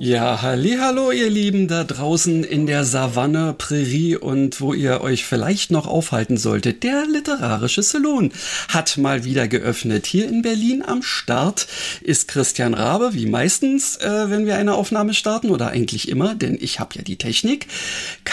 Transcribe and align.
Ja, 0.00 0.42
hallo 0.42 1.12
ihr 1.12 1.30
Lieben 1.30 1.68
da 1.68 1.84
draußen 1.84 2.42
in 2.42 2.66
der 2.66 2.84
Savanne, 2.84 3.54
Prärie 3.56 4.16
und 4.16 4.60
wo 4.60 4.74
ihr 4.74 5.02
euch 5.02 5.24
vielleicht 5.24 5.70
noch 5.70 5.86
aufhalten 5.86 6.36
solltet. 6.36 6.82
Der 6.82 7.06
literarische 7.06 7.80
Salon 7.80 8.32
hat 8.68 8.98
mal 8.98 9.22
wieder 9.22 9.46
geöffnet. 9.46 10.06
Hier 10.06 10.28
in 10.28 10.42
Berlin 10.42 10.82
am 10.84 11.02
Start 11.02 11.68
ist 12.00 12.26
Christian 12.26 12.74
Rabe, 12.74 13.14
wie 13.14 13.26
meistens, 13.26 13.96
äh, 13.98 14.30
wenn 14.30 14.46
wir 14.46 14.56
eine 14.56 14.74
Aufnahme 14.74 15.14
starten 15.14 15.50
oder 15.50 15.68
eigentlich 15.68 16.08
immer, 16.08 16.34
denn 16.34 16.58
ich 16.60 16.80
habe 16.80 16.96
ja 16.96 17.02
die 17.02 17.16
Technik. 17.16 17.68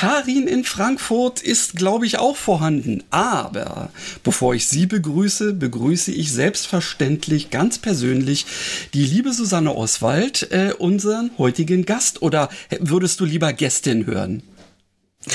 Karin 0.02 0.48
in 0.48 0.64
Frankfurt 0.64 1.44
ist, 1.44 1.76
glaube 1.76 2.08
ich, 2.08 2.18
auch 2.18 2.36
vorhanden. 2.36 3.04
Aber 3.12 3.91
bevor 4.24 4.55
ich 4.55 4.66
sie 4.66 4.88
begrüße, 4.88 5.54
begrüße 5.54 6.12
ich 6.12 6.32
selbstverständlich 6.32 7.52
ganz 7.52 7.77
persönlich 7.77 8.48
die 8.96 9.05
liebe 9.05 9.32
Susanne 9.32 9.76
Oswald, 9.76 10.52
äh, 10.52 10.74
unseren 10.76 11.30
heutigen 11.38 11.86
Gast 11.86 12.24
oder 12.24 12.50
würdest 12.80 13.20
du 13.20 13.26
lieber 13.26 13.54
Gästin 13.54 14.08
hören? 14.08 14.41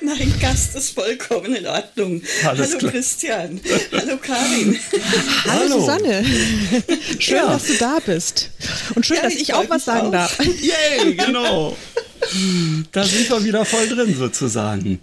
Nein, 0.00 0.32
Gast 0.40 0.76
ist 0.76 0.90
vollkommen 0.94 1.56
in 1.56 1.66
Ordnung. 1.66 2.22
Alles 2.44 2.68
Hallo 2.68 2.78
klar. 2.78 2.92
Christian. 2.92 3.60
Hallo 3.92 4.16
Karin. 4.18 4.78
Hallo, 5.44 5.60
Hallo. 5.60 5.80
Susanne. 5.80 6.24
Schön, 7.18 7.36
ja. 7.36 7.46
dass 7.48 7.66
du 7.66 7.74
da 7.74 7.98
bist. 8.04 8.50
Und 8.94 9.04
schön, 9.04 9.16
ja, 9.16 9.22
dass 9.24 9.34
ich, 9.34 9.40
ich 9.40 9.54
auch 9.54 9.68
was 9.68 9.84
sagen 9.84 10.08
auch. 10.08 10.12
darf. 10.12 10.38
Yay, 10.38 11.14
genau. 11.14 11.76
Da 12.92 13.04
sind 13.04 13.30
wir 13.30 13.44
wieder 13.44 13.64
voll 13.64 13.88
drin 13.88 14.14
sozusagen. 14.16 14.98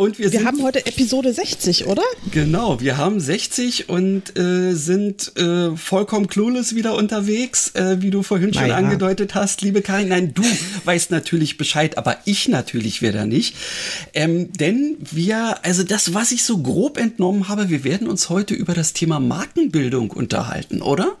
Und 0.00 0.18
wir, 0.18 0.32
wir 0.32 0.44
haben 0.46 0.62
heute 0.62 0.86
Episode 0.86 1.30
60, 1.30 1.84
oder? 1.84 2.02
Genau, 2.30 2.80
wir 2.80 2.96
haben 2.96 3.20
60 3.20 3.90
und 3.90 4.34
äh, 4.38 4.72
sind 4.72 5.36
äh, 5.36 5.76
vollkommen 5.76 6.26
clueless 6.26 6.74
wieder 6.74 6.94
unterwegs, 6.94 7.74
äh, 7.74 8.00
wie 8.00 8.08
du 8.08 8.22
vorhin 8.22 8.54
schon 8.54 8.62
naja. 8.62 8.76
angedeutet 8.76 9.34
hast, 9.34 9.60
liebe 9.60 9.82
Karin. 9.82 10.08
Nein, 10.08 10.32
du 10.32 10.42
weißt 10.86 11.10
natürlich 11.10 11.58
Bescheid, 11.58 11.98
aber 11.98 12.16
ich 12.24 12.48
natürlich 12.48 13.02
wieder 13.02 13.26
nicht. 13.26 13.54
Ähm, 14.14 14.50
denn 14.54 14.96
wir, 15.00 15.62
also 15.66 15.82
das, 15.82 16.14
was 16.14 16.32
ich 16.32 16.44
so 16.44 16.62
grob 16.62 16.96
entnommen 16.96 17.48
habe, 17.48 17.68
wir 17.68 17.84
werden 17.84 18.08
uns 18.08 18.30
heute 18.30 18.54
über 18.54 18.72
das 18.72 18.94
Thema 18.94 19.20
Markenbildung 19.20 20.12
unterhalten, 20.12 20.80
oder? 20.80 21.18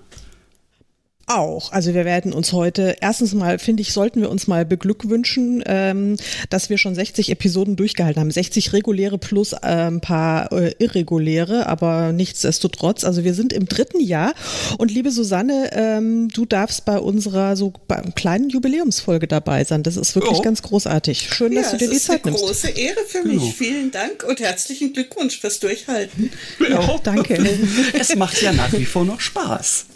Auch. 1.30 1.72
Also 1.72 1.94
wir 1.94 2.04
werden 2.04 2.32
uns 2.32 2.52
heute, 2.52 2.96
erstens 3.00 3.34
mal, 3.34 3.58
finde 3.58 3.82
ich, 3.82 3.92
sollten 3.92 4.20
wir 4.20 4.30
uns 4.30 4.46
mal 4.46 4.64
beglückwünschen, 4.64 5.62
ähm, 5.66 6.16
dass 6.48 6.70
wir 6.70 6.78
schon 6.78 6.94
60 6.94 7.30
Episoden 7.30 7.76
durchgehalten 7.76 8.20
haben. 8.20 8.30
60 8.30 8.72
reguläre 8.72 9.18
plus 9.18 9.52
äh, 9.52 9.58
ein 9.62 10.00
paar 10.00 10.52
äh, 10.52 10.74
irreguläre, 10.78 11.66
aber 11.66 12.12
nichtsdestotrotz. 12.12 13.04
Also 13.04 13.24
wir 13.24 13.34
sind 13.34 13.52
im 13.52 13.66
dritten 13.66 14.00
Jahr. 14.00 14.34
Und 14.78 14.90
liebe 14.90 15.10
Susanne, 15.10 15.70
ähm, 15.72 16.28
du 16.28 16.44
darfst 16.44 16.84
bei 16.84 16.98
unserer 16.98 17.56
so 17.56 17.72
bei 17.88 18.02
kleinen 18.14 18.50
Jubiläumsfolge 18.50 19.26
dabei 19.26 19.64
sein. 19.64 19.82
Das 19.82 19.96
ist 19.96 20.14
wirklich 20.14 20.38
oh. 20.38 20.42
ganz 20.42 20.62
großartig. 20.62 21.28
Schön, 21.32 21.54
dass 21.54 21.66
ja, 21.66 21.72
du 21.72 21.78
dir 21.78 21.90
die 21.90 21.98
Zeit 21.98 22.24
nimmst. 22.24 22.42
Das 22.42 22.50
ist 22.50 22.64
eine 22.64 22.74
große 22.74 22.80
Ehre 22.80 23.00
für 23.06 23.22
mich. 23.22 23.40
Genau. 23.40 23.52
Vielen 23.56 23.90
Dank 23.90 24.24
und 24.24 24.40
herzlichen 24.40 24.92
Glückwunsch 24.92 25.38
fürs 25.40 25.60
Durchhalten. 25.60 26.30
Ja, 26.68 26.98
danke. 27.02 27.38
es 27.98 28.14
macht 28.16 28.40
ja 28.42 28.52
nach 28.52 28.72
wie 28.72 28.84
vor 28.84 29.04
noch 29.04 29.20
Spaß. 29.20 29.86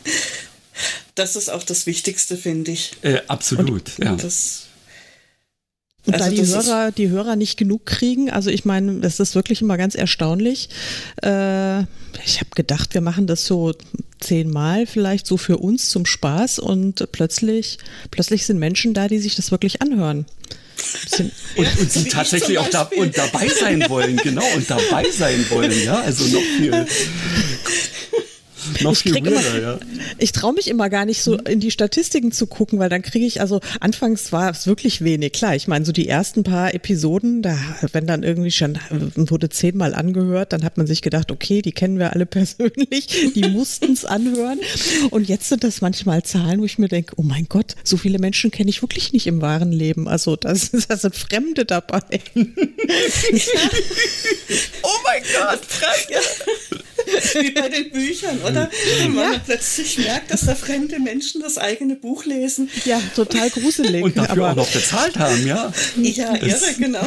Das 1.15 1.37
ist 1.37 1.49
auch 1.49 1.63
das 1.63 1.87
Wichtigste, 1.87 2.37
finde 2.37 2.73
ich. 2.73 2.93
Äh, 3.03 3.21
absolut, 3.29 3.93
und, 3.99 4.05
ja. 4.05 4.17
Das, 4.17 4.65
und 6.07 6.15
also 6.15 6.25
da 6.25 6.31
die 6.31 6.47
Hörer, 6.47 6.93
die 6.93 7.09
Hörer 7.09 7.37
nicht 7.37 7.57
genug 7.57 7.87
kriegen, 7.87 8.31
also 8.31 8.51
ich 8.51 8.65
meine, 8.65 9.01
das 9.01 9.21
ist 9.21 9.35
wirklich 9.35 9.63
immer 9.63 9.77
ganz 9.77 9.95
erstaunlich. 9.95 10.69
Äh, 11.23 11.81
ich 12.25 12.41
habe 12.41 12.51
gedacht, 12.55 12.95
wir 12.95 13.01
machen 13.01 13.27
das 13.27 13.47
so 13.47 13.73
zehnmal 14.21 14.87
vielleicht 14.87 15.27
so 15.27 15.37
für 15.37 15.59
uns 15.59 15.89
zum 15.89 16.05
Spaß 16.05 16.59
und 16.59 17.11
plötzlich, 17.13 17.79
plötzlich 18.11 18.45
sind 18.47 18.59
Menschen 18.59 18.93
da, 18.95 19.09
die 19.09 19.19
sich 19.19 19.37
das 19.37 19.51
wirklich 19.51 19.83
anhören. 19.83 20.27
Und, 21.57 21.79
und 21.79 21.93
sie 21.93 22.09
tatsächlich 22.09 22.59
auch 22.59 22.69
da, 22.69 22.91
und 22.97 23.17
dabei 23.17 23.49
sein 23.49 23.89
wollen, 23.89 24.17
genau, 24.17 24.45
und 24.57 24.69
dabei 24.69 25.09
sein 25.09 25.47
wollen, 25.49 25.73
ja, 25.85 26.01
also 26.01 26.25
noch 26.25 26.43
viel 26.43 26.73
noch 28.83 28.93
ich 28.93 28.99
viel 28.99 29.15
weirder, 29.15 29.61
ja. 29.61 29.79
Ich 30.19 30.33
traue 30.33 30.55
mich 30.55 30.69
immer 30.69 30.89
gar 30.91 31.05
nicht 31.05 31.23
so 31.23 31.37
in 31.37 31.61
die 31.61 31.71
Statistiken 31.71 32.33
zu 32.33 32.47
gucken, 32.47 32.79
weil 32.79 32.89
dann 32.89 33.03
kriege 33.03 33.27
ich, 33.27 33.41
also 33.41 33.61
anfangs 33.81 34.33
war 34.33 34.51
es 34.51 34.67
wirklich 34.67 35.03
wenig. 35.03 35.33
Klar, 35.33 35.55
ich 35.55 35.69
meine, 35.69 35.85
so 35.85 35.93
die 35.93 36.09
ersten 36.09 36.43
paar 36.43 36.75
Episoden, 36.75 37.43
da, 37.43 37.57
wenn 37.93 38.07
dann 38.07 38.23
irgendwie 38.23 38.51
schon 38.51 38.79
wurde 39.17 39.49
zehnmal 39.49 39.95
angehört, 39.95 40.53
dann 40.53 40.65
hat 40.65 40.77
man 40.77 40.87
sich 40.87 41.03
gedacht, 41.03 41.31
okay, 41.31 41.63
die 41.63 41.73
kennen 41.73 41.99
wir 41.99 42.13
alle 42.13 42.27
persönlich, 42.35 43.33
die 43.35 43.49
mussten 43.49 43.93
es 43.93 44.05
anhören. 44.05 44.59
Und 45.11 45.29
jetzt 45.29 45.49
sind 45.49 45.65
das 45.65 45.81
manchmal 45.81 46.23
Zahlen, 46.23 46.61
wo 46.61 46.65
ich 46.65 46.79
mir 46.79 46.89
denke, 46.89 47.15
oh 47.17 47.23
mein 47.23 47.47
Gott, 47.49 47.75
so 47.85 47.97
viele 47.97 48.19
Menschen 48.19 48.51
kenne 48.51 48.71
ich 48.71 48.83
wirklich 48.83 49.13
nicht 49.13 49.27
im 49.27 49.41
wahren 49.41 49.73
Leben. 49.73 50.09
Also 50.09 50.37
das, 50.37 50.71
das 50.89 51.03
sind 51.03 51.15
Fremde 51.15 51.65
dabei. 51.65 52.01
oh 52.35 52.49
mein 55.05 55.23
Gott, 55.23 55.65
Fremde. 55.67 56.21
Wie 57.41 57.51
bei 57.51 57.69
den 57.69 57.91
Büchern, 57.91 58.39
oder? 58.41 58.71
Wenn 58.99 59.15
man 59.15 59.33
ja. 59.33 59.41
plötzlich 59.45 59.99
merkt, 59.99 60.31
dass 60.31 60.47
da 60.47 60.55
fremde 60.55 60.99
Menschen 61.01 61.41
das 61.43 61.59
eigene 61.59 61.97
Buch 61.97 62.25
lesen. 62.25 62.71
Ja, 62.85 63.01
total 63.15 63.51
gruselig. 63.51 64.03
Und 64.03 64.17
dafür 64.17 64.51
auch 64.51 64.57
noch 64.57 64.71
bezahlt 64.71 65.19
haben, 65.19 65.47
ja. 65.47 65.73
Ja, 65.97 66.35
irre, 66.37 66.75
genau. 66.79 67.07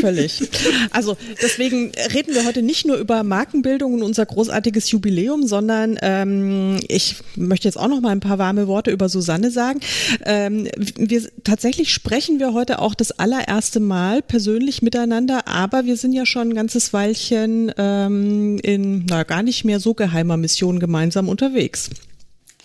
Völlig. 0.00 0.42
Also 0.90 1.16
deswegen 1.42 1.92
reden 2.14 2.34
wir 2.34 2.44
heute 2.44 2.62
nicht 2.62 2.86
nur 2.86 2.96
über 2.96 3.22
Markenbildung 3.22 3.94
und 3.94 4.02
unser 4.02 4.26
großartiges 4.26 4.90
Jubiläum, 4.90 5.46
sondern 5.46 5.98
ähm, 6.02 6.80
ich 6.88 7.16
möchte 7.36 7.68
jetzt 7.68 7.76
auch 7.76 7.88
noch 7.88 8.00
mal 8.00 8.10
ein 8.10 8.20
paar 8.20 8.38
warme 8.38 8.66
Worte 8.66 8.90
über 8.90 9.08
Susanne 9.08 9.50
sagen. 9.50 9.80
Ähm, 10.24 10.68
wir 10.96 11.22
tatsächlich 11.44 11.92
sprechen 11.92 12.38
wir 12.38 12.52
heute 12.52 12.78
auch 12.80 12.94
das 12.94 13.12
allererste 13.12 13.80
Mal 13.80 14.22
persönlich 14.22 14.82
miteinander, 14.82 15.46
aber 15.46 15.84
wir 15.84 15.96
sind 15.96 16.12
ja 16.12 16.26
schon 16.26 16.50
ein 16.50 16.54
ganzes 16.54 16.92
Weilchen 16.92 17.72
ähm, 17.76 18.58
in 18.62 19.06
na, 19.08 19.15
gar 19.24 19.42
nicht 19.42 19.64
mehr 19.64 19.80
so 19.80 19.94
geheimer 19.94 20.36
Mission 20.36 20.80
gemeinsam 20.80 21.28
unterwegs. 21.28 21.90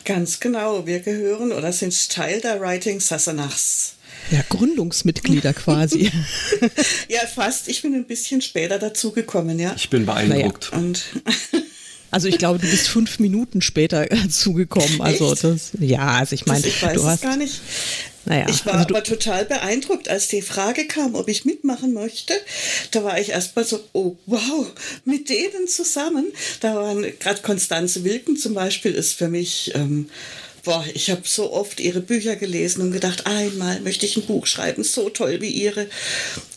Ganz 0.06 0.40
genau. 0.40 0.86
Wir 0.86 1.00
gehören 1.00 1.52
oder 1.52 1.72
sind 1.72 2.10
Teil 2.10 2.42
der 2.42 2.60
Writing 2.60 3.00
Sassanachs. 3.00 3.96
Ja, 4.30 4.44
Gründungsmitglieder 4.50 5.54
quasi. 5.54 6.12
ja, 7.10 7.22
fast. 7.22 7.68
Ich 7.68 7.82
bin 7.82 7.94
ein 7.96 8.06
bisschen 8.06 8.42
später 8.42 8.80
dazugekommen, 8.80 9.60
ja. 9.60 9.74
Ich 9.76 9.90
bin 9.90 10.06
beeindruckt. 10.06 10.70
Naja. 10.72 10.84
Und 10.84 11.04
also 12.12 12.28
ich 12.28 12.38
glaube, 12.38 12.60
du 12.60 12.70
bist 12.70 12.88
fünf 12.88 13.20
Minuten 13.20 13.62
später 13.62 14.06
dazugekommen. 14.08 15.02
Also 15.02 15.34
Echt? 15.34 15.44
das, 15.44 15.72
ja, 15.80 16.08
also 16.08 16.34
ich 16.36 16.46
meine, 16.46 16.64
du 16.94 17.04
hast 17.04 17.22
gar 17.22 17.38
nicht. 17.38 17.62
Naja, 18.26 18.46
ich 18.50 18.66
war 18.66 18.76
also 18.76 18.90
aber 18.90 19.04
total 19.04 19.46
beeindruckt, 19.46 20.08
als 20.08 20.28
die 20.28 20.42
Frage 20.42 20.86
kam, 20.86 21.16
ob 21.16 21.28
ich 21.28 21.46
mitmachen 21.46 21.94
möchte. 21.94 22.34
Da 22.92 23.04
war 23.04 23.20
ich 23.20 23.30
erstmal 23.30 23.66
so, 23.66 23.84
oh 23.94 24.16
wow, 24.26 24.68
mit 25.06 25.30
denen 25.30 25.68
zusammen. 25.68 26.32
Da 26.60 26.76
waren 26.76 27.02
gerade 27.20 27.42
Konstanze 27.42 28.04
Wilken 28.04 28.38
zum 28.38 28.54
Beispiel, 28.54 28.94
ist 28.94 29.14
für 29.14 29.28
mich, 29.28 29.72
ähm, 29.74 30.10
boah, 30.64 30.86
ich 30.94 31.10
habe 31.10 31.22
so 31.26 31.52
oft 31.52 31.80
ihre 31.80 32.02
Bücher 32.02 32.36
gelesen 32.36 32.82
und 32.82 32.92
gedacht, 32.92 33.26
einmal 33.26 33.80
möchte 33.82 34.06
ich 34.06 34.18
ein 34.18 34.26
Buch 34.26 34.46
schreiben, 34.46 34.84
so 34.84 35.10
toll 35.10 35.42
wie 35.42 35.50
ihre. 35.50 35.88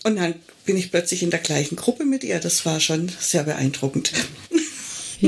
Und 0.02 0.16
dann 0.16 0.34
bin 0.66 0.76
ich 0.76 0.90
plötzlich 0.90 1.22
in 1.22 1.30
der 1.30 1.40
gleichen 1.40 1.76
Gruppe 1.76 2.04
mit 2.04 2.24
ihr. 2.24 2.40
Das 2.40 2.66
war 2.66 2.80
schon 2.80 3.10
sehr 3.20 3.44
beeindruckend. 3.44 4.12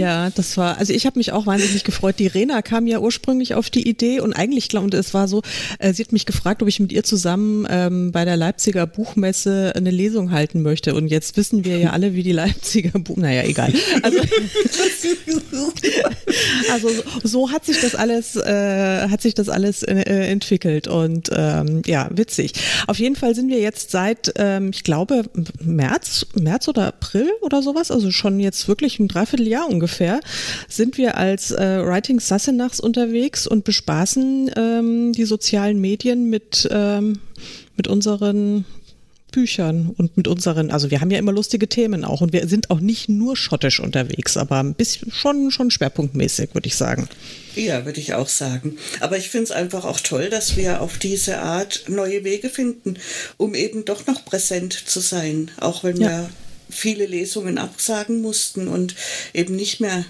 Ja, 0.00 0.31
das 0.31 0.56
war, 0.56 0.78
also 0.78 0.93
ich 0.93 1.06
habe 1.06 1.19
mich 1.19 1.32
auch 1.32 1.46
wahnsinnig 1.46 1.84
gefreut. 1.84 2.16
Die 2.19 2.26
Rena 2.26 2.62
kam 2.62 2.87
ja 2.87 3.00
ursprünglich 3.00 3.54
auf 3.54 3.70
die 3.70 3.88
Idee 3.88 4.20
und 4.20 4.34
eigentlich, 4.34 4.75
und 4.76 4.94
es 4.94 5.14
war 5.14 5.26
so, 5.26 5.43
äh, 5.78 5.93
sie 5.93 6.02
hat 6.02 6.12
mich 6.12 6.26
gefragt, 6.26 6.62
ob 6.62 6.69
ich 6.69 6.81
mit 6.81 6.93
ihr 6.93 7.02
zusammen 7.02 7.66
ähm, 7.70 8.12
bei 8.12 8.25
der 8.25 8.37
Leipziger 8.37 8.87
Buchmesse 8.87 9.72
eine 9.75 9.90
Lesung 9.90 10.32
halten 10.32 10.62
möchte. 10.62 10.94
Und 10.94 11.08
jetzt 11.08 11.37
wissen 11.37 11.64
wir 11.64 11.78
ja 11.78 11.90
alle, 11.90 12.14
wie 12.14 12.22
die 12.22 12.32
Leipziger 12.32 12.98
Buch, 12.98 13.16
naja, 13.16 13.43
egal. 13.44 13.72
Also, 14.02 14.19
also 16.72 16.88
so 17.22 17.50
hat 17.50 17.64
sich 17.64 17.81
das 17.81 17.94
alles, 17.94 18.37
äh, 18.37 19.08
hat 19.08 19.22
sich 19.22 19.34
das 19.34 19.49
alles 19.49 19.82
äh, 19.82 19.94
entwickelt 19.94 20.88
und 20.88 21.31
ähm, 21.32 21.82
ja, 21.87 22.08
witzig. 22.12 22.52
Auf 22.87 22.99
jeden 22.99 23.16
Fall 23.16 23.34
sind 23.34 23.49
wir 23.49 23.60
jetzt 23.60 23.90
seit, 23.90 24.32
ähm, 24.37 24.70
ich 24.75 24.84
glaube, 24.84 25.25
März, 25.62 26.26
März 26.34 26.69
oder 26.69 26.87
April 26.87 27.31
oder 27.40 27.62
sowas, 27.62 27.90
also 27.90 28.10
schon 28.10 28.40
jetzt 28.40 28.69
wirklich 28.69 28.99
ein 28.99 29.08
Dreivierteljahr 29.08 29.69
ungefähr 29.69 29.85
ungefähr, 29.86 30.20
sind 30.68 30.98
wir 30.98 31.16
als 31.16 31.52
äh, 31.52 31.80
Writing 31.84 32.18
Sassenachs 32.18 32.80
unterwegs 32.80 33.46
und 33.46 33.64
bespaßen 33.64 34.50
ähm, 34.56 35.12
die 35.12 35.24
sozialen 35.24 35.80
Medien 35.80 36.28
mit, 36.28 36.68
ähm, 36.72 37.20
mit 37.76 37.86
unseren 37.86 38.64
Büchern 39.30 39.94
und 39.96 40.16
mit 40.16 40.26
unseren, 40.26 40.72
also 40.72 40.90
wir 40.90 41.00
haben 41.00 41.10
ja 41.10 41.18
immer 41.18 41.30
lustige 41.30 41.68
Themen 41.68 42.04
auch 42.04 42.20
und 42.20 42.32
wir 42.32 42.48
sind 42.48 42.70
auch 42.70 42.80
nicht 42.80 43.08
nur 43.08 43.36
schottisch 43.36 43.78
unterwegs, 43.78 44.36
aber 44.36 44.58
ein 44.58 44.74
bisschen 44.74 45.12
schon, 45.12 45.52
schon 45.52 45.70
schwerpunktmäßig, 45.70 46.54
würde 46.54 46.66
ich 46.66 46.74
sagen. 46.74 47.08
Ja, 47.54 47.84
würde 47.84 48.00
ich 48.00 48.14
auch 48.14 48.28
sagen. 48.28 48.76
Aber 49.00 49.18
ich 49.18 49.28
finde 49.28 49.44
es 49.44 49.50
einfach 49.52 49.84
auch 49.84 50.00
toll, 50.00 50.30
dass 50.30 50.56
wir 50.56 50.80
auf 50.80 50.98
diese 50.98 51.38
Art 51.38 51.84
neue 51.86 52.24
Wege 52.24 52.48
finden, 52.48 52.96
um 53.36 53.54
eben 53.54 53.84
doch 53.84 54.06
noch 54.06 54.24
präsent 54.24 54.72
zu 54.72 54.98
sein, 55.00 55.50
auch 55.60 55.84
wenn 55.84 55.98
ja. 55.98 56.08
wir 56.08 56.30
viele 56.68 57.06
Lesungen 57.06 57.58
absagen 57.58 58.20
mussten 58.20 58.68
und 58.68 58.94
eben 59.32 59.56
nicht 59.56 59.80
mehr 59.80 60.04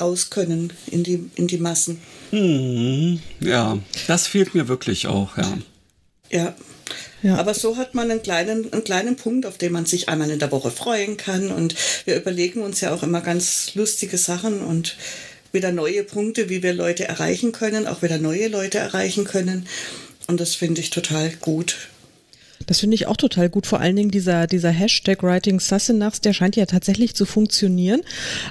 raus 0.00 0.30
können 0.30 0.72
in 0.90 1.02
die, 1.02 1.30
in 1.34 1.46
die 1.46 1.58
Massen. 1.58 2.00
Hm, 2.30 3.20
ja, 3.40 3.78
das 4.06 4.26
fehlt 4.26 4.54
mir 4.54 4.68
wirklich 4.68 5.06
auch, 5.06 5.36
ja. 5.36 5.58
Ja. 6.30 6.54
Ja. 7.22 7.36
Aber 7.36 7.54
so 7.54 7.76
hat 7.76 7.94
man 7.94 8.10
einen 8.10 8.22
kleinen, 8.22 8.72
einen 8.72 8.82
kleinen 8.82 9.16
Punkt, 9.16 9.46
auf 9.46 9.56
den 9.56 9.72
man 9.72 9.86
sich 9.86 10.08
einmal 10.08 10.30
in 10.30 10.40
der 10.40 10.50
Woche 10.50 10.72
freuen 10.72 11.16
kann. 11.16 11.52
Und 11.52 11.76
wir 12.04 12.16
überlegen 12.16 12.62
uns 12.62 12.80
ja 12.80 12.92
auch 12.92 13.04
immer 13.04 13.20
ganz 13.20 13.74
lustige 13.74 14.18
Sachen 14.18 14.60
und 14.60 14.96
wieder 15.52 15.70
neue 15.70 16.02
Punkte, 16.02 16.48
wie 16.48 16.62
wir 16.62 16.74
Leute 16.74 17.06
erreichen 17.06 17.52
können, 17.52 17.86
auch 17.86 18.02
wieder 18.02 18.18
neue 18.18 18.48
Leute 18.48 18.78
erreichen 18.78 19.24
können. 19.24 19.68
Und 20.26 20.40
das 20.40 20.54
finde 20.54 20.80
ich 20.80 20.90
total 20.90 21.30
gut. 21.40 21.88
Das 22.66 22.80
finde 22.80 22.94
ich 22.94 23.06
auch 23.06 23.16
total 23.16 23.48
gut. 23.48 23.66
Vor 23.66 23.80
allen 23.80 23.96
Dingen 23.96 24.10
dieser, 24.10 24.46
dieser 24.46 24.70
Hashtag 24.70 25.22
Writing 25.22 25.60
Sassenachs, 25.60 26.20
der 26.20 26.32
scheint 26.32 26.56
ja 26.56 26.66
tatsächlich 26.66 27.14
zu 27.14 27.26
funktionieren, 27.26 28.02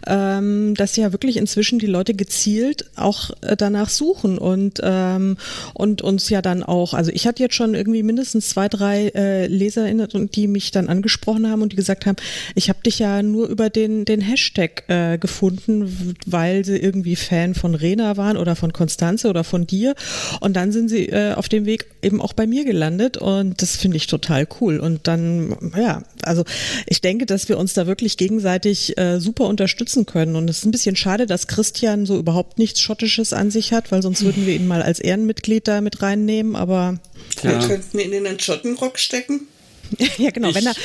ähm, 0.08 0.74
dass 0.76 0.96
ja 0.96 1.12
wirklich 1.12 1.38
inzwischen 1.38 1.80
die 1.80 1.88
Leute 1.88 2.14
gezielt 2.14 2.86
auch 2.96 3.32
äh, 3.42 3.56
danach 3.56 3.90
suchen 3.90 4.38
und, 4.38 4.80
ähm, 4.84 5.38
und 5.74 6.02
uns 6.02 6.30
ja 6.30 6.42
dann 6.42 6.64
auch, 6.64 6.94
also 6.94 7.12
ich 7.12 7.28
hatte 7.28 7.44
jetzt 7.44 7.56
schon 7.56 7.74
irgendwie 7.74 8.04
mindestens 8.04 8.50
zwei, 8.50 8.68
drei 8.68 9.10
äh, 9.10 9.48
LeserInnen, 9.48 10.30
die 10.34 10.48
mich 10.48 10.72
dann 10.72 10.88
angesprochen 10.88 11.50
haben 11.50 11.62
und 11.62 11.72
die 11.72 11.76
gesagt 11.76 12.06
haben, 12.06 12.18
ich 12.56 12.70
habe 12.70 12.80
dich 12.84 13.00
ja 13.00 13.24
nur 13.24 13.48
über 13.48 13.70
den, 13.70 14.06
den 14.06 14.22
Hashtag 14.22 14.84
äh, 14.88 15.18
gefunden, 15.18 16.16
weil 16.26 16.66
sie 16.66 16.78
irgendwie 16.78 17.16
Fan 17.16 17.56
von 17.56 17.76
Rena 17.76 18.18
waren 18.18 18.38
oder 18.38 18.56
von 18.56 18.74
Konstanze 18.74 19.30
oder 19.30 19.44
von 19.44 19.68
dir 19.68 19.96
und 20.40 20.56
dann 20.56 20.72
sind 20.72 20.90
sie 20.90 21.08
äh, 21.10 21.34
auf 21.34 21.50
dem 21.50 21.66
Weg 21.66 21.86
eben 22.02 22.22
auch 22.22 22.34
bei 22.34 22.48
mir 22.48 22.66
gelandet 22.66 23.18
und 23.18 23.62
das 23.62 23.76
finde 23.76 23.98
ich 23.98 24.01
total 24.08 24.48
cool. 24.60 24.80
Und 24.80 25.08
dann, 25.08 25.72
ja, 25.78 26.04
also 26.24 26.44
ich 26.88 27.02
denke, 27.02 27.26
dass 27.26 27.50
wir 27.50 27.58
uns 27.58 27.74
da 27.74 27.88
wirklich 27.88 28.18
gegenseitig 28.18 28.98
äh, 28.98 29.20
super 29.20 29.46
unterstützen 29.46 30.06
können. 30.06 30.36
Und 30.36 30.50
es 30.50 30.60
ist 30.60 30.66
ein 30.66 30.72
bisschen 30.72 30.96
schade, 30.96 31.26
dass 31.26 31.48
Christian 31.48 32.06
so 32.06 32.18
überhaupt 32.18 32.58
nichts 32.58 32.82
Schottisches 32.82 33.34
an 33.34 33.52
sich 33.52 33.74
hat, 33.74 33.92
weil 33.92 34.02
sonst 34.02 34.24
würden 34.24 34.46
wir 34.46 34.56
ihn 34.56 34.68
mal 34.68 34.82
als 34.82 35.00
Ehrenmitglied 35.00 35.68
da 35.68 35.82
mit 35.82 36.02
reinnehmen. 36.02 36.56
Aber 36.56 37.00
wir 37.42 37.60
könnten 37.60 38.00
ihn 38.00 38.14
in 38.14 38.24
den 38.24 38.40
Schottenrock 38.40 39.00
stecken. 39.00 39.48
Ja, 40.18 40.32
genau. 40.32 40.50
Ich, 40.50 40.56
wenn 40.56 40.68
er 40.68 40.76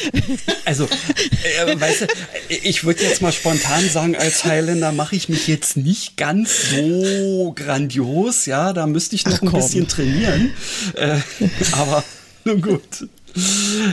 also, 0.64 0.84
äh, 0.84 1.80
weißt 1.80 2.02
du, 2.02 2.06
ich 2.48 2.84
würde 2.84 3.02
jetzt 3.02 3.22
mal 3.22 3.32
spontan 3.32 3.88
sagen, 3.88 4.16
als 4.16 4.44
Highlander 4.44 4.92
mache 4.92 5.16
ich 5.16 5.28
mich 5.28 5.46
jetzt 5.46 5.76
nicht 5.76 6.16
ganz 6.16 6.70
so 6.70 7.52
grandios. 7.54 8.46
Ja, 8.46 8.72
da 8.72 8.86
müsste 8.86 9.16
ich 9.16 9.24
noch 9.26 9.34
Ach, 9.34 9.42
ein 9.42 9.52
bisschen 9.52 9.88
trainieren. 9.88 10.52
Äh, 10.94 11.18
aber 11.72 12.04
nun 12.46 12.62
gut. 12.62 13.08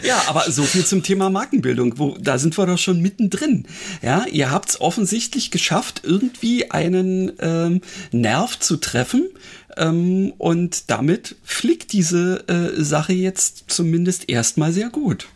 Ja, 0.04 0.24
aber 0.28 0.50
so 0.50 0.64
viel 0.64 0.86
zum 0.86 1.04
Thema 1.04 1.30
Markenbildung. 1.30 2.00
Wo, 2.00 2.18
da 2.20 2.38
sind 2.38 2.58
wir 2.58 2.66
doch 2.66 2.78
schon 2.78 3.02
mittendrin. 3.02 3.66
Ja, 4.02 4.26
ihr 4.32 4.52
habt 4.52 4.70
es 4.70 4.82
offensichtlich 4.82 5.52
geschafft, 5.52 6.02
irgendwie 6.06 6.72
einen 6.72 7.34
ähm, 7.40 7.82
Nerv 8.12 8.58
zu 8.60 8.78
treffen. 8.78 9.28
Ähm, 9.76 10.34
und 10.38 10.90
damit 10.90 11.36
fliegt 11.44 11.92
diese 11.92 12.48
äh, 12.48 12.82
Sache 12.82 13.14
jetzt 13.14 13.66
zumindest 13.68 14.30
erstmal 14.30 14.72
sehr 14.72 14.90
gut. 14.90 15.28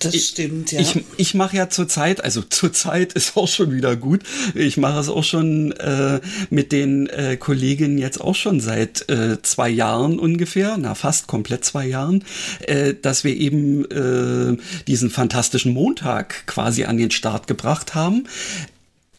Das 0.00 0.14
ich, 0.14 0.26
stimmt, 0.26 0.72
ja. 0.72 0.80
Ich, 0.80 1.04
ich 1.16 1.34
mache 1.34 1.56
ja 1.56 1.68
zurzeit, 1.68 2.22
also 2.22 2.42
zurzeit 2.42 3.12
ist 3.14 3.36
auch 3.36 3.48
schon 3.48 3.72
wieder 3.72 3.96
gut. 3.96 4.22
Ich 4.54 4.76
mache 4.76 4.98
es 5.00 5.08
auch 5.08 5.24
schon 5.24 5.72
äh, 5.72 6.20
mit 6.50 6.72
den 6.72 7.08
äh, 7.08 7.36
Kolleginnen 7.36 7.98
jetzt 7.98 8.20
auch 8.20 8.34
schon 8.34 8.60
seit 8.60 9.08
äh, 9.08 9.40
zwei 9.42 9.68
Jahren 9.68 10.18
ungefähr, 10.18 10.76
na 10.78 10.94
fast 10.94 11.26
komplett 11.26 11.64
zwei 11.64 11.86
Jahren, 11.86 12.24
äh, 12.60 12.94
dass 12.94 13.24
wir 13.24 13.36
eben 13.36 13.84
äh, 13.90 14.56
diesen 14.86 15.10
fantastischen 15.10 15.72
Montag 15.72 16.46
quasi 16.46 16.84
an 16.84 16.96
den 16.96 17.10
Start 17.10 17.46
gebracht 17.46 17.94
haben 17.94 18.24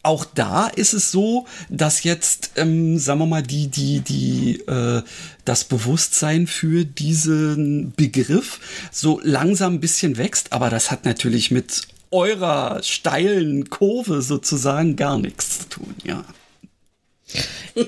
auch 0.02 0.24
da 0.24 0.68
ist 0.68 0.94
es 0.94 1.10
so, 1.10 1.46
dass 1.68 2.04
jetzt, 2.04 2.52
ähm, 2.56 2.98
sagen 2.98 3.20
wir 3.20 3.26
mal, 3.26 3.42
die, 3.42 3.68
die, 3.68 4.00
die, 4.00 4.60
äh, 4.60 5.02
das 5.44 5.64
Bewusstsein 5.64 6.46
für 6.46 6.84
diesen 6.84 7.92
Begriff 7.96 8.60
so 8.90 9.20
langsam 9.22 9.74
ein 9.74 9.80
bisschen 9.80 10.16
wächst, 10.16 10.52
aber 10.52 10.70
das 10.70 10.90
hat 10.90 11.04
natürlich 11.04 11.50
mit 11.50 11.82
eurer 12.10 12.82
steilen 12.82 13.68
Kurve 13.68 14.22
sozusagen 14.22 14.96
gar 14.96 15.18
nichts 15.18 15.60
zu 15.60 15.68
tun, 15.68 15.94
ja. 16.02 16.24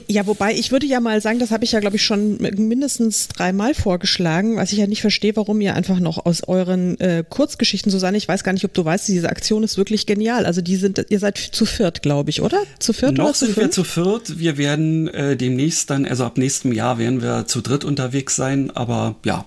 Ja, 0.07 0.27
wobei 0.27 0.55
ich 0.55 0.71
würde 0.71 0.87
ja 0.87 1.01
mal 1.01 1.21
sagen, 1.21 1.39
das 1.39 1.51
habe 1.51 1.65
ich 1.65 1.73
ja, 1.73 1.81
glaube 1.81 1.97
ich, 1.97 2.05
schon 2.05 2.39
mindestens 2.39 3.29
dreimal 3.29 3.75
vorgeschlagen, 3.75 4.57
was 4.57 4.73
ich 4.73 4.79
ja 4.79 4.87
nicht 4.87 5.01
verstehe, 5.01 5.37
warum 5.37 5.61
ihr 5.61 5.75
einfach 5.75 5.99
noch 5.99 6.25
aus 6.25 6.45
euren 6.47 6.99
äh, 7.01 7.25
Kurzgeschichten, 7.29 7.91
Susanne, 7.91 8.17
ich 8.17 8.29
weiß 8.29 8.45
gar 8.45 8.53
nicht, 8.53 8.65
ob 8.65 8.75
du 8.75 8.85
weißt, 8.85 9.09
diese 9.09 9.29
Aktion 9.29 9.63
ist 9.63 9.77
wirklich 9.77 10.07
genial. 10.07 10.47
Also 10.47 10.61
die 10.61 10.77
sind, 10.77 11.05
ihr 11.09 11.19
seid 11.19 11.39
zu 11.39 11.67
viert, 11.67 12.03
glaube 12.03 12.31
ich, 12.31 12.43
oder? 12.43 12.63
Zu 12.79 12.93
viert 12.93 13.17
noch 13.17 13.25
oder 13.25 13.35
zu 13.35 13.47
sind 13.47 13.55
fünf? 13.55 13.67
wir 13.67 13.71
zu 13.71 13.85
viert. 13.85 14.39
Wir 14.39 14.57
werden 14.57 15.09
äh, 15.09 15.37
demnächst 15.37 15.91
dann, 15.91 16.07
also 16.07 16.25
ab 16.25 16.39
nächstem 16.39 16.73
Jahr 16.73 16.99
werden 16.99 17.23
wir 17.23 17.47
zu 17.47 17.61
dritt 17.61 17.85
unterwegs 17.85 18.37
sein, 18.37 18.71
aber 18.71 19.17
ja, 19.25 19.45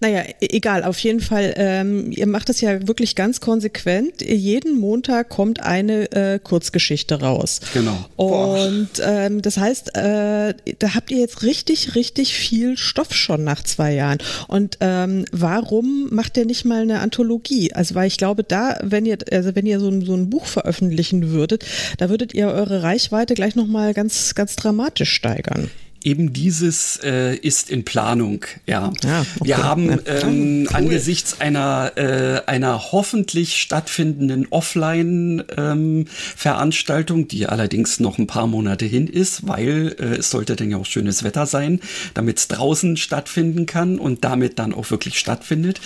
naja, 0.00 0.22
e-, 0.40 0.56
egal, 0.56 0.84
auf 0.84 0.98
jeden 0.98 1.20
Fall, 1.20 1.54
ähm, 1.56 2.10
ihr 2.10 2.26
macht 2.26 2.50
es 2.50 2.60
ja 2.60 2.86
wirklich 2.86 3.14
ganz 3.14 3.40
konsequent. 3.40 4.22
Jeden 4.22 4.78
Montag 4.78 5.28
kommt 5.28 5.60
eine 5.60 6.10
äh, 6.12 6.38
Kurzgeschichte 6.38 7.20
raus. 7.20 7.60
Genau. 7.72 8.06
Und 8.16 8.88
ähm, 9.04 9.42
das 9.42 9.56
heißt, 9.56 9.96
äh, 9.96 10.54
da 10.78 10.94
habt 10.94 11.10
ihr 11.10 11.18
jetzt 11.18 11.42
richtig, 11.42 11.94
richtig 11.94 12.34
viel 12.34 12.76
Stoff 12.76 13.14
schon 13.14 13.44
nach 13.44 13.62
zwei 13.62 13.92
Jahren. 13.94 14.18
Und 14.48 14.78
ähm, 14.80 15.24
warum 15.32 16.08
macht 16.10 16.36
ihr 16.36 16.46
nicht 16.46 16.64
mal 16.64 16.82
eine 16.82 17.00
Anthologie? 17.00 17.72
Also, 17.72 17.94
weil 17.94 18.06
ich 18.06 18.18
glaube, 18.18 18.44
da, 18.44 18.78
wenn 18.82 19.06
ihr, 19.06 19.18
also 19.30 19.54
wenn 19.54 19.66
ihr 19.66 19.80
so 19.80 19.88
ein, 19.88 20.04
so 20.04 20.14
ein 20.14 20.30
Buch 20.30 20.46
veröffentlichen 20.46 21.30
würdet, 21.30 21.64
da 21.98 22.08
würdet 22.08 22.34
ihr 22.34 22.48
eure 22.48 22.82
Reichweite 22.82 23.34
gleich 23.34 23.54
nochmal 23.54 23.94
ganz, 23.94 24.34
ganz 24.34 24.56
dramatisch 24.56 25.12
steigern 25.12 25.70
eben 26.04 26.32
dieses 26.32 27.00
äh, 27.02 27.34
ist 27.34 27.70
in 27.70 27.84
Planung. 27.84 28.44
Ja, 28.66 28.92
ja 29.02 29.20
okay. 29.20 29.28
wir 29.42 29.58
haben 29.58 29.90
ähm, 29.90 30.68
cool. 30.68 30.70
angesichts 30.72 31.40
einer 31.40 31.92
äh, 31.96 32.42
einer 32.46 32.92
hoffentlich 32.92 33.56
stattfindenden 33.56 34.46
Offline-Veranstaltung, 34.50 37.20
ähm, 37.20 37.28
die 37.28 37.46
allerdings 37.46 38.00
noch 38.00 38.18
ein 38.18 38.26
paar 38.26 38.46
Monate 38.46 38.84
hin 38.84 39.06
ist, 39.06 39.48
weil 39.48 39.96
äh, 39.98 40.16
es 40.16 40.28
sollte 40.30 40.56
dann 40.56 40.70
ja 40.70 40.76
auch 40.76 40.84
schönes 40.86 41.24
Wetter 41.24 41.46
sein, 41.46 41.80
damit 42.12 42.38
es 42.38 42.48
draußen 42.48 42.96
stattfinden 42.96 43.66
kann 43.66 43.98
und 43.98 44.24
damit 44.24 44.58
dann 44.58 44.74
auch 44.74 44.90
wirklich 44.90 45.18
stattfindet, 45.18 45.80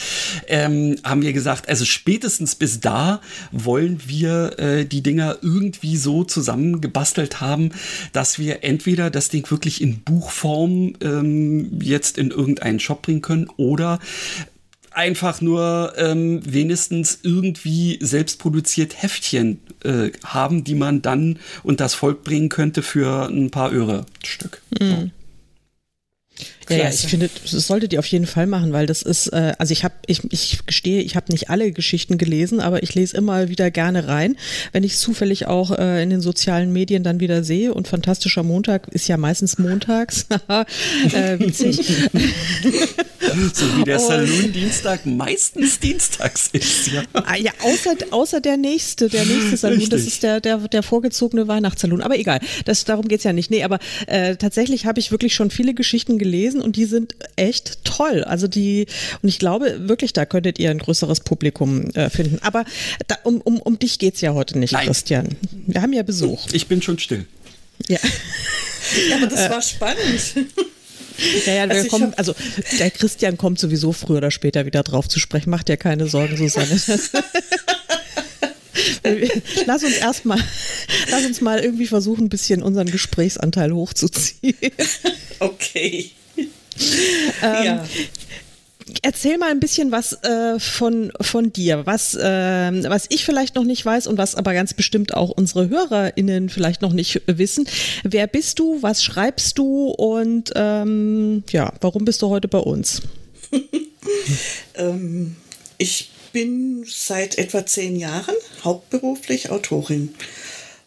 ähm, 0.49 0.97
haben 1.05 1.23
wir 1.23 1.33
gesagt, 1.33 1.69
also 1.69 1.85
spätestens 1.85 2.57
bis 2.57 2.81
da 2.81 3.21
wollen 3.53 4.01
wir 4.07 4.59
äh, 4.59 4.85
die 4.85 5.03
Dinger 5.03 5.39
irgendwie 5.43 5.97
so 5.97 6.25
zusammengebastelt 6.25 7.41
haben, 7.41 7.71
dass 8.13 8.39
wir 8.39 8.65
entweder 8.65 9.11
das 9.11 9.29
Ding 9.29 9.49
wirklich 9.51 9.81
in 9.81 10.03
Buchform 10.09 10.95
ähm, 11.01 11.81
jetzt 11.81 12.19
in 12.19 12.31
irgendeinen 12.31 12.81
Shop 12.81 13.03
bringen 13.03 13.23
können 13.23 13.49
oder 13.57 13.99
einfach 14.91 15.41
nur 15.41 15.93
ähm, 15.97 16.41
wenigstens 16.45 17.21
irgendwie 17.23 17.99
selbst 18.01 18.41
produziert 18.41 19.01
Heftchen 19.01 19.61
äh, 19.85 20.11
haben, 20.25 20.65
die 20.65 20.75
man 20.75 21.03
dann 21.03 21.39
und 21.63 21.81
das 21.81 21.95
Volk 21.95 22.25
bringen 22.25 22.49
könnte 22.49 22.83
für 22.83 23.29
ein 23.29 23.51
paar 23.51 23.73
Öre 23.73 24.07
Stück. 24.25 24.63
Mhm. 24.81 25.13
Ja, 26.71 26.77
ja, 26.77 26.89
ich 26.91 27.07
finde, 27.07 27.31
das 27.43 27.67
solltet 27.67 27.93
ihr 27.93 27.99
auf 27.99 28.07
jeden 28.07 28.27
Fall 28.27 28.47
machen, 28.47 28.73
weil 28.73 28.87
das 28.87 29.03
ist, 29.03 29.29
äh, 29.29 29.55
also 29.59 29.73
ich 29.73 29.85
habe, 29.85 29.95
ich, 30.07 30.23
ich 30.31 30.67
gestehe, 30.67 31.03
ich 31.03 31.17
habe 31.17 31.33
nicht 31.33 31.51
alle 31.51 31.73
Geschichten 31.73 32.19
gelesen, 32.19 32.61
aber 32.61 32.83
ich 32.83 32.95
lese 32.95 33.17
immer 33.17 33.49
wieder 33.49 33.71
gerne 33.71 34.09
rein, 34.09 34.37
wenn 34.73 34.85
ich 34.85 34.97
zufällig 34.97 35.47
auch 35.47 35.71
äh, 35.71 36.03
in 36.03 36.11
den 36.11 36.21
sozialen 36.21 36.73
Medien 36.73 37.03
dann 37.03 37.21
wieder 37.21 37.45
sehe. 37.45 37.75
Und 37.75 37.89
Fantastischer 37.89 38.43
Montag 38.43 38.89
ist 38.89 39.09
ja 39.09 39.17
meistens 39.17 39.59
montags. 39.59 40.27
äh, 41.13 41.39
witzig. 41.39 41.77
so 43.55 43.79
wie 43.79 43.85
der 43.85 43.99
Saloon-Dienstag 43.99 45.07
meistens 45.07 45.79
dienstags 45.79 46.49
ist, 46.53 46.89
ja. 46.89 47.03
Ah, 47.13 47.37
ja, 47.37 47.53
außer, 47.63 47.95
außer 48.11 48.41
der 48.41 48.57
nächste, 48.57 49.09
der 49.09 49.25
nächste 49.25 49.57
Saloon, 49.57 49.81
Richtig. 49.81 49.99
das 49.99 50.07
ist 50.07 50.23
der, 50.23 50.41
der, 50.41 50.59
der 50.59 50.83
vorgezogene 50.83 51.49
Weihnachtssaloon. 51.49 52.03
Aber 52.03 52.19
egal, 52.19 52.41
das, 52.65 52.85
darum 52.85 53.09
geht's 53.09 53.25
ja 53.25 53.33
nicht. 53.33 53.51
Nee, 53.51 53.65
aber 53.65 53.79
äh, 54.07 54.37
tatsächlich 54.37 54.87
habe 54.87 55.01
ich 55.01 55.11
wirklich 55.11 55.35
schon 55.35 55.51
viele 55.51 55.75
Geschichten 55.75 56.19
gelesen 56.19 56.58
gelesen 56.59 56.63
und 56.63 56.77
die 56.77 56.85
sind 56.85 57.15
echt 57.37 57.85
toll. 57.85 58.25
Also 58.25 58.49
die, 58.49 58.87
und 59.23 59.29
ich 59.29 59.39
glaube 59.39 59.89
wirklich, 59.89 60.13
da 60.13 60.27
könntet 60.27 60.59
ihr 60.59 60.71
ein 60.71 60.79
größeres 60.79 61.21
Publikum 61.21 61.91
äh, 61.91 62.11
finden. 62.11 62.39
Aber 62.43 62.65
da, 63.07 63.17
um, 63.25 63.41
um, 63.41 63.61
um 63.61 63.79
dich 63.79 63.99
geht's 63.99 64.21
ja 64.21 64.35
heute 64.35 64.59
nicht, 64.59 64.73
Nein. 64.73 64.87
Christian. 64.87 65.37
Wir 65.67 65.83
haben 65.83 65.93
ja 65.93 66.03
Besuch. 66.03 66.49
Ich 66.53 66.67
bin 66.67 66.83
schon 66.83 66.99
still. 66.99 67.27
Ja. 67.89 67.99
ja 69.09 69.17
aber 69.17 69.27
das 69.27 69.51
war 69.51 69.63
spannend. 69.63 70.35
Ja, 71.47 71.53
ja, 71.53 71.65
also, 71.65 71.89
kommen, 71.89 72.15
also 72.17 72.33
der 72.79 72.93
Christian 72.93 73.37
kommt 73.37 73.59
sowieso 73.59 73.93
früher 73.93 74.19
oder 74.19 74.31
später 74.31 74.67
wieder 74.67 74.85
drauf 74.85 75.09
zu 75.09 75.19
sprechen. 75.19 75.51
Macht 75.51 75.67
dir 75.67 75.77
keine 75.77 76.07
Sorgen, 76.07 76.37
Susanne. 76.37 76.69
lass 79.67 79.83
uns 79.83 79.97
erstmal, 79.97 80.39
lass 81.11 81.25
uns 81.25 81.41
mal 81.41 81.59
irgendwie 81.59 81.89
versuchen, 81.89 82.27
ein 82.27 82.29
bisschen 82.29 82.63
unseren 82.63 82.89
Gesprächsanteil 82.89 83.73
hochzuziehen. 83.73 84.55
Okay. 85.41 86.13
Ähm, 87.43 87.65
ja. 87.65 87.85
Erzähl 89.03 89.37
mal 89.37 89.51
ein 89.51 89.61
bisschen 89.61 89.93
was 89.93 90.15
äh, 90.23 90.59
von, 90.59 91.13
von 91.21 91.53
dir, 91.53 91.85
was, 91.85 92.15
äh, 92.15 92.21
was 92.89 93.07
ich 93.11 93.25
vielleicht 93.25 93.55
noch 93.55 93.65
nicht 93.65 93.85
weiß 93.85 94.07
und 94.07 94.17
was 94.17 94.35
aber 94.35 94.55
ganz 94.55 94.73
bestimmt 94.73 95.15
auch 95.15 95.31
unsere 95.31 95.69
HörerInnen 95.69 96.49
vielleicht 96.49 96.81
noch 96.81 96.93
nicht 96.93 97.23
wissen. 97.27 97.69
Wer 98.03 98.27
bist 98.27 98.59
du, 98.59 98.83
was 98.83 99.03
schreibst 99.03 99.59
du 99.59 99.89
und 99.89 100.53
ähm, 100.57 101.45
ja, 101.51 101.73
warum 101.81 102.05
bist 102.05 102.23
du 102.23 102.29
heute 102.31 102.49
bei 102.49 102.59
uns? 102.59 103.03
ähm, 104.75 105.37
ich 105.77 106.11
bin 106.33 106.85
seit 106.87 107.39
etwa 107.39 107.67
zehn 107.67 107.97
Jahren 107.97 108.35
hauptberuflich 108.65 109.51
Autorin. 109.51 110.15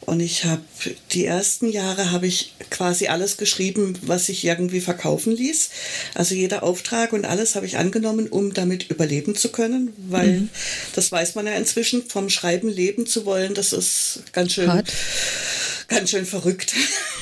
Und 0.01 0.19
ich 0.19 0.45
habe 0.45 0.63
die 1.11 1.25
ersten 1.25 1.69
Jahre 1.69 2.11
habe 2.11 2.25
ich 2.25 2.55
quasi 2.71 3.07
alles 3.07 3.37
geschrieben, 3.37 3.97
was 4.01 4.25
sich 4.25 4.43
irgendwie 4.43 4.81
verkaufen 4.81 5.35
ließ. 5.35 5.69
Also 6.15 6.33
jeder 6.33 6.63
Auftrag 6.63 7.13
und 7.13 7.25
alles 7.25 7.55
habe 7.55 7.67
ich 7.67 7.77
angenommen, 7.77 8.27
um 8.27 8.53
damit 8.53 8.89
überleben 8.89 9.35
zu 9.35 9.49
können, 9.49 9.93
weil 10.09 10.41
mhm. 10.41 10.49
das 10.95 11.11
weiß 11.11 11.35
man 11.35 11.45
ja 11.45 11.53
inzwischen, 11.53 12.03
vom 12.03 12.29
Schreiben 12.29 12.67
leben 12.67 13.05
zu 13.05 13.25
wollen, 13.25 13.53
das 13.53 13.73
ist 13.73 14.23
ganz 14.33 14.53
schön, 14.53 14.73
Hart. 14.73 14.91
ganz 15.87 16.09
schön 16.09 16.25
verrückt. 16.25 16.73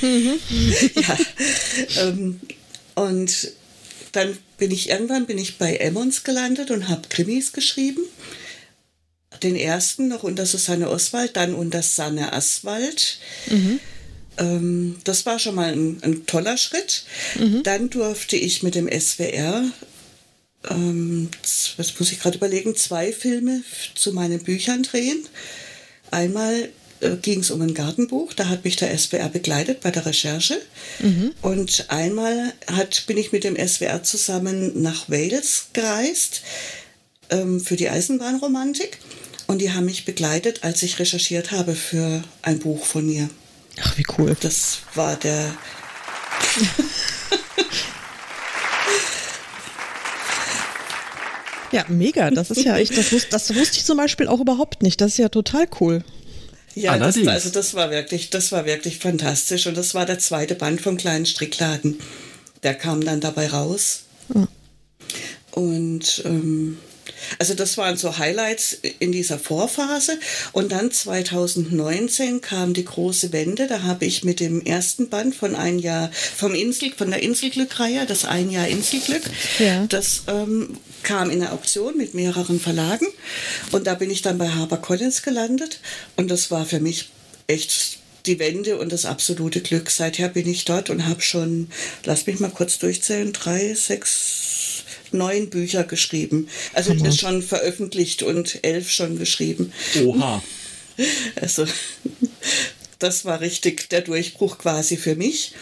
Mhm. 0.01 0.39
ja. 0.95 1.17
Ähm, 2.01 2.39
und 2.95 3.51
dann 4.13 4.37
bin 4.57 4.71
ich 4.71 4.89
irgendwann 4.89 5.25
bin 5.25 5.37
ich 5.37 5.57
bei 5.57 5.75
Emmons 5.75 6.23
gelandet 6.23 6.71
und 6.71 6.87
habe 6.87 7.01
Krimis 7.09 7.51
geschrieben 7.51 8.01
den 9.43 9.55
ersten 9.55 10.07
noch 10.07 10.23
unter 10.23 10.45
Susanne 10.45 10.89
Oswald, 10.89 11.35
dann 11.35 11.53
unter 11.53 11.81
Sanne 11.81 12.33
Aswald. 12.33 13.19
Mhm. 13.47 13.79
Ähm, 14.37 14.95
das 15.03 15.25
war 15.25 15.39
schon 15.39 15.55
mal 15.55 15.71
ein, 15.71 15.99
ein 16.01 16.25
toller 16.25 16.57
Schritt. 16.57 17.03
Mhm. 17.37 17.63
Dann 17.63 17.89
durfte 17.89 18.35
ich 18.35 18.63
mit 18.63 18.75
dem 18.75 18.89
SWR, 18.89 19.63
ähm, 20.69 21.29
was 21.77 21.99
muss 21.99 22.11
ich 22.11 22.19
gerade 22.19 22.37
überlegen, 22.37 22.75
zwei 22.75 23.11
Filme 23.11 23.63
zu 23.95 24.13
meinen 24.13 24.43
Büchern 24.43 24.83
drehen. 24.83 25.25
Einmal 26.11 26.69
äh, 27.01 27.15
ging 27.17 27.39
es 27.39 27.51
um 27.51 27.61
ein 27.61 27.73
Gartenbuch, 27.73 28.33
da 28.33 28.49
hat 28.49 28.65
mich 28.65 28.75
der 28.75 28.97
SWR 28.97 29.29
begleitet 29.29 29.81
bei 29.81 29.91
der 29.91 30.05
Recherche. 30.05 30.59
Mhm. 30.99 31.33
Und 31.41 31.85
einmal 31.89 32.53
hat, 32.67 33.05
bin 33.07 33.17
ich 33.17 33.31
mit 33.31 33.43
dem 33.43 33.55
SWR 33.55 34.03
zusammen 34.03 34.81
nach 34.81 35.09
Wales 35.09 35.67
gereist 35.73 36.41
ähm, 37.29 37.59
für 37.59 37.75
die 37.75 37.89
Eisenbahnromantik. 37.89 38.97
Und 39.49 39.57
die 39.57 39.73
haben 39.73 39.85
mich 39.85 40.05
begleitet, 40.05 40.63
als 40.63 40.83
ich 40.83 40.99
recherchiert 40.99 41.49
habe 41.49 41.73
für 41.73 42.21
ein 42.43 42.59
Buch 42.59 42.85
von 42.85 43.03
mir. 43.03 43.31
Ach, 43.81 43.97
wie 43.97 44.05
cool. 44.19 44.37
Das 44.41 44.81
war 44.93 45.15
der. 45.15 45.41
ja, 51.71 51.83
mega. 51.87 52.29
Das 52.29 52.51
ist 52.51 52.63
ja 52.63 52.77
echt, 52.77 52.95
das, 52.95 53.11
wus 53.11 53.27
das 53.27 53.55
wusste 53.55 53.77
ich 53.77 53.85
zum 53.85 53.97
Beispiel 53.97 54.27
auch 54.27 54.39
überhaupt 54.39 54.83
nicht. 54.83 55.01
Das 55.01 55.13
ist 55.13 55.17
ja 55.17 55.29
total 55.29 55.67
cool. 55.79 56.03
Ja, 56.75 56.99
das, 56.99 57.17
also 57.25 57.49
das 57.49 57.73
war 57.73 57.89
wirklich, 57.89 58.29
das 58.29 58.51
war 58.51 58.67
wirklich 58.67 58.99
fantastisch. 58.99 59.65
Und 59.65 59.75
das 59.75 59.95
war 59.95 60.05
der 60.05 60.19
zweite 60.19 60.53
Band 60.53 60.79
vom 60.79 60.95
kleinen 60.95 61.25
Strickladen. 61.25 61.99
Der 62.61 62.75
kam 62.75 63.03
dann 63.03 63.19
dabei 63.19 63.47
raus. 63.47 64.03
Mhm. 64.27 64.47
Und 65.53 66.21
ähm, 66.23 66.77
also 67.37 67.53
das 67.53 67.77
waren 67.77 67.97
so 67.97 68.17
Highlights 68.17 68.77
in 68.99 69.11
dieser 69.11 69.39
Vorphase. 69.39 70.17
Und 70.51 70.71
dann 70.71 70.91
2019 70.91 72.41
kam 72.41 72.73
die 72.73 72.85
große 72.85 73.31
Wende. 73.31 73.67
Da 73.67 73.83
habe 73.83 74.05
ich 74.05 74.23
mit 74.23 74.39
dem 74.39 74.61
ersten 74.61 75.09
Band 75.09 75.35
von 75.35 75.55
ein 75.55 75.79
Jahr 75.79 76.11
vom 76.35 76.53
Insel, 76.53 76.91
von 76.95 77.09
der 77.09 77.21
Inselglück-Reihe, 77.21 78.05
das 78.05 78.25
ein 78.25 78.49
Jahr 78.49 78.67
Inselglück, 78.67 79.23
ja. 79.59 79.85
das 79.87 80.23
ähm, 80.27 80.77
kam 81.03 81.29
in 81.29 81.39
der 81.39 81.53
Auktion 81.53 81.97
mit 81.97 82.13
mehreren 82.13 82.59
Verlagen. 82.59 83.07
Und 83.71 83.87
da 83.87 83.95
bin 83.95 84.09
ich 84.09 84.21
dann 84.21 84.37
bei 84.37 84.49
HarperCollins 84.49 85.21
gelandet. 85.21 85.79
Und 86.15 86.29
das 86.29 86.51
war 86.51 86.65
für 86.65 86.79
mich 86.79 87.09
echt 87.47 87.99
die 88.25 88.39
Wende 88.39 88.77
und 88.77 88.91
das 88.91 89.05
absolute 89.05 89.61
Glück. 89.61 89.89
Seither 89.89 90.29
bin 90.29 90.47
ich 90.47 90.65
dort 90.65 90.89
und 90.89 91.05
habe 91.07 91.21
schon, 91.21 91.69
lass 92.03 92.27
mich 92.27 92.39
mal 92.39 92.51
kurz 92.51 92.77
durchzählen, 92.79 93.33
drei, 93.33 93.73
sechs, 93.73 94.78
neun 95.13 95.49
Bücher 95.49 95.83
geschrieben. 95.83 96.47
Also 96.73 96.91
Hammer. 96.91 97.11
schon 97.11 97.41
veröffentlicht 97.41 98.23
und 98.23 98.59
elf 98.63 98.89
schon 98.91 99.17
geschrieben. 99.17 99.73
Oha. 100.03 100.43
Also 101.39 101.65
das 102.99 103.23
war 103.23 103.39
richtig 103.39 103.87
der 103.89 104.01
Durchbruch 104.01 104.57
quasi 104.57 104.97
für 104.97 105.15
mich. 105.15 105.53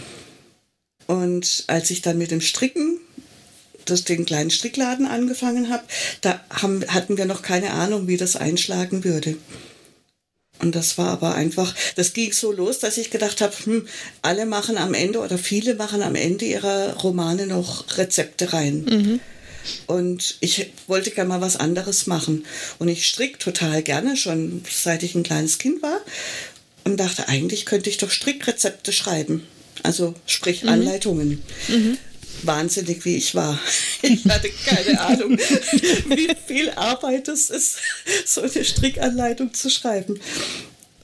Und 1.06 1.64
als 1.68 1.92
ich 1.92 2.02
dann 2.02 2.18
mit 2.18 2.32
dem 2.32 2.42
Stricken 2.42 3.00
das, 3.86 4.04
den 4.04 4.26
kleinen 4.26 4.50
Strickladen 4.52 5.06
angefangen 5.06 5.70
habe, 5.70 5.84
da 6.22 6.44
haben, 6.50 6.84
hatten 6.88 7.18
wir 7.18 7.26
noch 7.26 7.42
keine 7.42 7.72
Ahnung, 7.72 8.08
wie 8.08 8.18
das 8.18 8.36
einschlagen 8.36 9.04
würde. 9.04 9.38
Und 10.60 10.76
das 10.76 10.98
war 10.98 11.10
aber 11.10 11.36
einfach, 11.36 11.76
das 11.96 12.14
ging 12.14 12.34
so 12.34 12.52
los, 12.52 12.80
dass 12.80 12.98
ich 12.98 13.12
gedacht 13.12 13.42
habe, 13.42 13.54
hm, 13.64 13.88
alle 14.22 14.46
machen 14.46 14.78
am 14.78 14.94
Ende 14.94 15.20
oder 15.20 15.38
viele 15.38 15.76
machen 15.76 16.02
am 16.02 16.16
Ende 16.16 16.46
ihrer 16.46 16.96
Romane 16.96 17.46
noch 17.48 17.98
Rezepte 17.98 18.54
rein. 18.54 18.86
Mhm. 18.86 19.20
Und 19.86 20.38
ich 20.40 20.72
wollte 20.88 21.12
gerne 21.12 21.30
mal 21.30 21.42
was 21.42 21.56
anderes 21.56 22.08
machen. 22.08 22.46
Und 22.80 22.88
ich 22.88 23.08
stricke 23.08 23.38
total 23.38 23.84
gerne, 23.84 24.18
schon 24.18 24.64
seit 24.70 25.04
ich 25.04 25.16
ein 25.16 25.24
kleines 25.24 25.58
Kind 25.58 25.82
war. 25.82 26.00
Und 26.84 26.98
dachte, 26.98 27.28
eigentlich 27.28 27.66
könnte 27.66 27.90
ich 27.90 27.98
doch 27.98 28.12
Strickrezepte 28.12 28.94
schreiben. 28.94 29.46
Also 29.84 30.14
sprich 30.26 30.64
mhm. 30.64 30.70
Anleitungen. 30.70 31.44
Mhm. 31.68 31.98
Wahnsinnig 32.44 33.04
wie 33.06 33.18
ich 33.18 33.36
war. 33.36 33.60
Ich 34.04 34.26
hatte 34.26 34.52
keine 34.64 35.02
Ahnung, 35.08 35.40
wie 35.40 36.30
viel 36.46 36.70
Arbeit 36.70 37.28
es 37.30 37.50
ist, 37.50 37.78
so 38.28 38.42
eine 38.42 38.64
Strickanleitung 38.64 39.56
zu 39.56 39.72
schreiben. 39.72 40.20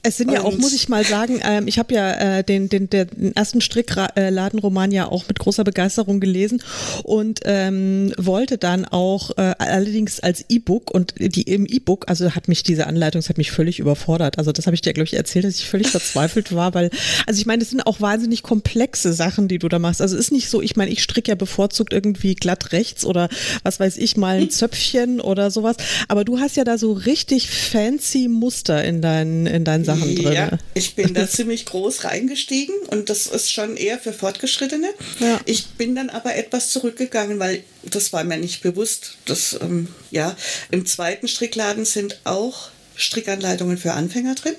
Es 0.04 0.18
sind 0.18 0.30
ja 0.30 0.42
auch, 0.42 0.56
muss 0.58 0.74
ich 0.74 0.88
mal 0.90 1.02
sagen, 1.04 1.40
ähm, 1.42 1.66
ich 1.66 1.78
habe 1.78 1.94
ja 1.94 2.12
äh, 2.38 2.44
den, 2.44 2.68
den, 2.68 2.90
den 2.90 3.34
ersten 3.34 3.62
Strickladenroman 3.62 4.92
ja 4.92 5.08
auch 5.08 5.26
mit 5.26 5.38
großer 5.38 5.64
Begeisterung 5.64 6.20
gelesen 6.20 6.62
und 7.02 7.40
ähm, 7.44 8.12
wollte 8.18 8.58
dann 8.58 8.84
auch 8.84 9.30
äh, 9.38 9.54
allerdings 9.58 10.20
als 10.20 10.44
E-Book 10.50 10.90
und 10.90 11.14
die 11.18 11.42
im 11.42 11.64
E-Book, 11.64 12.04
also 12.08 12.30
hat 12.32 12.48
mich 12.48 12.62
diese 12.62 12.86
Anleitung, 12.86 13.20
das 13.20 13.30
hat 13.30 13.38
mich 13.38 13.50
völlig 13.50 13.78
überfordert. 13.78 14.36
Also 14.36 14.52
das 14.52 14.66
habe 14.66 14.74
ich 14.74 14.82
dir, 14.82 14.92
glaube 14.92 15.06
ich, 15.06 15.14
erzählt, 15.14 15.46
dass 15.46 15.56
ich 15.56 15.68
völlig 15.68 15.88
verzweifelt 15.88 16.54
war, 16.54 16.74
weil, 16.74 16.90
also 17.26 17.40
ich 17.40 17.46
meine, 17.46 17.60
das 17.60 17.70
sind 17.70 17.86
auch 17.86 18.02
wahnsinnig 18.02 18.42
komplexe 18.42 19.14
Sachen, 19.14 19.48
die 19.48 19.58
du 19.58 19.68
da 19.68 19.78
machst. 19.78 20.02
Also 20.02 20.16
es 20.16 20.26
ist 20.26 20.32
nicht 20.32 20.50
so, 20.50 20.60
ich 20.60 20.76
meine, 20.76 20.90
ich 20.90 21.02
stricke 21.02 21.30
ja 21.30 21.34
bevorzugt 21.34 21.94
irgendwie 21.94 22.34
glatt 22.34 22.72
rechts 22.72 23.06
oder 23.06 23.30
was 23.62 23.80
weiß 23.80 23.96
ich, 23.96 24.18
mal 24.18 24.36
ein 24.36 24.50
Zöpfchen 24.50 25.22
oder 25.22 25.50
sowas. 25.50 25.76
Aber 26.08 26.24
du 26.24 26.40
hast 26.40 26.56
ja 26.56 26.64
da 26.64 26.76
so 26.76 26.92
richtig 26.92 27.48
fancy 27.48 28.28
Muster 28.28 28.84
in 28.84 29.00
deinen, 29.00 29.46
in 29.46 29.64
deinen 29.64 29.84
Sachen. 29.84 29.93
Sachen 29.94 30.16
drin. 30.16 30.32
Ja, 30.32 30.58
ich 30.74 30.94
bin 30.94 31.14
da 31.14 31.28
ziemlich 31.28 31.66
groß 31.66 32.04
reingestiegen 32.04 32.74
und 32.88 33.10
das 33.10 33.26
ist 33.26 33.52
schon 33.52 33.76
eher 33.76 33.98
für 33.98 34.12
Fortgeschrittene. 34.12 34.88
Ja. 35.20 35.40
Ich 35.44 35.66
bin 35.78 35.94
dann 35.94 36.10
aber 36.10 36.34
etwas 36.36 36.70
zurückgegangen, 36.70 37.38
weil 37.38 37.64
das 37.82 38.12
war 38.12 38.24
mir 38.24 38.38
nicht 38.38 38.62
bewusst. 38.62 39.16
Dass, 39.26 39.58
ähm, 39.60 39.88
ja, 40.10 40.36
im 40.70 40.86
zweiten 40.86 41.28
Strickladen 41.28 41.84
sind 41.84 42.20
auch 42.24 42.70
Strickanleitungen 42.96 43.78
für 43.78 43.92
Anfänger 43.92 44.34
drin. 44.34 44.54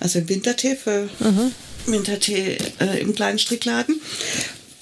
Also 0.00 0.20
im 0.20 0.28
Wintertee 0.28 0.76
für 0.76 1.08
mhm. 1.18 1.52
Wintertee 1.86 2.58
äh, 2.80 3.00
im 3.00 3.14
kleinen 3.14 3.38
Strickladen. 3.38 4.00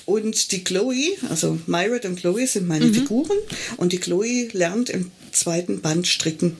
Und 0.04 0.52
die 0.52 0.62
Chloe, 0.62 1.16
also 1.28 1.58
Myred 1.66 2.04
und 2.04 2.16
Chloe 2.16 2.46
sind 2.46 2.68
meine 2.68 2.86
mhm. 2.86 2.94
Figuren. 2.94 3.38
Und 3.76 3.92
die 3.92 3.98
Chloe 3.98 4.48
lernt 4.52 4.88
im 4.88 5.10
zweiten 5.32 5.80
Band 5.80 6.06
stricken. 6.06 6.56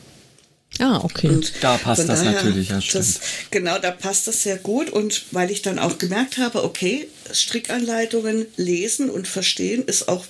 Ah, 0.81 1.01
okay. 1.03 1.29
Und 1.29 1.53
da 1.61 1.79
passt 1.79 2.09
das 2.09 2.21
daher, 2.21 2.33
natürlich, 2.33 2.69
ja, 2.69 2.81
stimmt. 2.81 3.05
Das, 3.05 3.21
genau, 3.51 3.79
da 3.79 3.91
passt 3.91 4.27
das 4.27 4.43
sehr 4.43 4.59
gut. 4.59 4.91
Und 4.91 5.25
weil 5.31 5.51
ich 5.51 5.63
dann 5.63 5.79
auch 5.79 5.99
gemerkt 5.99 6.39
habe, 6.39 6.65
okay, 6.65 7.09
Strickanleitungen 7.33 8.47
lesen 8.57 9.11
und 9.11 9.27
verstehen 9.27 9.85
ist 9.85 10.09
auch 10.09 10.27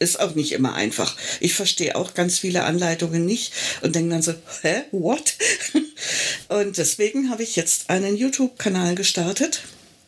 ist 0.00 0.18
auch 0.18 0.34
nicht 0.34 0.52
immer 0.52 0.74
einfach. 0.74 1.14
Ich 1.40 1.52
verstehe 1.52 1.94
auch 1.94 2.14
ganz 2.14 2.38
viele 2.38 2.64
Anleitungen 2.64 3.26
nicht 3.26 3.52
und 3.82 3.94
denke 3.94 4.10
dann 4.10 4.22
so, 4.22 4.32
hä, 4.62 4.82
what? 4.92 5.34
Und 6.48 6.78
deswegen 6.78 7.28
habe 7.28 7.42
ich 7.42 7.54
jetzt 7.54 7.90
einen 7.90 8.16
YouTube-Kanal 8.16 8.94
gestartet, 8.94 9.60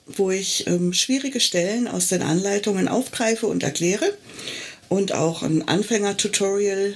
wo 0.07 0.31
ich 0.31 0.67
ähm, 0.67 0.95
schwierige 0.95 1.41
Stellen 1.41 1.87
aus 1.87 2.09
den 2.09 2.23
Anleitungen 2.23 2.89
aufgreife 2.89 3.47
und 3.47 3.62
erkläre 3.62 4.17
und 4.89 5.12
auch 5.12 5.43
ein 5.43 5.69
Anfänger-Tutorial 5.69 6.95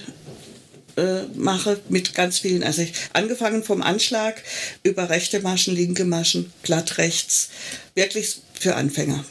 äh, 0.97 1.23
mache 1.35 1.79
mit 1.89 2.13
ganz 2.13 2.39
vielen, 2.39 2.63
also 2.63 2.81
ich, 2.81 2.93
angefangen 3.13 3.63
vom 3.63 3.81
Anschlag 3.81 4.41
über 4.83 5.09
rechte 5.09 5.39
Maschen, 5.41 5.75
linke 5.75 6.05
Maschen, 6.05 6.51
glatt 6.63 6.97
rechts, 6.97 7.49
wirklich 7.95 8.37
für 8.59 8.75
Anfänger. 8.75 9.23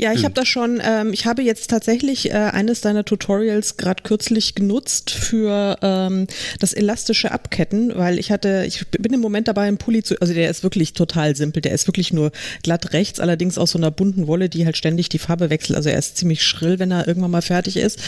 Ja, 0.00 0.12
ich 0.12 0.18
hm. 0.18 0.24
habe 0.26 0.34
das 0.34 0.46
schon, 0.46 0.80
ähm, 0.82 1.12
ich 1.12 1.26
habe 1.26 1.42
jetzt 1.42 1.70
tatsächlich 1.70 2.30
äh, 2.30 2.34
eines 2.34 2.80
deiner 2.80 3.04
Tutorials 3.04 3.76
gerade 3.76 4.04
kürzlich 4.04 4.54
genutzt 4.54 5.10
für 5.10 5.76
ähm, 5.82 6.28
das 6.60 6.72
elastische 6.72 7.32
Abketten, 7.32 7.92
weil 7.96 8.20
ich 8.20 8.30
hatte, 8.30 8.64
ich 8.64 8.86
bin 8.88 9.12
im 9.12 9.20
Moment 9.20 9.48
dabei, 9.48 9.62
einen 9.62 9.78
Pulli 9.78 10.04
zu, 10.04 10.20
also 10.20 10.32
der 10.32 10.50
ist 10.50 10.62
wirklich 10.62 10.92
total 10.92 11.34
simpel, 11.34 11.60
der 11.62 11.72
ist 11.72 11.88
wirklich 11.88 12.12
nur 12.12 12.30
glatt 12.62 12.92
rechts, 12.92 13.18
allerdings 13.18 13.58
aus 13.58 13.72
so 13.72 13.78
einer 13.78 13.90
bunten 13.90 14.28
Wolle, 14.28 14.48
die 14.48 14.64
halt 14.64 14.76
ständig 14.76 15.08
die 15.08 15.18
Farbe 15.18 15.50
wechselt, 15.50 15.76
also 15.76 15.88
er 15.88 15.98
ist 15.98 16.16
ziemlich 16.16 16.44
schrill, 16.44 16.78
wenn 16.78 16.92
er 16.92 17.08
irgendwann 17.08 17.32
mal 17.32 17.42
fertig 17.42 17.76
ist. 17.76 17.98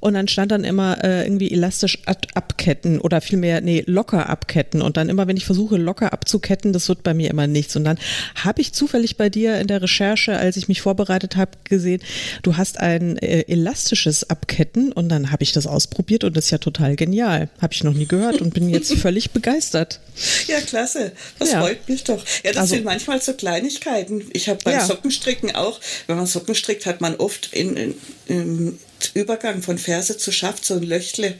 Und 0.00 0.14
dann 0.14 0.26
stand 0.26 0.50
dann 0.50 0.64
immer 0.64 1.02
äh, 1.04 1.22
irgendwie 1.22 1.52
elastisch 1.52 1.98
ab 2.06 2.26
abketten 2.34 3.00
oder 3.00 3.20
vielmehr, 3.20 3.60
nee, 3.60 3.84
locker 3.86 4.28
abketten. 4.28 4.82
Und 4.82 4.96
dann 4.96 5.08
immer, 5.08 5.26
wenn 5.26 5.36
ich 5.36 5.44
versuche 5.44 5.76
locker 5.76 6.12
abzuketten, 6.12 6.72
das 6.72 6.88
wird 6.88 7.02
bei 7.02 7.14
mir 7.14 7.30
immer 7.30 7.46
nichts. 7.46 7.76
Und 7.76 7.84
dann 7.84 7.98
habe 8.34 8.60
ich 8.60 8.72
zufällig 8.72 9.16
bei 9.16 9.28
dir 9.30 9.60
in 9.60 9.66
der 9.66 9.82
Recherche, 9.82 10.36
als 10.36 10.56
ich 10.56 10.68
mich 10.68 10.80
vorbereitet 10.80 11.35
habe, 11.36 11.52
gesehen, 11.64 12.02
du 12.42 12.56
hast 12.56 12.78
ein 12.80 13.16
äh, 13.18 13.44
elastisches 13.48 14.28
Abketten 14.28 14.92
und 14.92 15.08
dann 15.08 15.30
habe 15.30 15.42
ich 15.42 15.52
das 15.52 15.66
ausprobiert 15.66 16.24
und 16.24 16.36
das 16.36 16.46
ist 16.46 16.50
ja 16.50 16.58
total 16.58 16.96
genial. 16.96 17.48
Habe 17.60 17.74
ich 17.74 17.84
noch 17.84 17.94
nie 17.94 18.06
gehört 18.06 18.40
und 18.40 18.54
bin 18.54 18.68
jetzt 18.68 18.92
völlig 18.98 19.30
begeistert. 19.30 20.00
Ja, 20.46 20.60
klasse. 20.60 21.12
Das 21.38 21.52
ja. 21.52 21.60
freut 21.60 21.88
mich 21.88 22.04
doch. 22.04 22.24
Ja, 22.42 22.52
das 22.52 22.62
also, 22.62 22.74
sind 22.74 22.84
manchmal 22.84 23.20
so 23.20 23.34
Kleinigkeiten. 23.34 24.24
Ich 24.32 24.48
habe 24.48 24.58
beim 24.64 24.74
ja. 24.74 24.84
Sockenstricken 24.84 25.54
auch, 25.54 25.80
wenn 26.06 26.16
man 26.16 26.26
Socken 26.26 26.54
strickt, 26.54 26.86
hat 26.86 27.00
man 27.00 27.16
oft 27.16 27.52
in, 27.52 27.76
in, 27.76 27.94
im 28.26 28.78
Übergang 29.14 29.62
von 29.62 29.78
Ferse 29.78 30.16
zu 30.16 30.32
Schaft 30.32 30.64
so 30.64 30.74
ein 30.74 30.82
Löchle, 30.82 31.34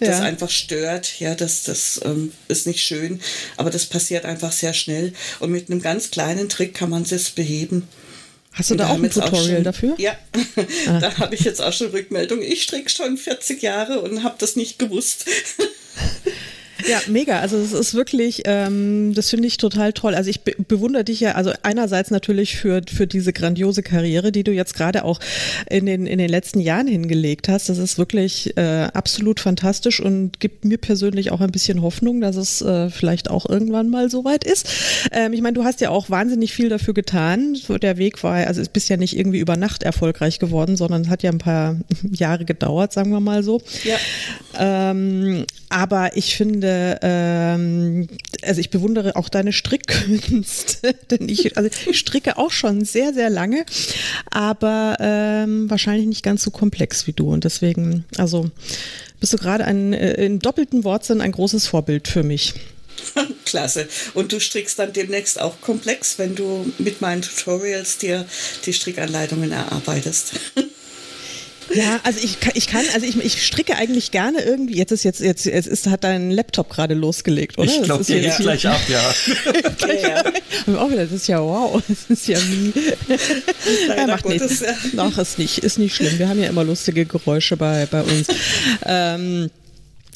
das 0.00 0.18
ja. 0.18 0.20
einfach 0.20 0.50
stört. 0.50 1.20
Ja, 1.20 1.34
das, 1.34 1.64
das 1.64 2.00
ähm, 2.04 2.32
ist 2.48 2.66
nicht 2.66 2.80
schön, 2.80 3.20
aber 3.56 3.70
das 3.70 3.86
passiert 3.86 4.24
einfach 4.24 4.52
sehr 4.52 4.74
schnell. 4.74 5.12
Und 5.40 5.50
mit 5.50 5.70
einem 5.70 5.82
ganz 5.82 6.10
kleinen 6.10 6.48
Trick 6.48 6.74
kann 6.74 6.90
man 6.90 7.02
es 7.02 7.30
beheben. 7.30 7.88
Hast 8.52 8.70
du 8.70 8.74
da 8.74 8.88
auch 8.88 8.94
ein 8.94 9.10
Tutorial 9.10 9.32
auch 9.32 9.46
schon, 9.46 9.64
dafür? 9.64 9.94
Ja, 9.98 10.16
ah. 10.86 10.98
da 10.98 11.18
habe 11.18 11.34
ich 11.34 11.40
jetzt 11.40 11.62
auch 11.62 11.72
schon 11.72 11.88
Rückmeldung. 11.88 12.42
Ich 12.42 12.62
stricke 12.62 12.90
schon 12.90 13.16
40 13.16 13.62
Jahre 13.62 14.00
und 14.00 14.22
habe 14.22 14.36
das 14.38 14.56
nicht 14.56 14.78
gewusst. 14.78 15.26
Ja, 16.88 17.00
mega. 17.08 17.40
Also 17.40 17.56
es 17.58 17.72
ist 17.72 17.94
wirklich, 17.94 18.42
ähm, 18.44 19.12
das 19.14 19.30
finde 19.30 19.48
ich 19.48 19.56
total 19.56 19.92
toll. 19.92 20.14
Also 20.14 20.30
ich 20.30 20.42
be 20.42 20.54
bewundere 20.68 21.04
dich 21.04 21.20
ja, 21.20 21.32
also 21.32 21.52
einerseits 21.62 22.10
natürlich 22.10 22.56
für, 22.56 22.82
für 22.92 23.06
diese 23.06 23.32
grandiose 23.32 23.82
Karriere, 23.82 24.32
die 24.32 24.44
du 24.44 24.52
jetzt 24.52 24.74
gerade 24.74 25.04
auch 25.04 25.20
in 25.68 25.86
den, 25.86 26.06
in 26.06 26.18
den 26.18 26.28
letzten 26.28 26.60
Jahren 26.60 26.86
hingelegt 26.86 27.48
hast. 27.48 27.68
Das 27.68 27.78
ist 27.78 27.98
wirklich 27.98 28.56
äh, 28.56 28.88
absolut 28.92 29.40
fantastisch 29.40 30.00
und 30.00 30.40
gibt 30.40 30.64
mir 30.64 30.78
persönlich 30.78 31.30
auch 31.30 31.40
ein 31.40 31.52
bisschen 31.52 31.82
Hoffnung, 31.82 32.20
dass 32.20 32.36
es 32.36 32.62
äh, 32.62 32.90
vielleicht 32.90 33.30
auch 33.30 33.48
irgendwann 33.48 33.90
mal 33.90 34.10
so 34.10 34.24
weit 34.24 34.44
ist. 34.44 34.68
Ähm, 35.12 35.32
ich 35.32 35.42
meine, 35.42 35.54
du 35.54 35.64
hast 35.64 35.80
ja 35.80 35.90
auch 35.90 36.10
wahnsinnig 36.10 36.52
viel 36.52 36.68
dafür 36.68 36.94
getan. 36.94 37.54
So 37.54 37.78
der 37.78 37.98
Weg 37.98 38.22
war, 38.22 38.34
also 38.46 38.60
es 38.60 38.68
bist 38.68 38.88
ja 38.88 38.96
nicht 38.96 39.16
irgendwie 39.16 39.38
über 39.38 39.56
Nacht 39.56 39.82
erfolgreich 39.82 40.38
geworden, 40.38 40.76
sondern 40.76 41.02
es 41.02 41.08
hat 41.08 41.22
ja 41.22 41.30
ein 41.30 41.38
paar 41.38 41.76
Jahre 42.10 42.44
gedauert, 42.44 42.92
sagen 42.92 43.10
wir 43.10 43.20
mal 43.20 43.42
so. 43.42 43.60
Ja. 43.84 43.96
Ähm, 44.58 45.44
aber 45.72 46.18
ich 46.18 46.36
finde, 46.36 46.98
ähm, 47.00 48.06
also 48.42 48.60
ich 48.60 48.68
bewundere 48.68 49.16
auch 49.16 49.30
deine 49.30 49.54
Strickkunst, 49.54 50.82
denn 51.10 51.30
ich, 51.30 51.56
also 51.56 51.70
stricke 51.92 52.36
auch 52.36 52.50
schon 52.50 52.84
sehr, 52.84 53.14
sehr 53.14 53.30
lange, 53.30 53.64
aber 54.30 54.98
ähm, 55.00 55.70
wahrscheinlich 55.70 56.06
nicht 56.06 56.22
ganz 56.22 56.42
so 56.42 56.50
komplex 56.50 57.06
wie 57.06 57.14
du. 57.14 57.32
Und 57.32 57.44
deswegen, 57.44 58.04
also 58.18 58.50
bist 59.18 59.32
du 59.32 59.38
gerade 59.38 59.64
ein, 59.64 59.94
äh, 59.94 60.24
in 60.24 60.40
doppelten 60.40 60.84
Wortsinn 60.84 61.22
ein 61.22 61.32
großes 61.32 61.66
Vorbild 61.66 62.06
für 62.06 62.22
mich. 62.22 62.52
Klasse. 63.46 63.88
Und 64.12 64.32
du 64.32 64.40
strickst 64.40 64.78
dann 64.78 64.92
demnächst 64.92 65.40
auch 65.40 65.62
komplex, 65.62 66.18
wenn 66.18 66.34
du 66.34 66.70
mit 66.78 67.00
meinen 67.00 67.22
Tutorials 67.22 67.96
dir 67.96 68.26
die 68.66 68.74
Strickanleitungen 68.74 69.52
erarbeitest. 69.52 70.32
Ja, 71.74 72.00
also 72.02 72.20
ich 72.22 72.40
kann, 72.40 72.52
ich 72.54 72.66
kann, 72.66 72.84
also 72.94 73.06
ich, 73.06 73.16
ich 73.16 73.46
stricke 73.46 73.76
eigentlich 73.76 74.10
gerne 74.10 74.42
irgendwie. 74.42 74.76
Jetzt 74.76 74.92
ist 74.92 75.04
jetzt 75.04 75.20
jetzt 75.20 75.44
jetzt 75.46 75.66
ist 75.66 75.86
hat 75.86 76.04
dein 76.04 76.30
Laptop 76.30 76.70
gerade 76.70 76.94
losgelegt, 76.94 77.58
oder? 77.58 77.70
Ich 77.70 77.82
glaube, 77.82 78.04
der 78.04 78.20
geht 78.20 78.36
gleich 78.36 78.66
ab, 78.66 78.80
ja. 78.88 79.14
ja, 79.86 80.24
ja. 80.66 80.78
auch 80.78 80.90
wieder, 80.90 81.04
das 81.04 81.12
ist 81.12 81.28
ja 81.28 81.40
wow, 81.40 81.82
das 81.88 82.04
ist 82.08 82.28
ja 82.28 82.38
wie. 82.38 82.72
er 83.96 84.06
macht 84.06 84.28
nichts. 84.28 84.60
Ja. 84.60 84.74
Ach, 84.96 85.18
ist 85.18 85.38
nicht, 85.38 85.58
ist 85.58 85.78
nicht 85.78 85.94
schlimm. 85.94 86.18
Wir 86.18 86.28
haben 86.28 86.40
ja 86.40 86.48
immer 86.48 86.64
lustige 86.64 87.04
Geräusche 87.04 87.56
bei 87.56 87.86
bei 87.86 88.02
uns. 88.02 88.28
ähm, 88.84 89.50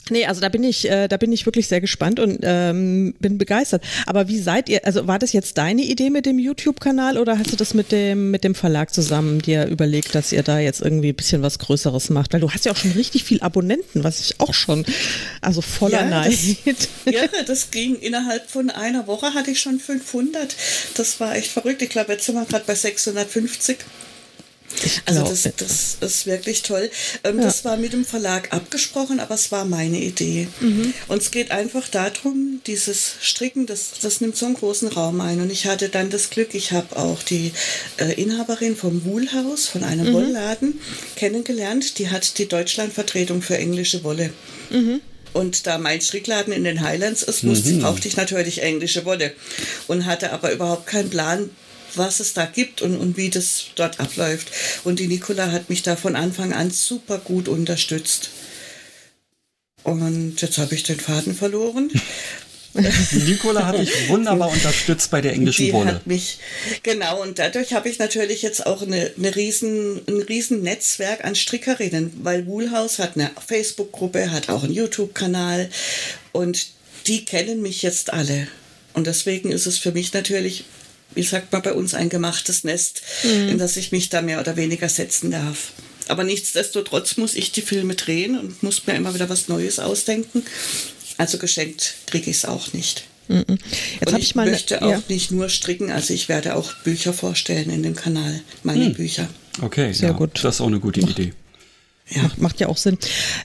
Nee, 0.08 0.26
also 0.26 0.40
da 0.40 0.48
bin 0.48 0.62
ich, 0.62 0.88
äh, 0.88 1.08
da 1.08 1.16
bin 1.16 1.32
ich 1.32 1.46
wirklich 1.46 1.66
sehr 1.66 1.80
gespannt 1.80 2.20
und 2.20 2.38
ähm, 2.42 3.14
bin 3.18 3.38
begeistert. 3.38 3.82
Aber 4.06 4.28
wie 4.28 4.38
seid 4.38 4.68
ihr, 4.68 4.84
also 4.86 5.08
war 5.08 5.18
das 5.18 5.32
jetzt 5.32 5.58
deine 5.58 5.82
Idee 5.82 6.10
mit 6.10 6.26
dem 6.26 6.38
YouTube-Kanal 6.38 7.18
oder 7.18 7.38
hast 7.38 7.52
du 7.52 7.56
das 7.56 7.74
mit 7.74 7.90
dem, 7.90 8.30
mit 8.30 8.44
dem 8.44 8.54
Verlag 8.54 8.94
zusammen 8.94 9.42
dir 9.42 9.66
überlegt, 9.66 10.14
dass 10.14 10.30
ihr 10.30 10.44
da 10.44 10.60
jetzt 10.60 10.80
irgendwie 10.80 11.08
ein 11.08 11.16
bisschen 11.16 11.42
was 11.42 11.58
Größeres 11.58 12.10
macht? 12.10 12.32
Weil 12.32 12.40
du 12.40 12.50
hast 12.50 12.64
ja 12.66 12.72
auch 12.72 12.76
schon 12.76 12.92
richtig 12.92 13.24
viel 13.24 13.40
Abonnenten, 13.40 14.04
was 14.04 14.20
ich 14.20 14.38
auch 14.40 14.54
schon, 14.54 14.84
also 15.40 15.60
voller 15.60 16.02
ja, 16.02 16.06
Neid. 16.06 16.38
Das, 16.64 16.88
ja, 17.12 17.22
das 17.44 17.70
ging 17.72 17.96
innerhalb 17.96 18.48
von 18.48 18.70
einer 18.70 19.08
Woche 19.08 19.34
hatte 19.34 19.50
ich 19.50 19.60
schon 19.60 19.80
500. 19.80 20.54
Das 20.94 21.18
war 21.18 21.34
echt 21.34 21.50
verrückt. 21.50 21.82
Ich 21.82 21.90
glaube, 21.90 22.12
jetzt 22.12 22.26
sind 22.26 22.36
wir 22.36 22.44
gerade 22.44 22.64
bei 22.64 22.76
650. 22.76 23.78
Also 25.06 25.24
das, 25.24 25.48
das 25.56 25.96
ist 26.00 26.26
wirklich 26.26 26.62
toll. 26.62 26.90
Ähm, 27.24 27.38
ja. 27.38 27.44
Das 27.44 27.64
war 27.64 27.76
mit 27.76 27.92
dem 27.92 28.04
Verlag 28.04 28.52
abgesprochen, 28.52 29.20
aber 29.20 29.34
es 29.34 29.50
war 29.52 29.64
meine 29.64 29.98
Idee. 29.98 30.48
Mhm. 30.60 30.92
Und 31.08 31.22
es 31.22 31.30
geht 31.30 31.50
einfach 31.50 31.88
darum, 31.88 32.60
dieses 32.66 33.14
Stricken, 33.20 33.66
das, 33.66 33.92
das 34.00 34.20
nimmt 34.20 34.36
so 34.36 34.46
einen 34.46 34.54
großen 34.54 34.88
Raum 34.88 35.20
ein. 35.20 35.40
Und 35.40 35.50
ich 35.50 35.66
hatte 35.66 35.88
dann 35.88 36.10
das 36.10 36.30
Glück, 36.30 36.54
ich 36.54 36.72
habe 36.72 36.96
auch 36.96 37.22
die 37.22 37.52
äh, 37.98 38.20
Inhaberin 38.20 38.76
vom 38.76 39.04
Woolhaus, 39.04 39.66
von 39.66 39.84
einem 39.84 40.08
mhm. 40.08 40.12
Wollladen, 40.12 40.80
kennengelernt. 41.16 41.98
Die 41.98 42.10
hat 42.10 42.38
die 42.38 42.48
Deutschlandvertretung 42.48 43.42
für 43.42 43.56
englische 43.56 44.04
Wolle. 44.04 44.30
Mhm. 44.70 45.00
Und 45.32 45.66
da 45.66 45.76
mein 45.76 46.00
Strickladen 46.00 46.52
in 46.52 46.64
den 46.64 46.80
Highlands 46.80 47.22
ist, 47.22 47.44
musste, 47.44 47.70
mhm. 47.70 47.82
brauchte 47.82 48.08
ich 48.08 48.16
natürlich 48.16 48.62
englische 48.62 49.04
Wolle 49.04 49.32
und 49.86 50.06
hatte 50.06 50.32
aber 50.32 50.50
überhaupt 50.50 50.86
keinen 50.86 51.10
Plan, 51.10 51.50
was 51.96 52.20
es 52.20 52.34
da 52.34 52.46
gibt 52.46 52.82
und, 52.82 52.96
und 52.96 53.16
wie 53.16 53.30
das 53.30 53.66
dort 53.74 54.00
abläuft. 54.00 54.48
Und 54.84 54.98
die 54.98 55.08
Nicola 55.08 55.52
hat 55.52 55.70
mich 55.70 55.82
da 55.82 55.96
von 55.96 56.16
Anfang 56.16 56.52
an 56.52 56.70
super 56.70 57.18
gut 57.18 57.48
unterstützt. 57.48 58.30
Und 59.82 60.40
jetzt 60.42 60.58
habe 60.58 60.74
ich 60.74 60.82
den 60.82 60.98
Faden 60.98 61.34
verloren. 61.34 61.90
Die 62.74 63.30
Nicola 63.30 63.66
hat 63.66 63.78
dich 63.78 64.08
wunderbar 64.08 64.50
unterstützt 64.50 65.10
bei 65.10 65.20
der 65.20 65.32
englischen 65.32 65.66
die 65.66 65.72
Wolle. 65.72 65.94
Hat 65.94 66.06
mich, 66.06 66.38
genau, 66.82 67.22
und 67.22 67.38
dadurch 67.38 67.72
habe 67.72 67.88
ich 67.88 67.98
natürlich 67.98 68.42
jetzt 68.42 68.66
auch 68.66 68.82
eine, 68.82 69.12
eine 69.16 69.34
riesen, 69.34 70.02
ein 70.06 70.22
riesen 70.22 70.62
Netzwerk 70.62 71.24
an 71.24 71.34
Strickerinnen, 71.34 72.12
weil 72.22 72.46
Woolhouse 72.46 72.98
hat 72.98 73.16
eine 73.16 73.30
Facebook-Gruppe, 73.46 74.30
hat 74.30 74.48
auch 74.48 74.64
einen 74.64 74.74
YouTube-Kanal 74.74 75.70
und 76.32 76.66
die 77.06 77.24
kennen 77.24 77.62
mich 77.62 77.82
jetzt 77.82 78.12
alle. 78.12 78.48
Und 78.92 79.06
deswegen 79.06 79.52
ist 79.52 79.66
es 79.66 79.78
für 79.78 79.92
mich 79.92 80.12
natürlich 80.12 80.64
wie 81.14 81.22
sagt 81.22 81.52
man 81.52 81.62
bei 81.62 81.72
uns, 81.72 81.94
ein 81.94 82.08
gemachtes 82.08 82.64
Nest, 82.64 83.02
mhm. 83.24 83.48
in 83.50 83.58
das 83.58 83.76
ich 83.76 83.92
mich 83.92 84.08
da 84.08 84.22
mehr 84.22 84.40
oder 84.40 84.56
weniger 84.56 84.88
setzen 84.88 85.30
darf. 85.30 85.72
Aber 86.08 86.24
nichtsdestotrotz 86.24 87.16
muss 87.16 87.34
ich 87.34 87.52
die 87.52 87.62
Filme 87.62 87.94
drehen 87.94 88.38
und 88.38 88.62
muss 88.62 88.86
mir 88.86 88.94
immer 88.94 89.14
wieder 89.14 89.28
was 89.28 89.48
Neues 89.48 89.78
ausdenken. 89.78 90.44
Also 91.18 91.38
geschenkt 91.38 91.94
kriege 92.06 92.30
ich 92.30 92.38
es 92.38 92.44
auch 92.44 92.72
nicht. 92.72 93.04
Mhm. 93.28 93.58
Jetzt 94.00 94.12
und 94.12 94.18
ich, 94.18 94.24
ich 94.24 94.34
möchte 94.34 94.82
auch 94.82 94.90
ja. 94.90 95.02
nicht 95.08 95.32
nur 95.32 95.48
stricken, 95.48 95.90
also 95.90 96.14
ich 96.14 96.28
werde 96.28 96.54
auch 96.54 96.72
Bücher 96.84 97.12
vorstellen 97.12 97.70
in 97.70 97.82
dem 97.82 97.96
Kanal, 97.96 98.40
meine 98.62 98.90
mhm. 98.90 98.94
Bücher. 98.94 99.28
Okay, 99.62 99.92
sehr 99.92 100.10
ja, 100.10 100.14
gut. 100.14 100.44
Das 100.44 100.56
ist 100.56 100.60
auch 100.60 100.66
eine 100.66 100.80
gute 100.80 101.00
Idee. 101.00 101.32
Ja. 102.08 102.30
Macht, 102.36 102.60
ja 102.60 102.68
auch 102.68 102.76
Sinn. 102.76 102.98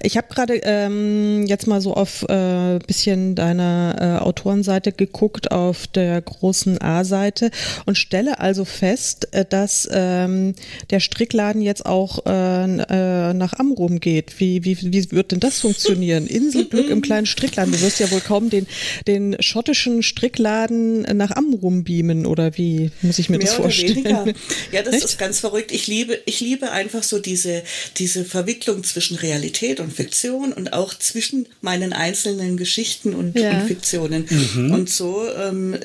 Ich 0.03 0.17
habe 0.17 0.27
gerade 0.29 0.61
ähm, 0.63 1.47
jetzt 1.47 1.65
mal 1.65 1.81
so 1.81 1.95
auf 1.95 2.23
äh, 2.29 2.77
bisschen 2.85 3.33
deiner 3.33 4.19
äh, 4.19 4.23
Autorenseite 4.23 4.91
geguckt, 4.91 5.51
auf 5.51 5.87
der 5.87 6.21
großen 6.21 6.79
A-Seite 6.79 7.49
und 7.87 7.97
stelle 7.97 8.39
also 8.39 8.63
fest, 8.63 9.29
äh, 9.31 9.45
dass 9.49 9.89
ähm, 9.91 10.53
der 10.91 10.99
Strickladen 10.99 11.63
jetzt 11.63 11.87
auch 11.87 12.23
äh, 12.27 12.65
äh, 12.65 13.33
nach 13.33 13.53
Amrum 13.53 13.99
geht. 13.99 14.39
Wie, 14.39 14.63
wie, 14.63 14.77
wie 14.79 15.11
wird 15.11 15.31
denn 15.31 15.39
das 15.39 15.59
funktionieren? 15.61 16.27
Inselglück 16.27 16.87
im 16.91 17.01
kleinen 17.01 17.25
Strickladen. 17.25 17.73
Du 17.73 17.81
wirst 17.81 17.99
ja 17.99 18.11
wohl 18.11 18.21
kaum 18.21 18.51
den, 18.51 18.67
den 19.07 19.37
schottischen 19.39 20.03
Strickladen 20.03 21.01
nach 21.17 21.31
Amrum 21.31 21.83
beamen 21.83 22.27
oder 22.27 22.55
wie 22.57 22.91
muss 23.01 23.17
ich 23.17 23.27
mir 23.29 23.39
Mehr 23.39 23.47
das 23.47 23.55
vorstellen? 23.55 24.35
Ja, 24.71 24.83
das 24.83 24.93
Echt? 24.93 25.05
ist 25.05 25.17
ganz 25.17 25.39
verrückt. 25.39 25.71
Ich 25.71 25.87
liebe, 25.87 26.19
ich 26.27 26.41
liebe 26.41 26.71
einfach 26.71 27.01
so 27.01 27.17
diese, 27.17 27.63
diese 27.97 28.23
Verwirrung 28.23 28.50
Verwicklung 28.51 28.83
zwischen 28.83 29.15
Realität 29.15 29.79
und 29.79 29.93
Fiktion 29.93 30.51
und 30.51 30.73
auch 30.73 30.93
zwischen 30.93 31.47
meinen 31.61 31.93
einzelnen 31.93 32.57
Geschichten 32.57 33.15
und, 33.15 33.39
ja. 33.39 33.51
und 33.51 33.67
Fiktionen. 33.67 34.25
Mhm. 34.29 34.71
Und 34.73 34.89
so 34.89 35.25
ähm, 35.33 35.79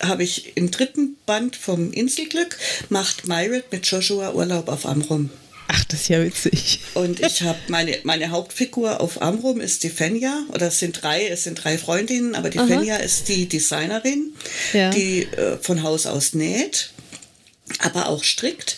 habe 0.00 0.22
ich 0.22 0.56
im 0.56 0.70
dritten 0.70 1.16
Band 1.26 1.56
vom 1.56 1.92
Inselglück 1.92 2.58
macht 2.90 3.26
Myred 3.26 3.72
mit 3.72 3.86
Joshua 3.86 4.34
Urlaub 4.34 4.68
auf 4.68 4.86
Amrum. 4.86 5.30
Ach, 5.66 5.84
das 5.84 6.02
ist 6.02 6.08
ja 6.08 6.22
witzig. 6.22 6.80
Und 6.94 7.18
ich 7.20 7.42
habe 7.42 7.58
meine, 7.66 7.98
meine 8.04 8.30
Hauptfigur 8.30 9.00
auf 9.00 9.20
Amrum 9.20 9.60
ist 9.60 9.82
die 9.82 9.90
Fenja, 9.90 10.44
oder 10.52 10.68
es 10.68 10.78
sind 10.78 11.02
drei, 11.02 11.26
es 11.26 11.42
sind 11.42 11.64
drei 11.64 11.76
Freundinnen, 11.76 12.36
aber 12.36 12.50
die 12.50 12.58
Aha. 12.60 12.68
Fenja 12.68 12.96
ist 12.96 13.28
die 13.28 13.48
Designerin, 13.48 14.32
ja. 14.72 14.90
die 14.90 15.22
äh, 15.24 15.58
von 15.60 15.82
Haus 15.82 16.06
aus 16.06 16.34
näht, 16.34 16.90
aber 17.80 18.08
auch 18.08 18.22
strickt 18.22 18.76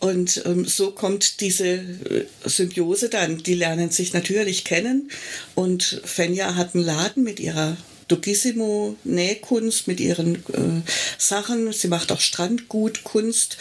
Und 0.00 0.42
ähm, 0.46 0.64
so 0.64 0.92
kommt 0.92 1.40
diese 1.40 1.66
äh, 1.66 2.24
Symbiose 2.44 3.10
dann. 3.10 3.42
Die 3.42 3.54
lernen 3.54 3.90
sich 3.90 4.12
natürlich 4.14 4.64
kennen. 4.64 5.10
Und 5.54 6.00
Fenja 6.04 6.56
hat 6.56 6.74
einen 6.74 6.84
Laden 6.84 7.22
mit 7.22 7.38
ihrer 7.38 7.76
Dogissimo 8.08 8.96
Nähkunst, 9.04 9.86
mit 9.86 10.00
ihren 10.00 10.36
äh, 10.36 10.82
Sachen. 11.18 11.72
Sie 11.72 11.88
macht 11.88 12.10
auch 12.12 12.20
Strandgut, 12.20 13.04
Kunst. 13.04 13.58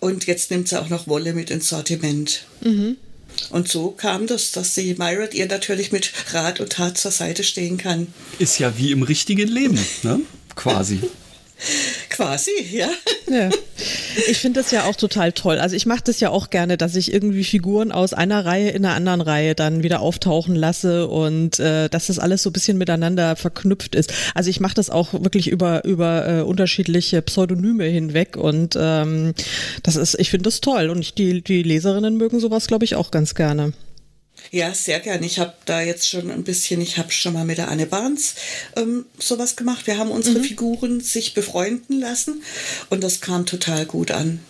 Und 0.00 0.26
jetzt 0.26 0.50
nimmt 0.50 0.68
sie 0.68 0.80
auch 0.80 0.88
noch 0.88 1.06
Wolle 1.06 1.32
mit 1.32 1.50
ins 1.50 1.68
Sortiment. 1.68 2.44
Mhm. 2.60 2.96
Und 3.50 3.68
so 3.68 3.90
kam 3.92 4.26
das, 4.26 4.50
dass 4.50 4.74
die 4.74 4.94
Myrat 4.94 5.32
ihr 5.32 5.46
natürlich 5.46 5.92
mit 5.92 6.12
Rat 6.32 6.58
und 6.58 6.72
Tat 6.72 6.98
zur 6.98 7.12
Seite 7.12 7.44
stehen 7.44 7.78
kann. 7.78 8.08
Ist 8.40 8.58
ja 8.58 8.76
wie 8.76 8.90
im 8.90 9.04
richtigen 9.04 9.48
Leben, 9.48 9.78
ne? 10.02 10.20
Quasi. 10.56 11.00
Quasi, 12.10 12.50
ja. 12.72 12.88
ja. 13.28 13.50
Ich 14.28 14.38
finde 14.38 14.60
das 14.60 14.70
ja 14.70 14.84
auch 14.84 14.96
total 14.96 15.32
toll. 15.32 15.58
Also 15.58 15.76
ich 15.76 15.86
mache 15.86 16.02
das 16.04 16.20
ja 16.20 16.30
auch 16.30 16.50
gerne, 16.50 16.76
dass 16.76 16.94
ich 16.94 17.12
irgendwie 17.12 17.44
Figuren 17.44 17.92
aus 17.92 18.12
einer 18.12 18.44
Reihe 18.44 18.70
in 18.70 18.84
einer 18.84 18.94
anderen 18.94 19.20
Reihe 19.20 19.54
dann 19.54 19.82
wieder 19.82 20.00
auftauchen 20.00 20.54
lasse 20.54 21.08
und 21.08 21.58
äh, 21.58 21.88
dass 21.88 22.06
das 22.06 22.18
alles 22.18 22.42
so 22.42 22.50
ein 22.50 22.52
bisschen 22.52 22.78
miteinander 22.78 23.36
verknüpft 23.36 23.94
ist. 23.94 24.12
Also 24.34 24.50
ich 24.50 24.60
mache 24.60 24.74
das 24.74 24.90
auch 24.90 25.12
wirklich 25.12 25.48
über 25.48 25.84
über 25.84 26.28
äh, 26.28 26.42
unterschiedliche 26.42 27.22
Pseudonyme 27.22 27.84
hinweg 27.84 28.36
und 28.36 28.76
ähm, 28.80 29.34
das 29.82 29.96
ist, 29.96 30.18
ich 30.18 30.30
finde 30.30 30.44
das 30.44 30.60
toll 30.60 30.90
und 30.90 31.00
ich, 31.00 31.14
die 31.14 31.42
die 31.42 31.62
Leserinnen 31.62 32.16
mögen 32.16 32.40
sowas, 32.40 32.66
glaube 32.66 32.84
ich, 32.84 32.94
auch 32.94 33.10
ganz 33.10 33.34
gerne. 33.34 33.72
Ja, 34.50 34.72
sehr 34.72 35.00
gern. 35.00 35.22
Ich 35.22 35.38
habe 35.38 35.54
da 35.66 35.82
jetzt 35.82 36.08
schon 36.08 36.30
ein 36.30 36.44
bisschen, 36.44 36.80
ich 36.80 36.96
habe 36.96 37.12
schon 37.12 37.34
mal 37.34 37.44
mit 37.44 37.58
der 37.58 37.68
Anne 37.68 37.86
Barnes 37.86 38.34
ähm, 38.76 39.04
sowas 39.18 39.56
gemacht. 39.56 39.86
Wir 39.86 39.98
haben 39.98 40.10
unsere 40.10 40.38
mhm. 40.38 40.44
Figuren 40.44 41.00
sich 41.00 41.34
befreunden 41.34 42.00
lassen 42.00 42.42
und 42.88 43.04
das 43.04 43.20
kam 43.20 43.46
total 43.46 43.84
gut 43.84 44.10
an. 44.10 44.40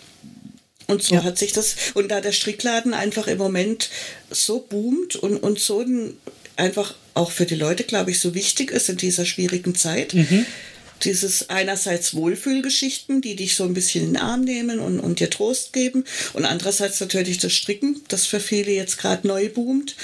Und 0.87 1.03
so 1.03 1.17
ja. 1.17 1.25
hat 1.25 1.37
sich 1.39 1.53
das, 1.53 1.77
und 1.95 2.09
da 2.09 2.21
der 2.21 2.33
Strickladen 2.33 2.95
einfach 2.95 3.27
im 3.27 3.39
Moment 3.39 3.91
so 4.31 4.61
boomt 4.61 5.17
und, 5.17 5.37
und 5.37 5.59
so 5.59 5.81
ein, 5.81 6.17
einfach 6.57 6.95
auch 7.13 7.31
für 7.31 7.45
die 7.45 7.57
Leute, 7.57 7.85
glaube 7.85 8.11
ich, 8.11 8.21
so 8.21 8.35
wichtig 8.35 8.71
ist 8.71 8.89
in 8.89 8.97
dieser 8.97 9.27
schwierigen 9.27 9.75
Zeit, 9.75 10.15
mhm 10.15 10.47
dieses 11.05 11.49
einerseits 11.51 12.15
Wohlfühlgeschichten, 12.15 13.21
die 13.21 13.37
dich 13.37 13.57
so 13.57 13.65
ein 13.65 13.75
bisschen 13.75 14.05
in 14.05 14.15
den 14.15 14.23
Arm 14.23 14.43
nehmen 14.43 14.81
und, 14.81 15.01
und 15.01 15.21
dir 15.21 15.31
Trost 15.31 15.73
geben 15.73 16.05
und 16.33 16.45
andererseits 16.45 17.01
natürlich 17.01 17.39
das 17.39 17.53
Stricken, 17.53 18.01
das 18.09 18.27
für 18.27 18.41
viele 18.41 18.73
jetzt 18.73 18.99
gerade 18.99 19.27
neu 19.27 19.49
boomt. 19.49 19.97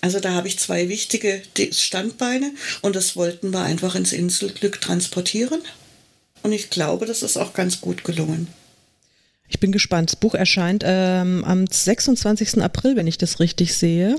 Also 0.00 0.20
da 0.20 0.32
habe 0.32 0.48
ich 0.48 0.58
zwei 0.58 0.88
wichtige 0.88 1.42
Standbeine 1.72 2.52
und 2.82 2.94
das 2.94 3.16
wollten 3.16 3.52
wir 3.52 3.62
einfach 3.62 3.94
ins 3.94 4.12
Inselglück 4.12 4.80
transportieren. 4.80 5.60
Und 6.42 6.52
ich 6.52 6.70
glaube, 6.70 7.06
das 7.06 7.22
ist 7.22 7.36
auch 7.36 7.52
ganz 7.52 7.80
gut 7.80 8.04
gelungen. 8.04 8.46
Ich 9.48 9.60
bin 9.60 9.72
gespannt. 9.72 10.10
Das 10.10 10.16
Buch 10.16 10.34
erscheint 10.34 10.84
ähm, 10.86 11.44
am 11.44 11.66
26. 11.66 12.62
April, 12.62 12.96
wenn 12.96 13.06
ich 13.06 13.18
das 13.18 13.40
richtig 13.40 13.74
sehe. 13.74 14.16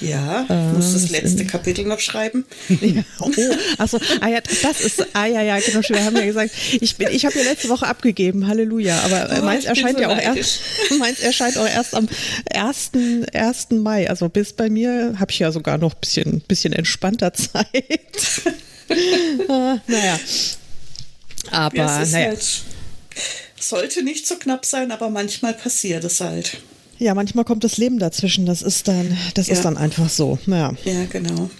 Ja, 0.00 0.44
ich 0.44 0.50
äh, 0.50 0.72
muss 0.72 0.92
das 0.92 1.10
letzte 1.10 1.46
Kapitel 1.46 1.84
noch 1.86 2.00
schreiben. 2.00 2.44
Ja, 2.80 3.02
oh, 3.20 3.30
achso, 3.78 3.98
ah 4.20 4.28
ja, 4.28 4.40
das 4.40 4.80
ist, 4.80 5.06
ah 5.14 5.26
ja, 5.26 5.42
ja, 5.42 5.58
genau, 5.58 5.80
wir 5.86 6.04
haben 6.04 6.16
ja 6.16 6.24
gesagt, 6.24 6.50
ich 6.80 6.96
bin, 6.96 7.08
ich 7.10 7.24
habe 7.24 7.38
ja 7.38 7.44
letzte 7.44 7.68
Woche 7.68 7.86
abgegeben, 7.86 8.46
Halleluja, 8.46 9.00
aber 9.00 9.38
oh, 9.38 9.44
meins 9.44 9.64
erscheint 9.64 9.96
so 9.96 10.02
ja 10.02 10.08
auch 10.08 10.18
erst, 10.18 10.60
meins 10.98 11.20
erscheint 11.20 11.56
auch 11.58 11.66
erst 11.66 11.94
am 11.94 12.08
1. 12.52 12.90
1. 13.32 13.66
Mai, 13.70 14.08
also 14.08 14.28
bis 14.28 14.52
bei 14.52 14.70
mir 14.70 15.14
habe 15.18 15.30
ich 15.30 15.38
ja 15.38 15.52
sogar 15.52 15.78
noch 15.78 15.94
ein 15.94 16.00
bisschen, 16.00 16.40
bisschen 16.40 16.72
entspannter 16.72 17.32
Zeit. 17.34 18.42
ah, 19.48 19.78
naja, 19.86 20.18
aber, 21.50 21.76
ja, 21.76 22.04
naja. 22.04 22.28
Halt, 22.28 22.62
sollte 23.60 24.02
nicht 24.02 24.26
so 24.26 24.36
knapp 24.36 24.64
sein, 24.66 24.90
aber 24.90 25.10
manchmal 25.10 25.54
passiert 25.54 26.04
es 26.04 26.20
halt. 26.20 26.58
Ja, 26.98 27.14
manchmal 27.14 27.44
kommt 27.44 27.64
das 27.64 27.78
Leben 27.78 27.98
dazwischen. 27.98 28.44
Das 28.44 28.60
ist 28.60 28.86
dann, 28.86 29.16
das 29.34 29.46
ja. 29.46 29.54
ist 29.54 29.64
dann 29.64 29.76
einfach 29.76 30.08
so. 30.08 30.38
Ja. 30.46 30.74
ja, 30.84 31.04
genau. 31.06 31.50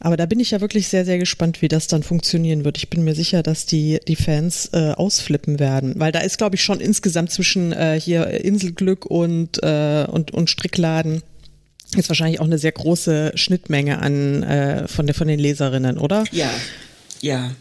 Aber 0.00 0.18
da 0.18 0.26
bin 0.26 0.40
ich 0.40 0.50
ja 0.50 0.60
wirklich 0.60 0.88
sehr, 0.88 1.06
sehr 1.06 1.18
gespannt, 1.18 1.62
wie 1.62 1.68
das 1.68 1.86
dann 1.86 2.02
funktionieren 2.02 2.66
wird. 2.66 2.76
Ich 2.76 2.90
bin 2.90 3.04
mir 3.04 3.14
sicher, 3.14 3.42
dass 3.42 3.64
die, 3.64 4.00
die 4.06 4.16
Fans 4.16 4.68
äh, 4.74 4.90
ausflippen 4.90 5.58
werden. 5.58 5.94
Weil 5.96 6.12
da 6.12 6.20
ist, 6.20 6.36
glaube 6.36 6.56
ich, 6.56 6.62
schon 6.62 6.80
insgesamt 6.80 7.32
zwischen 7.32 7.72
äh, 7.72 7.98
hier 7.98 8.26
Inselglück 8.26 9.06
und, 9.06 9.62
äh, 9.62 10.06
und, 10.10 10.32
und 10.32 10.50
Strickladen 10.50 11.22
ist 11.96 12.10
wahrscheinlich 12.10 12.40
auch 12.40 12.44
eine 12.44 12.58
sehr 12.58 12.72
große 12.72 13.32
Schnittmenge 13.36 14.00
an 14.00 14.42
äh, 14.42 14.88
von, 14.88 15.06
der, 15.06 15.14
von 15.14 15.28
den 15.28 15.38
Leserinnen, 15.38 15.96
oder? 15.96 16.24
Ja, 16.32 16.50
ja. 17.22 17.52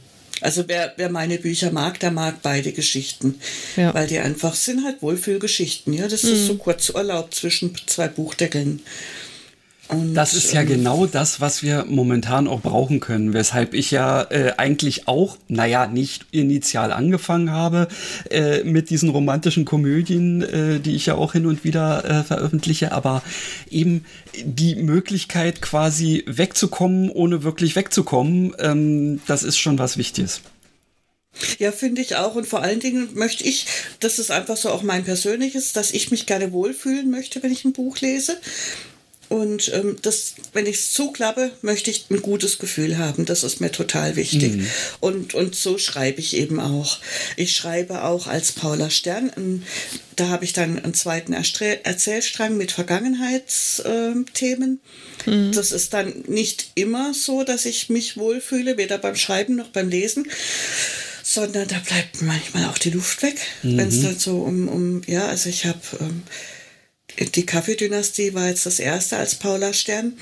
Also 0.41 0.63
wer, 0.67 0.93
wer 0.97 1.09
meine 1.09 1.37
Bücher 1.37 1.71
mag, 1.71 1.99
der 1.99 2.11
mag 2.11 2.41
beide 2.41 2.73
Geschichten, 2.73 3.39
ja. 3.77 3.93
weil 3.93 4.07
die 4.07 4.19
einfach 4.19 4.55
sind 4.55 4.83
halt 4.83 5.01
Wohlfühlgeschichten. 5.01 5.93
Ja, 5.93 6.07
das 6.07 6.23
mhm. 6.23 6.33
ist 6.33 6.47
so 6.47 6.55
kurz 6.55 6.89
Urlaub 6.89 7.33
zwischen 7.33 7.75
zwei 7.85 8.07
Buchdeckeln. 8.07 8.81
Und, 9.89 10.13
das 10.13 10.33
ist 10.33 10.53
ja 10.53 10.61
ähm, 10.61 10.67
genau 10.67 11.05
das, 11.05 11.41
was 11.41 11.61
wir 11.61 11.85
momentan 11.87 12.47
auch 12.47 12.61
brauchen 12.61 12.99
können, 12.99 13.33
weshalb 13.33 13.73
ich 13.73 13.91
ja 13.91 14.23
äh, 14.31 14.53
eigentlich 14.57 15.07
auch, 15.07 15.37
naja, 15.49 15.87
nicht 15.87 16.25
initial 16.31 16.93
angefangen 16.93 17.51
habe 17.51 17.89
äh, 18.29 18.63
mit 18.63 18.89
diesen 18.89 19.09
romantischen 19.09 19.65
Komödien, 19.65 20.41
äh, 20.41 20.79
die 20.79 20.95
ich 20.95 21.07
ja 21.07 21.15
auch 21.15 21.33
hin 21.33 21.45
und 21.45 21.65
wieder 21.65 22.05
äh, 22.05 22.23
veröffentliche, 22.23 22.93
aber 22.93 23.23
eben 23.69 24.05
die 24.45 24.75
Möglichkeit 24.75 25.61
quasi 25.61 26.23
wegzukommen, 26.27 27.09
ohne 27.09 27.43
wirklich 27.43 27.75
wegzukommen, 27.75 28.55
ähm, 28.59 29.21
das 29.27 29.43
ist 29.43 29.57
schon 29.57 29.77
was 29.79 29.97
Wichtiges. 29.97 30.41
Ja, 31.57 31.71
finde 31.71 32.01
ich 32.01 32.15
auch. 32.15 32.35
Und 32.35 32.47
vor 32.47 32.61
allen 32.61 32.79
Dingen 32.79 33.09
möchte 33.15 33.43
ich, 33.43 33.65
das 33.99 34.19
ist 34.19 34.31
einfach 34.31 34.55
so 34.55 34.69
auch 34.69 34.83
mein 34.83 35.03
persönliches, 35.03 35.73
dass 35.73 35.91
ich 35.91 36.11
mich 36.11 36.25
gerne 36.25 36.51
wohlfühlen 36.51 37.09
möchte, 37.09 37.41
wenn 37.41 37.51
ich 37.51 37.65
ein 37.65 37.73
Buch 37.73 37.99
lese. 37.99 38.37
Und 39.33 39.73
ähm, 39.73 39.97
das, 40.03 40.35
wenn 40.53 40.67
ich 40.67 40.75
es 40.75 40.91
zuklappe, 40.91 41.49
möchte 41.63 41.89
ich 41.89 42.05
ein 42.11 42.21
gutes 42.21 42.59
Gefühl 42.59 42.99
haben. 42.99 43.25
Das 43.25 43.43
ist 43.43 43.61
mir 43.61 43.71
total 43.71 44.15
wichtig. 44.15 44.57
Mhm. 44.57 44.67
Und, 44.99 45.33
und 45.33 45.55
so 45.55 45.79
schreibe 45.79 46.19
ich 46.19 46.37
eben 46.37 46.59
auch. 46.59 46.99
Ich 47.35 47.53
schreibe 47.53 48.03
auch 48.03 48.27
als 48.27 48.51
Paula 48.51 48.91
Stern. 48.91 49.31
Ähm, 49.35 49.63
da 50.17 50.27
habe 50.27 50.45
ich 50.45 50.53
dann 50.53 50.77
einen 50.77 50.93
zweiten 50.93 51.33
Erzählstrang 51.33 52.57
mit 52.57 52.73
Vergangenheitsthemen. 52.73 54.79
Mhm. 55.25 55.51
Das 55.51 55.71
ist 55.71 55.95
dann 55.95 56.13
nicht 56.27 56.67
immer 56.75 57.15
so, 57.15 57.43
dass 57.43 57.65
ich 57.65 57.89
mich 57.89 58.17
wohlfühle, 58.17 58.77
weder 58.77 58.99
beim 58.99 59.15
Schreiben 59.15 59.55
noch 59.55 59.69
beim 59.69 59.89
Lesen 59.89 60.29
sondern 61.25 61.69
da 61.69 61.79
bleibt 61.79 62.21
manchmal 62.21 62.65
auch 62.65 62.77
die 62.77 62.89
Luft 62.91 63.23
weg, 63.23 63.37
mhm. 63.63 63.77
wenn 63.77 63.87
es 63.87 64.01
dann 64.01 64.19
so 64.19 64.41
um, 64.41 64.67
um, 64.67 65.01
ja, 65.07 65.25
also 65.25 65.49
ich 65.49 65.65
habe 65.65 65.79
ähm, 66.01 66.21
die 67.19 67.45
Kaffeedynastie 67.45 68.33
war 68.33 68.47
jetzt 68.47 68.65
das 68.65 68.79
erste 68.79 69.17
als 69.17 69.35
Paula 69.35 69.73
Stern. 69.73 70.13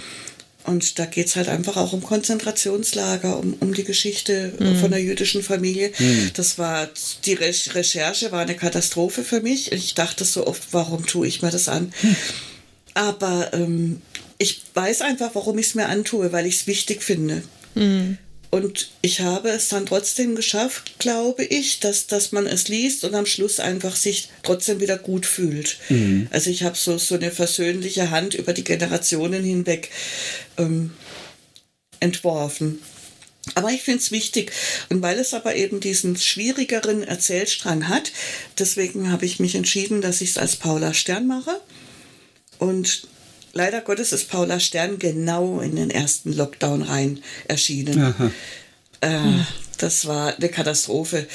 Und 0.64 1.00
da 1.00 1.06
geht 1.06 1.28
es 1.28 1.36
halt 1.36 1.48
einfach 1.48 1.76
auch 1.76 1.92
um 1.92 2.04
Konzentrationslager, 2.04 3.40
um, 3.40 3.56
um 3.60 3.74
die 3.74 3.84
Geschichte 3.84 4.54
mhm. 4.60 4.76
von 4.76 4.92
der 4.92 5.02
jüdischen 5.02 5.42
Familie. 5.42 5.92
Mhm. 5.98 6.32
Das 6.36 6.60
war, 6.60 6.88
die 7.26 7.34
Re 7.34 7.52
Recherche 7.74 8.32
war 8.32 8.42
eine 8.42 8.56
Katastrophe 8.56 9.24
für 9.24 9.42
mich. 9.42 9.72
Ich 9.72 9.96
dachte 9.96 10.24
so 10.24 10.46
oft, 10.46 10.62
warum 10.72 11.06
tue 11.08 11.28
ich 11.28 11.42
mir 11.42 11.50
das 11.50 11.68
an? 11.68 11.92
Mhm. 12.02 12.16
Aber 12.94 13.54
ähm, 13.54 14.02
ich 14.38 14.62
weiß 14.74 15.02
einfach, 15.02 15.32
warum 15.34 15.58
ich 15.58 15.68
es 15.68 15.76
mir 15.76 15.88
antue, 15.88 16.32
weil 16.32 16.46
ich 16.46 16.56
es 16.56 16.68
wichtig 16.68 17.04
finde. 17.04 17.42
Und 18.52 18.92
ich 19.02 19.22
habe 19.22 19.50
es 19.50 19.70
dann 19.70 19.86
trotzdem 19.86 20.36
geschafft, 20.36 21.00
glaube 21.00 21.46
ich, 21.46 21.80
dass, 21.80 22.08
dass 22.08 22.34
man 22.34 22.46
es 22.46 22.68
liest 22.68 23.06
und 23.06 23.16
am 23.16 23.26
Schluss 23.26 23.62
einfach 23.62 23.96
sich 23.96 24.28
trotzdem 24.44 24.82
wieder 24.82 24.98
gut 24.98 25.26
fühlt. 25.26 25.78
Mhm. 25.88 26.28
Also 26.32 26.50
ich 26.50 26.64
habe 26.64 26.76
so, 26.78 26.98
so 26.98 27.16
eine 27.16 27.32
versöhnliche 27.32 28.12
Hand 28.12 28.34
über 28.34 28.52
die 28.52 28.66
Generationen 28.66 29.44
hinweg 29.46 29.90
ähm, 30.58 30.92
entworfen. 32.02 32.80
Aber 33.56 33.72
ich 33.72 33.84
finde 33.84 34.00
es 34.00 34.12
wichtig. 34.12 34.52
Und 34.90 35.02
weil 35.02 35.18
es 35.18 35.34
aber 35.34 35.56
eben 35.56 35.80
diesen 35.80 36.18
schwierigeren 36.18 37.04
Erzählstrang 37.04 37.88
hat, 37.88 38.12
deswegen 38.60 39.12
habe 39.12 39.26
ich 39.26 39.40
mich 39.40 39.56
entschieden, 39.56 40.02
dass 40.02 40.20
ich 40.20 40.32
es 40.32 40.38
als 40.38 40.58
Paula 40.58 40.94
Stern 40.94 41.26
mache. 41.26 41.60
Und 42.60 43.08
leider 43.54 43.82
Gottes 43.82 44.12
ist 44.12 44.30
Paula 44.30 44.60
Stern 44.60 45.00
genau 45.00 45.60
in 45.60 45.76
den 45.76 45.90
ersten 45.90 46.34
Lockdown 46.34 46.84
rein 46.84 47.20
erschienen. 47.48 48.32
Äh, 49.02 49.44
das 49.80 50.06
war 50.06 50.36
eine 50.36 50.50
Katastrophe. 50.50 51.26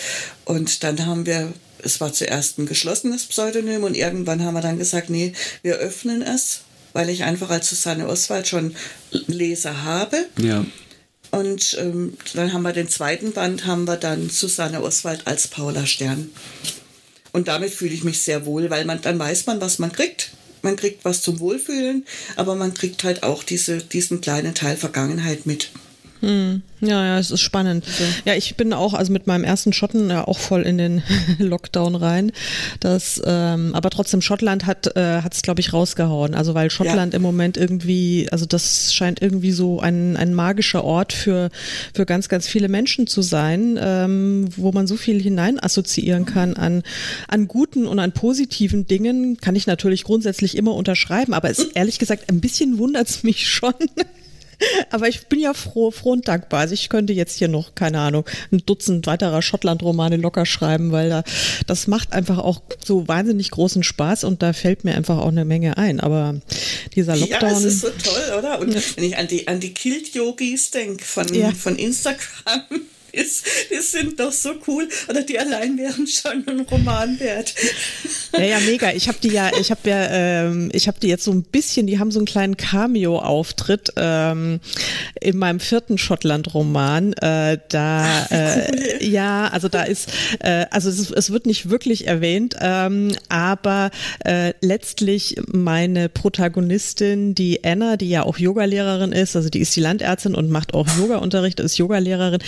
Und 0.44 0.84
dann 0.84 1.04
haben 1.04 1.26
wir, 1.26 1.52
es 1.82 2.00
war 2.00 2.12
zuerst 2.12 2.58
ein 2.58 2.66
geschlossenes 2.66 3.26
Pseudonym 3.26 3.84
und 3.84 3.96
irgendwann 3.96 4.44
haben 4.44 4.54
wir 4.54 4.62
dann 4.62 4.78
gesagt, 4.78 5.10
nee, 5.10 5.32
wir 5.62 5.74
öffnen 5.76 6.22
es, 6.22 6.60
weil 6.92 7.10
ich 7.10 7.24
einfach 7.24 7.50
als 7.50 7.68
Susanne 7.68 8.06
Oswald 8.08 8.46
schon 8.46 8.76
Leser 9.10 9.82
habe. 9.82 10.26
Ja. 10.38 10.64
Und 11.32 11.76
ähm, 11.80 12.16
dann 12.34 12.52
haben 12.52 12.62
wir 12.62 12.72
den 12.72 12.88
zweiten 12.88 13.32
Band, 13.32 13.66
haben 13.66 13.86
wir 13.86 13.96
dann 13.96 14.30
Susanne 14.30 14.82
Oswald 14.82 15.26
als 15.26 15.48
Paula 15.48 15.84
Stern. 15.86 16.30
Und 17.32 17.48
damit 17.48 17.72
fühle 17.74 17.92
ich 17.92 18.04
mich 18.04 18.22
sehr 18.22 18.46
wohl, 18.46 18.70
weil 18.70 18.84
man 18.84 19.02
dann 19.02 19.18
weiß 19.18 19.46
man, 19.46 19.60
was 19.60 19.78
man 19.78 19.92
kriegt 19.92 20.30
man 20.66 20.76
kriegt 20.76 21.04
was 21.04 21.22
zum 21.22 21.38
Wohlfühlen, 21.38 22.04
aber 22.34 22.56
man 22.56 22.74
kriegt 22.74 23.04
halt 23.04 23.22
auch 23.22 23.44
diese, 23.44 23.78
diesen 23.78 24.20
kleinen 24.20 24.54
Teil 24.54 24.76
Vergangenheit 24.76 25.46
mit. 25.46 25.70
Hm. 26.20 26.62
Ja, 26.80 27.04
ja, 27.04 27.18
es 27.18 27.30
ist 27.30 27.40
spannend. 27.40 27.84
So. 27.86 28.04
Ja, 28.26 28.34
ich 28.34 28.56
bin 28.56 28.72
auch, 28.74 28.92
also 28.92 29.10
mit 29.10 29.26
meinem 29.26 29.44
ersten 29.44 29.72
Schotten 29.72 30.10
ja 30.10 30.26
auch 30.26 30.38
voll 30.38 30.62
in 30.62 30.76
den 30.76 31.02
Lockdown 31.38 31.94
rein. 31.94 32.32
Das, 32.80 33.20
ähm, 33.24 33.74
aber 33.74 33.88
trotzdem, 33.88 34.20
Schottland 34.20 34.66
hat 34.66 34.94
äh, 34.94 35.22
es, 35.30 35.42
glaube 35.42 35.60
ich, 35.60 35.72
rausgehauen. 35.72 36.34
Also 36.34 36.54
weil 36.54 36.70
Schottland 36.70 37.14
ja. 37.14 37.16
im 37.16 37.22
Moment 37.22 37.56
irgendwie, 37.56 38.28
also 38.30 38.44
das 38.44 38.92
scheint 38.94 39.22
irgendwie 39.22 39.52
so 39.52 39.80
ein, 39.80 40.16
ein 40.16 40.34
magischer 40.34 40.84
Ort 40.84 41.14
für, 41.14 41.50
für 41.94 42.04
ganz, 42.04 42.28
ganz 42.28 42.46
viele 42.46 42.68
Menschen 42.68 43.06
zu 43.06 43.22
sein, 43.22 43.78
ähm, 43.80 44.48
wo 44.56 44.72
man 44.72 44.86
so 44.86 44.96
viel 44.96 45.20
hinein 45.20 45.58
assoziieren 45.62 46.26
kann 46.26 46.54
an, 46.54 46.82
an 47.28 47.48
guten 47.48 47.86
und 47.86 47.98
an 47.98 48.12
positiven 48.12 48.86
Dingen. 48.86 49.38
Kann 49.38 49.56
ich 49.56 49.66
natürlich 49.66 50.04
grundsätzlich 50.04 50.56
immer 50.56 50.74
unterschreiben, 50.74 51.32
aber 51.32 51.48
es, 51.48 51.64
ehrlich 51.74 51.98
gesagt, 51.98 52.28
ein 52.28 52.40
bisschen 52.40 52.76
wundert 52.78 53.08
es 53.08 53.22
mich 53.22 53.48
schon. 53.48 53.74
Aber 54.90 55.08
ich 55.08 55.26
bin 55.26 55.40
ja 55.40 55.54
froh, 55.54 55.90
froh 55.90 56.12
und 56.12 56.28
dankbar. 56.28 56.60
Also 56.60 56.74
ich 56.74 56.88
könnte 56.88 57.12
jetzt 57.12 57.36
hier 57.38 57.48
noch, 57.48 57.74
keine 57.74 58.00
Ahnung, 58.00 58.24
ein 58.52 58.62
Dutzend 58.64 59.06
weiterer 59.06 59.42
Schottland-Romane 59.42 60.16
locker 60.16 60.46
schreiben, 60.46 60.92
weil 60.92 61.10
da, 61.10 61.24
das 61.66 61.86
macht 61.86 62.12
einfach 62.12 62.38
auch 62.38 62.62
so 62.84 63.08
wahnsinnig 63.08 63.50
großen 63.50 63.82
Spaß 63.82 64.24
und 64.24 64.42
da 64.42 64.52
fällt 64.52 64.84
mir 64.84 64.94
einfach 64.94 65.18
auch 65.18 65.28
eine 65.28 65.44
Menge 65.44 65.76
ein. 65.76 66.00
Aber 66.00 66.36
dieser 66.94 67.16
Lockdown. 67.16 67.40
Ja, 67.40 67.48
das 67.48 67.64
ist 67.64 67.80
so 67.80 67.88
toll, 67.88 68.38
oder? 68.38 68.60
Und 68.60 68.74
ja. 68.74 68.80
wenn 68.96 69.04
ich 69.04 69.16
an 69.16 69.28
die, 69.28 69.48
an 69.48 69.60
die 69.60 69.74
Kilt-Yogis 69.74 70.70
denke 70.70 71.04
von, 71.04 71.32
ja. 71.34 71.52
von 71.52 71.76
Instagram, 71.76 72.62
ist, 73.16 73.46
die 73.70 73.80
sind 73.80 74.20
doch 74.20 74.32
so 74.32 74.50
cool. 74.66 74.88
Oder 75.08 75.22
die 75.22 75.38
allein 75.38 75.78
wären 75.78 76.06
schon 76.06 76.46
ein 76.46 76.60
Roman 76.60 77.18
wert. 77.18 77.54
Ja, 78.32 78.44
ja, 78.44 78.60
mega. 78.60 78.92
Ich 78.92 79.08
habe 79.08 79.18
die 79.22 79.28
ja, 79.28 79.50
ich 79.58 79.70
habe 79.70 79.88
ja, 79.88 80.08
ähm, 80.10 80.70
ich 80.72 80.88
habe 80.88 81.00
die 81.00 81.08
jetzt 81.08 81.24
so 81.24 81.32
ein 81.32 81.42
bisschen, 81.42 81.86
die 81.86 81.98
haben 81.98 82.10
so 82.10 82.18
einen 82.18 82.26
kleinen 82.26 82.56
Cameo-Auftritt 82.56 83.92
ähm, 83.96 84.60
in 85.20 85.38
meinem 85.38 85.60
vierten 85.60 85.98
Schottland-Roman. 85.98 87.14
Äh, 87.14 87.58
da, 87.68 88.26
äh, 88.26 89.04
ja, 89.04 89.48
also 89.48 89.68
da 89.68 89.82
ist, 89.82 90.10
äh, 90.40 90.66
also 90.70 90.90
es, 90.90 91.10
es, 91.10 91.30
wird 91.30 91.46
nicht 91.46 91.70
wirklich 91.70 92.06
erwähnt, 92.06 92.56
ähm, 92.60 93.12
aber 93.28 93.90
äh, 94.24 94.52
letztlich 94.60 95.36
meine 95.46 96.08
Protagonistin, 96.08 97.34
die 97.34 97.64
Anna, 97.64 97.96
die 97.96 98.08
ja 98.08 98.22
auch 98.22 98.38
Yogalehrerin 98.38 99.12
ist, 99.12 99.36
also 99.36 99.48
die 99.48 99.60
ist 99.60 99.74
die 99.74 99.80
Landärztin 99.80 100.34
und 100.34 100.50
macht 100.50 100.74
auch 100.74 100.86
Yoga-Unterricht, 100.98 101.60
ist 101.60 101.78
Yogalehrerin 101.78 102.40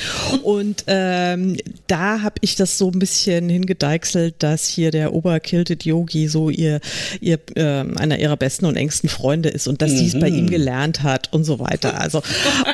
und 0.43 0.58
und 0.59 0.85
ähm, 0.89 1.57
da 1.87 2.23
habe 2.23 2.37
ich 2.41 2.57
das 2.57 2.79
so 2.79 2.91
ein 2.91 2.99
bisschen 2.99 3.49
hingedeichselt, 3.49 4.35
dass 4.41 4.67
hier 4.67 4.91
der 4.91 5.15
Oberkilted 5.15 5.85
Yogi 5.85 6.29
so 6.29 6.51
ihr, 6.51 6.81
ihr 7.21 7.39
äh, 7.55 7.63
einer 7.63 8.19
ihrer 8.19 8.37
besten 8.37 8.67
und 8.67 8.77
engsten 8.77 9.09
Freunde 9.09 9.49
ist 9.49 9.69
und 9.69 9.81
dass 9.83 9.93
mhm. 9.93 9.97
sie 9.97 10.07
es 10.07 10.19
bei 10.19 10.29
ihm 10.29 10.51
gelernt 10.51 11.03
hat 11.03 11.33
und 11.33 11.45
so 11.45 11.61
weiter. 11.61 12.01
Also 12.01 12.23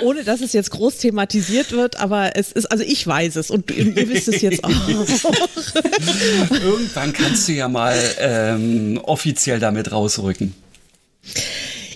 ohne 0.02 0.24
dass 0.24 0.40
es 0.40 0.52
jetzt 0.54 0.70
groß 0.70 0.98
thematisiert 0.98 1.72
wird, 1.72 2.00
aber 2.00 2.36
es 2.36 2.52
ist, 2.52 2.66
also 2.66 2.84
ich 2.84 3.06
weiß 3.06 3.36
es 3.36 3.50
und 3.50 3.70
ihr 3.70 4.08
wisst 4.08 4.28
es 4.28 4.40
jetzt 4.40 4.64
auch. 4.64 4.70
Irgendwann 6.64 7.12
kannst 7.12 7.48
du 7.48 7.52
ja 7.52 7.68
mal 7.68 7.98
ähm, 8.18 8.98
offiziell 9.02 9.60
damit 9.60 9.92
rausrücken. 9.92 10.54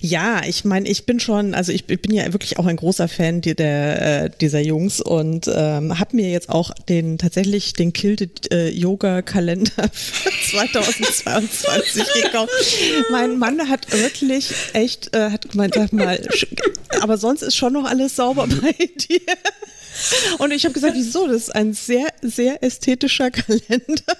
Ja, 0.01 0.43
ich 0.47 0.65
meine, 0.65 0.89
ich 0.89 1.07
bin 1.07 1.21
schon, 1.21 1.55
also 1.55 1.73
ich, 1.73 1.85
ich, 1.89 2.01
bin 2.01 2.15
ja 2.15 2.33
wirklich 2.33 2.59
auch 2.59 2.67
ein 2.67 2.77
großer 2.77 3.09
Fan 3.09 3.41
die, 3.41 3.55
der, 3.55 4.25
äh, 4.25 4.31
dieser 4.41 4.61
Jungs 4.61 5.01
und 5.01 5.51
ähm, 5.53 5.99
habe 5.99 6.17
mir 6.17 6.31
jetzt 6.31 6.49
auch 6.49 6.73
den 6.89 7.19
tatsächlich 7.19 7.73
den 7.73 7.93
Kilted 7.93 8.53
äh, 8.53 8.69
Yoga 8.69 9.23
Kalender 9.23 9.89
für 9.93 10.31
2022 10.51 12.05
gekauft. 12.23 12.53
Mein 13.11 13.39
Mann 13.39 13.69
hat 13.69 13.91
wirklich 13.93 14.51
echt, 14.73 15.15
äh, 15.17 15.31
hat 15.31 15.51
gemeint, 15.51 15.75
sag 15.75 15.93
mal, 15.93 16.21
aber 17.01 17.19
sonst 17.19 17.43
ist 17.43 17.57
schon 17.57 17.73
noch 17.73 17.85
alles 17.85 18.17
sauber 18.17 18.47
bei 18.47 18.73
dir. 18.73 19.21
Und 20.39 20.53
ich 20.53 20.65
habe 20.65 20.75
gesagt, 20.75 20.95
wieso? 20.97 21.27
Das 21.27 21.43
ist 21.43 21.55
ein 21.55 21.75
sehr, 21.75 22.07
sehr 22.23 22.63
ästhetischer 22.63 23.31
Kalender. 23.31 24.17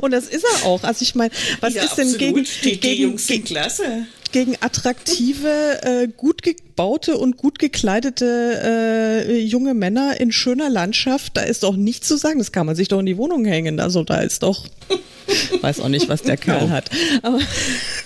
Und 0.00 0.12
das 0.12 0.26
ist 0.26 0.44
er 0.44 0.66
auch. 0.66 0.82
Also 0.82 1.02
ich 1.02 1.14
meine, 1.14 1.30
was 1.60 1.74
ja, 1.74 1.84
ist 1.84 1.96
denn 1.96 2.16
gegen 2.16 2.46
die, 2.62 2.80
die 2.80 3.02
Jungs 3.02 3.26
sind 3.26 3.46
klasse 3.46 4.06
gegen 4.34 4.56
attraktive, 4.60 5.80
äh, 5.82 6.08
gut 6.08 6.42
gebaute 6.42 7.16
und 7.16 7.36
gut 7.36 7.60
gekleidete 7.60 9.24
äh, 9.28 9.38
junge 9.38 9.74
Männer 9.74 10.20
in 10.20 10.32
schöner 10.32 10.68
Landschaft, 10.68 11.36
da 11.36 11.42
ist 11.42 11.62
doch 11.62 11.76
nichts 11.76 12.08
zu 12.08 12.16
sagen. 12.16 12.40
Das 12.40 12.50
kann 12.50 12.66
man 12.66 12.74
sich 12.74 12.88
doch 12.88 12.98
in 12.98 13.06
die 13.06 13.16
Wohnung 13.16 13.44
hängen. 13.44 13.78
Also 13.78 14.02
da 14.02 14.16
ist 14.16 14.42
doch, 14.42 14.66
weiß 15.60 15.78
auch 15.78 15.88
nicht, 15.88 16.08
was 16.08 16.22
der 16.22 16.36
Kerl 16.36 16.70
hat. 16.70 16.90
Aber 17.22 17.38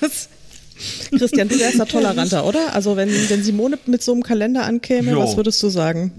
das, 0.02 0.28
Christian, 1.16 1.48
du 1.48 1.58
wärst 1.58 1.80
da 1.80 1.86
toleranter, 1.86 2.44
oder? 2.44 2.74
Also 2.74 2.94
wenn, 2.94 3.08
wenn 3.08 3.42
Simone 3.42 3.78
mit 3.86 4.02
so 4.02 4.12
einem 4.12 4.22
Kalender 4.22 4.64
ankäme, 4.64 5.12
jo. 5.12 5.20
was 5.20 5.34
würdest 5.34 5.62
du 5.62 5.70
sagen? 5.70 6.12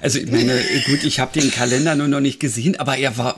Also 0.00 0.18
ich 0.18 0.30
meine, 0.30 0.60
gut, 0.86 1.04
ich 1.04 1.20
habe 1.20 1.38
den 1.38 1.50
Kalender 1.50 1.94
nur 1.94 2.08
noch 2.08 2.20
nicht 2.20 2.40
gesehen, 2.40 2.76
aber 2.76 2.96
er 2.96 3.16
war, 3.18 3.36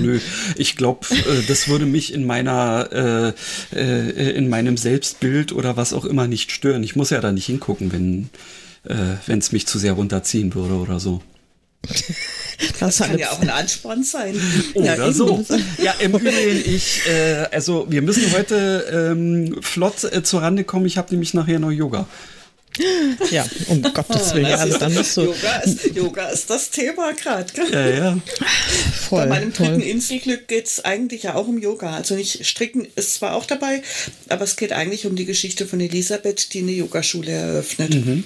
nö, 0.00 0.20
ich 0.56 0.76
glaube, 0.76 1.06
äh, 1.10 1.42
das 1.46 1.68
würde 1.68 1.86
mich 1.86 2.12
in 2.12 2.24
meiner, 2.24 3.34
äh, 3.72 3.78
äh, 3.78 4.30
in 4.32 4.48
meinem 4.48 4.76
Selbstbild 4.76 5.52
oder 5.52 5.76
was 5.76 5.92
auch 5.92 6.04
immer 6.04 6.26
nicht 6.26 6.52
stören. 6.52 6.82
Ich 6.82 6.96
muss 6.96 7.10
ja 7.10 7.20
da 7.20 7.32
nicht 7.32 7.46
hingucken, 7.46 7.92
wenn 7.92 8.30
äh, 8.84 9.32
es 9.32 9.52
mich 9.52 9.66
zu 9.66 9.78
sehr 9.78 9.92
runterziehen 9.92 10.54
würde 10.54 10.74
oder 10.74 11.00
so. 11.00 11.22
Das, 12.80 12.98
das 12.98 12.98
kann 12.98 13.18
ja 13.18 13.30
auch 13.30 13.40
ein 13.40 13.50
Ansporn 13.50 14.04
sein. 14.04 14.40
Oder 14.74 14.96
ja, 14.96 15.12
so. 15.12 15.44
Ja, 15.82 15.92
im 15.98 16.12
Übrigen, 16.12 16.62
ich, 16.64 17.02
äh, 17.06 17.46
also 17.52 17.86
wir 17.88 18.02
müssen 18.02 18.32
heute 18.32 19.12
ähm, 19.12 19.58
flott 19.60 20.04
äh, 20.04 20.22
zur 20.22 20.42
Rande 20.42 20.64
kommen. 20.64 20.86
Ich 20.86 20.96
habe 20.96 21.10
nämlich 21.10 21.34
nachher 21.34 21.58
noch 21.58 21.70
Yoga. 21.70 22.06
Ja, 23.30 23.46
um 23.68 23.82
Gottes 23.94 24.34
Willen. 24.34 24.46
Also 24.46 24.78
dann 24.78 24.96
ist 24.96 25.14
so. 25.14 25.24
Yoga 25.24 25.56
ist, 25.58 25.94
Yoga 25.94 26.28
ist 26.28 26.50
das 26.50 26.70
Thema 26.70 27.12
gerade. 27.12 27.52
Ja, 27.72 27.88
ja. 27.88 28.18
Voll, 29.08 29.20
Bei 29.22 29.26
meinem 29.26 29.52
dritten 29.52 29.80
Inselglück 29.80 30.48
geht 30.48 30.66
es 30.66 30.84
eigentlich 30.84 31.24
ja 31.24 31.34
auch 31.34 31.46
um 31.46 31.58
Yoga. 31.58 31.94
Also 31.94 32.14
nicht 32.14 32.46
stricken 32.46 32.86
ist 32.96 33.14
zwar 33.14 33.34
auch 33.34 33.46
dabei, 33.46 33.82
aber 34.28 34.44
es 34.44 34.56
geht 34.56 34.72
eigentlich 34.72 35.06
um 35.06 35.16
die 35.16 35.24
Geschichte 35.24 35.66
von 35.66 35.80
Elisabeth, 35.80 36.52
die 36.52 36.60
eine 36.60 36.72
Yogaschule 36.72 37.30
eröffnet. 37.30 37.94
Mhm. 37.94 38.24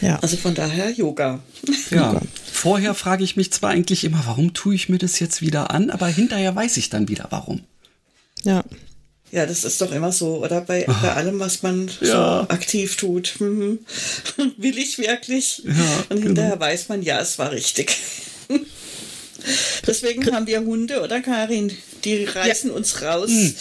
Ja. 0.00 0.18
Also 0.20 0.36
von 0.36 0.54
daher 0.54 0.90
Yoga. 0.90 1.40
Ja. 1.90 2.12
Yoga. 2.12 2.22
Vorher 2.52 2.94
frage 2.94 3.24
ich 3.24 3.36
mich 3.36 3.52
zwar 3.52 3.70
eigentlich 3.70 4.04
immer, 4.04 4.22
warum 4.26 4.54
tue 4.54 4.74
ich 4.74 4.88
mir 4.88 4.98
das 4.98 5.20
jetzt 5.20 5.42
wieder 5.42 5.70
an, 5.70 5.90
aber 5.90 6.06
hinterher 6.08 6.54
weiß 6.56 6.76
ich 6.76 6.90
dann 6.90 7.08
wieder, 7.08 7.26
warum. 7.30 7.60
Ja. 8.44 8.64
Ja, 9.30 9.44
das 9.44 9.64
ist 9.64 9.80
doch 9.80 9.92
immer 9.92 10.10
so, 10.10 10.42
oder? 10.42 10.62
Bei, 10.62 10.84
bei 10.86 11.10
ah. 11.10 11.14
allem, 11.14 11.38
was 11.38 11.62
man 11.62 11.90
ja. 12.00 12.06
so 12.06 12.48
aktiv 12.48 12.96
tut. 12.96 13.34
Will 13.40 14.78
ich 14.78 14.98
wirklich? 14.98 15.62
Ja, 15.64 15.72
Und 16.08 16.22
hinterher 16.22 16.52
genau. 16.52 16.64
weiß 16.64 16.88
man, 16.88 17.02
ja, 17.02 17.20
es 17.20 17.38
war 17.38 17.50
richtig. 17.50 17.96
Deswegen 19.86 20.34
haben 20.34 20.46
wir 20.46 20.60
Hunde, 20.60 21.02
oder 21.02 21.20
Karin? 21.20 21.72
Die 22.04 22.24
reißen 22.24 22.70
ja. 22.70 22.76
uns 22.76 23.02
raus. 23.02 23.30
Hm, 23.30 23.54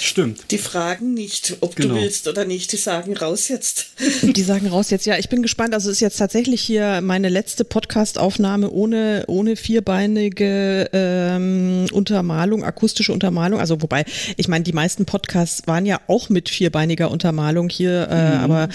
stimmt. 0.00 0.50
Die 0.50 0.58
fragen 0.58 1.14
nicht, 1.14 1.56
ob 1.60 1.76
genau. 1.76 1.94
du 1.94 2.00
willst 2.00 2.26
oder 2.26 2.44
nicht. 2.44 2.72
Die 2.72 2.76
sagen 2.76 3.16
raus 3.16 3.48
jetzt. 3.48 3.86
Die 4.22 4.42
sagen 4.42 4.66
raus 4.66 4.90
jetzt. 4.90 5.06
Ja, 5.06 5.18
ich 5.18 5.28
bin 5.28 5.42
gespannt. 5.42 5.74
Also 5.74 5.90
es 5.90 5.96
ist 5.96 6.00
jetzt 6.00 6.16
tatsächlich 6.16 6.60
hier 6.60 7.00
meine 7.02 7.28
letzte 7.28 7.64
Podcast-Aufnahme 7.64 8.70
ohne, 8.70 9.24
ohne 9.28 9.56
vierbeinige 9.56 10.90
ähm, 10.92 11.86
Untermalung, 11.92 12.64
akustische 12.64 13.12
Untermalung. 13.12 13.60
Also 13.60 13.82
wobei, 13.82 14.04
ich 14.36 14.48
meine, 14.48 14.64
die 14.64 14.72
meisten 14.72 15.04
Podcasts 15.06 15.66
waren 15.66 15.86
ja 15.86 16.00
auch 16.06 16.28
mit 16.28 16.48
vierbeiniger 16.48 17.10
Untermalung 17.10 17.68
hier, 17.68 18.08
äh, 18.10 18.14
mhm. 18.14 18.44
aber 18.44 18.68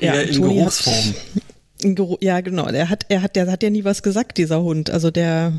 ja, 0.00 0.14
in 0.14 0.34
Toni 0.34 0.54
Geruchsform. 0.54 1.14
Ja, 2.20 2.40
genau. 2.40 2.66
Er 2.66 2.88
hat, 2.88 3.04
er 3.08 3.22
hat, 3.22 3.36
der 3.36 3.50
hat 3.50 3.62
ja 3.62 3.70
nie 3.70 3.84
was 3.84 4.02
gesagt, 4.02 4.38
dieser 4.38 4.62
Hund. 4.62 4.88
Also 4.90 5.10
der, 5.10 5.52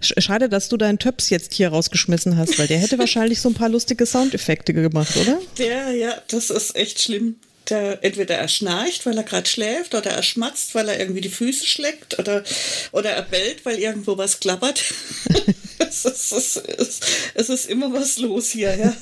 schade, 0.00 0.48
dass 0.48 0.68
du 0.68 0.76
deinen 0.76 0.98
Töps 0.98 1.30
jetzt 1.30 1.54
hier 1.54 1.68
rausgeschmissen 1.68 2.36
hast, 2.36 2.58
weil 2.58 2.66
der 2.66 2.78
hätte 2.78 2.98
wahrscheinlich 2.98 3.40
so 3.40 3.48
ein 3.48 3.54
paar 3.54 3.68
lustige 3.68 4.04
Soundeffekte 4.04 4.72
gemacht, 4.72 5.16
oder? 5.16 5.38
Der, 5.58 5.92
ja, 5.92 6.14
das 6.28 6.50
ist 6.50 6.74
echt 6.74 7.00
schlimm. 7.00 7.36
Der, 7.68 8.02
entweder 8.02 8.34
er 8.34 8.48
schnarcht, 8.48 9.06
weil 9.06 9.16
er 9.16 9.22
gerade 9.22 9.48
schläft, 9.48 9.94
oder 9.94 10.10
er 10.10 10.24
schmatzt, 10.24 10.74
weil 10.74 10.88
er 10.88 10.98
irgendwie 10.98 11.20
die 11.20 11.28
Füße 11.28 11.64
schlägt, 11.66 12.18
oder, 12.18 12.42
oder 12.90 13.10
er 13.10 13.22
bellt, 13.22 13.64
weil 13.64 13.78
irgendwo 13.78 14.18
was 14.18 14.40
klappert. 14.40 14.82
es, 15.78 16.04
ist, 16.04 16.32
es, 16.32 16.56
ist, 16.56 17.06
es 17.34 17.48
ist 17.48 17.70
immer 17.70 17.92
was 17.92 18.18
los 18.18 18.50
hier, 18.50 18.76
ja. 18.76 18.96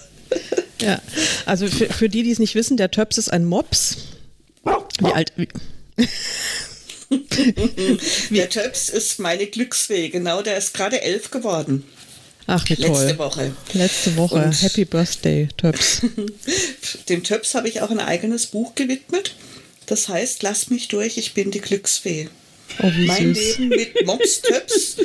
Ja, 0.82 1.00
also 1.46 1.66
für, 1.66 1.86
für 1.86 2.10
die, 2.10 2.22
die 2.22 2.30
es 2.30 2.38
nicht 2.38 2.54
wissen, 2.54 2.76
der 2.76 2.90
Töps 2.90 3.16
ist 3.16 3.32
ein 3.32 3.46
Mops. 3.46 3.96
Wie 5.00 5.12
alt? 5.12 5.32
Wie, 5.36 5.48
der 8.30 8.48
Töps 8.48 8.88
ist 8.88 9.18
meine 9.18 9.46
Glücksfee, 9.46 10.08
genau, 10.08 10.42
der 10.42 10.58
ist 10.58 10.74
gerade 10.74 11.02
elf 11.02 11.30
geworden. 11.30 11.84
Ach, 12.46 12.66
wie 12.68 12.76
toll. 12.76 12.88
Letzte 12.88 13.18
Woche. 13.18 13.54
Letzte 13.74 14.16
Woche. 14.16 14.36
Und 14.36 14.62
Happy 14.62 14.86
Birthday, 14.86 15.48
Töps. 15.56 16.00
Dem 17.08 17.22
Töps 17.22 17.54
habe 17.54 17.68
ich 17.68 17.82
auch 17.82 17.90
ein 17.90 18.00
eigenes 18.00 18.46
Buch 18.46 18.74
gewidmet. 18.74 19.34
Das 19.84 20.08
heißt, 20.08 20.42
lass 20.42 20.70
mich 20.70 20.88
durch, 20.88 21.18
ich 21.18 21.34
bin 21.34 21.50
die 21.50 21.60
Glücksfee. 21.60 22.30
Oh, 22.82 22.90
mein 23.06 23.34
süß. 23.34 23.58
Leben 23.58 23.68
mit 23.68 24.06
Mops 24.06 24.40
Töps. 24.40 24.96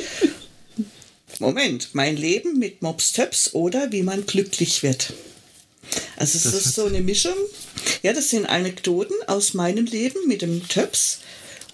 Moment, 1.38 1.90
mein 1.92 2.16
Leben 2.16 2.58
mit 2.58 2.80
Mops 2.80 3.12
Töps 3.12 3.52
oder 3.52 3.92
wie 3.92 4.02
man 4.02 4.24
glücklich 4.24 4.82
wird. 4.82 5.12
Also 6.16 6.38
es 6.38 6.44
das 6.44 6.54
ist 6.54 6.74
so 6.74 6.86
eine 6.86 7.00
Mischung. 7.00 7.34
Ja, 8.02 8.12
das 8.12 8.30
sind 8.30 8.46
Anekdoten 8.46 9.16
aus 9.26 9.54
meinem 9.54 9.86
Leben 9.86 10.26
mit 10.26 10.42
dem 10.42 10.66
Töps 10.68 11.20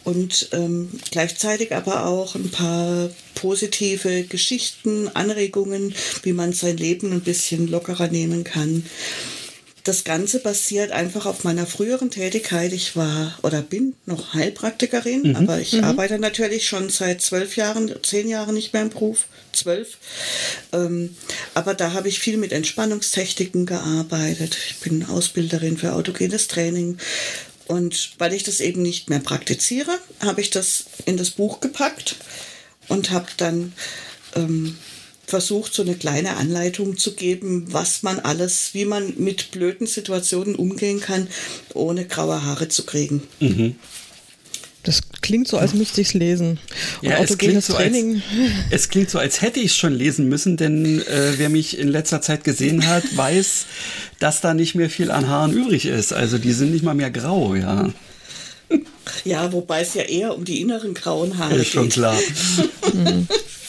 und 0.05 0.49
ähm, 0.53 0.91
gleichzeitig 1.11 1.75
aber 1.75 2.07
auch 2.07 2.35
ein 2.35 2.51
paar 2.51 3.11
positive 3.35 4.25
Geschichten, 4.25 5.09
Anregungen, 5.15 5.95
wie 6.23 6.33
man 6.33 6.53
sein 6.53 6.77
Leben 6.77 7.13
ein 7.13 7.21
bisschen 7.21 7.69
lockerer 7.69 8.09
nehmen 8.09 8.45
kann. 8.45 8.85
Das 9.85 10.05
Ganze 10.05 10.41
basiert 10.41 10.93
einfach 10.93 11.27
auf 11.27 11.45
meiner 11.45 11.67
früheren 11.67 12.11
Tätigkeit. 12.11 12.73
Ich 12.73 12.97
war 12.97 13.39
oder 13.43 13.63
bin 13.63 13.95
noch 14.07 14.35
Heilpraktikerin, 14.35 15.31
mhm. 15.31 15.37
aber 15.37 15.59
ich 15.59 15.73
mhm. 15.73 15.85
arbeite 15.85 16.19
natürlich 16.19 16.67
schon 16.67 16.91
seit 16.91 17.23
zwölf 17.23 17.57
Jahren, 17.57 17.93
zehn 18.03 18.29
Jahren 18.29 18.55
nicht 18.55 18.73
mehr 18.73 18.83
im 18.83 18.91
Beruf, 18.91 19.27
zwölf. 19.53 19.97
Ähm, 20.73 21.17
aber 21.55 21.75
da 21.75 21.93
habe 21.93 22.09
ich 22.09 22.21
viel 22.21 22.37
mit 22.37 22.53
Entspannungstechniken 22.53 23.67
gearbeitet. 23.67 24.57
Ich 24.69 24.77
bin 24.81 25.07
Ausbilderin 25.07 25.79
für 25.79 25.95
autogenes 25.95 26.49
Training. 26.49 26.99
Und 27.67 28.13
weil 28.19 28.35
ich 28.35 28.43
das 28.43 28.61
eben 28.61 28.83
nicht 28.83 29.09
mehr 29.09 29.21
praktiziere, 29.21 29.97
habe 30.21 30.41
ich 30.41 30.51
das 30.51 30.87
in 31.07 31.17
das 31.17 31.31
Buch 31.31 31.61
gepackt 31.61 32.17
und 32.89 33.11
habe 33.13 33.29
dann 33.37 33.73
ähm, 34.35 34.77
versucht, 35.31 35.73
so 35.73 35.83
eine 35.83 35.95
kleine 35.95 36.37
Anleitung 36.37 36.99
zu 36.99 37.15
geben, 37.15 37.67
was 37.71 38.03
man 38.03 38.19
alles, 38.19 38.71
wie 38.75 38.85
man 38.85 39.15
mit 39.17 39.51
blöden 39.53 39.87
Situationen 39.87 40.57
umgehen 40.57 41.01
kann, 41.01 41.29
ohne 41.73 42.05
graue 42.05 42.45
Haare 42.45 42.69
zu 42.69 42.85
kriegen. 42.85 43.23
Mhm. 43.39 43.77
Das 44.83 45.01
klingt 45.21 45.47
so, 45.47 45.59
als 45.59 45.75
müsste 45.75 46.01
ich 46.01 46.09
es 46.09 46.15
lesen. 46.15 46.59
Und 47.03 47.09
ja, 47.09 47.19
es 47.19 47.37
klingt, 47.37 47.63
so 47.63 47.77
als, 47.77 47.95
es 48.71 48.89
klingt 48.89 49.11
so, 49.11 49.19
als 49.19 49.43
hätte 49.43 49.61
ich 49.61 49.67
es 49.67 49.77
schon 49.77 49.93
lesen 49.93 50.29
müssen, 50.29 50.57
denn 50.57 51.03
äh, 51.03 51.35
wer 51.37 51.51
mich 51.51 51.79
in 51.79 51.89
letzter 51.89 52.23
Zeit 52.23 52.45
gesehen 52.45 52.87
hat, 52.87 53.05
weiß, 53.17 53.67
dass 54.19 54.41
da 54.41 54.55
nicht 54.55 54.75
mehr 54.75 54.89
viel 54.89 55.11
an 55.11 55.29
Haaren 55.29 55.53
übrig 55.53 55.87
ist. 55.87 56.13
Also 56.13 56.39
die 56.39 56.53
sind 56.53 56.73
nicht 56.73 56.83
mal 56.83 56.95
mehr 56.95 57.11
grau, 57.11 57.55
ja. 57.55 57.91
Ja, 59.25 59.53
wobei 59.53 59.83
es 59.83 59.95
ja 59.95 60.03
eher 60.03 60.35
um 60.35 60.45
die 60.45 60.61
inneren 60.61 60.95
grauen 60.95 61.37
Haare 61.37 61.55
geht. 61.55 61.63
Ist 61.63 61.73
schon 61.73 61.89
klar. 61.89 62.19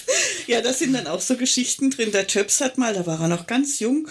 Ja, 0.47 0.61
da 0.61 0.73
sind 0.73 0.93
dann 0.93 1.07
auch 1.07 1.21
so 1.21 1.37
Geschichten 1.37 1.91
drin. 1.91 2.11
Der 2.11 2.27
Töps 2.27 2.61
hat 2.61 2.77
mal, 2.77 2.93
da 2.93 3.05
war 3.05 3.21
er 3.21 3.27
noch 3.27 3.47
ganz 3.47 3.79
jung, 3.79 4.07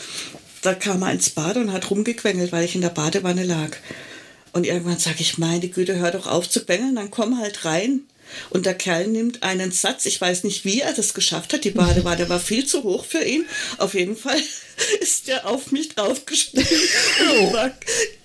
da 0.62 0.74
kam 0.74 1.02
er 1.02 1.12
ins 1.12 1.30
Bad 1.30 1.56
und 1.56 1.72
hat 1.72 1.90
rumgequengelt, 1.90 2.52
weil 2.52 2.64
ich 2.64 2.74
in 2.74 2.80
der 2.80 2.90
Badewanne 2.90 3.44
lag. 3.44 3.76
Und 4.52 4.66
irgendwann 4.66 4.98
sage 4.98 5.20
ich, 5.20 5.38
meine 5.38 5.68
Güte, 5.68 5.96
hör 5.96 6.10
doch 6.10 6.26
auf 6.26 6.48
zu 6.48 6.64
quengeln, 6.64 6.96
dann 6.96 7.10
komm 7.10 7.38
halt 7.38 7.64
rein. 7.64 8.02
Und 8.50 8.66
der 8.66 8.74
Kerl 8.74 9.08
nimmt 9.08 9.42
einen 9.42 9.72
Satz, 9.72 10.06
ich 10.06 10.20
weiß 10.20 10.44
nicht, 10.44 10.64
wie 10.64 10.80
er 10.80 10.92
das 10.92 11.14
geschafft 11.14 11.52
hat. 11.52 11.64
Die 11.64 11.70
Badewanne 11.70 12.28
war 12.28 12.38
viel 12.38 12.64
zu 12.64 12.84
hoch 12.84 13.04
für 13.04 13.24
ihn. 13.24 13.44
Auf 13.78 13.94
jeden 13.94 14.16
Fall 14.16 14.40
ist 15.00 15.28
er 15.28 15.46
auf 15.46 15.72
mich 15.72 15.90
draufgesprungen 15.90 16.68
und 17.40 17.52
war 17.52 17.70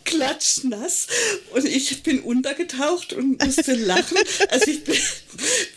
klatschnass. 0.05 1.07
Und 1.53 1.65
ich 1.65 2.03
bin 2.03 2.21
untergetaucht 2.21 3.13
und 3.13 3.43
musste 3.43 3.73
lachen. 3.73 4.17
Also 4.49 4.71
ich 4.71 4.83
bin, 4.83 4.95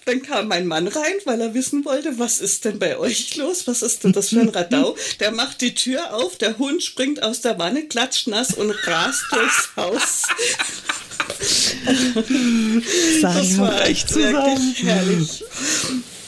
dann 0.04 0.22
kam 0.22 0.48
mein 0.48 0.66
Mann 0.66 0.86
rein, 0.86 1.14
weil 1.24 1.40
er 1.40 1.54
wissen 1.54 1.84
wollte, 1.84 2.18
was 2.18 2.38
ist 2.38 2.64
denn 2.64 2.78
bei 2.78 2.98
euch 2.98 3.36
los? 3.36 3.66
Was 3.66 3.82
ist 3.82 4.04
denn 4.04 4.12
das 4.12 4.28
für 4.28 4.40
ein 4.40 4.48
Radau? 4.50 4.96
Der 5.20 5.32
macht 5.32 5.60
die 5.60 5.74
Tür 5.74 6.14
auf, 6.14 6.36
der 6.36 6.58
Hund 6.58 6.82
springt 6.82 7.22
aus 7.22 7.40
der 7.40 7.58
Wanne, 7.58 7.86
klatschnass 7.86 8.54
und 8.54 8.70
rast 8.86 9.24
durchs 9.32 9.68
Haus. 9.76 10.22
das 13.22 13.58
war 13.58 13.86
echt 13.86 14.14
wirklich 14.14 14.82
herrlich. 14.82 15.44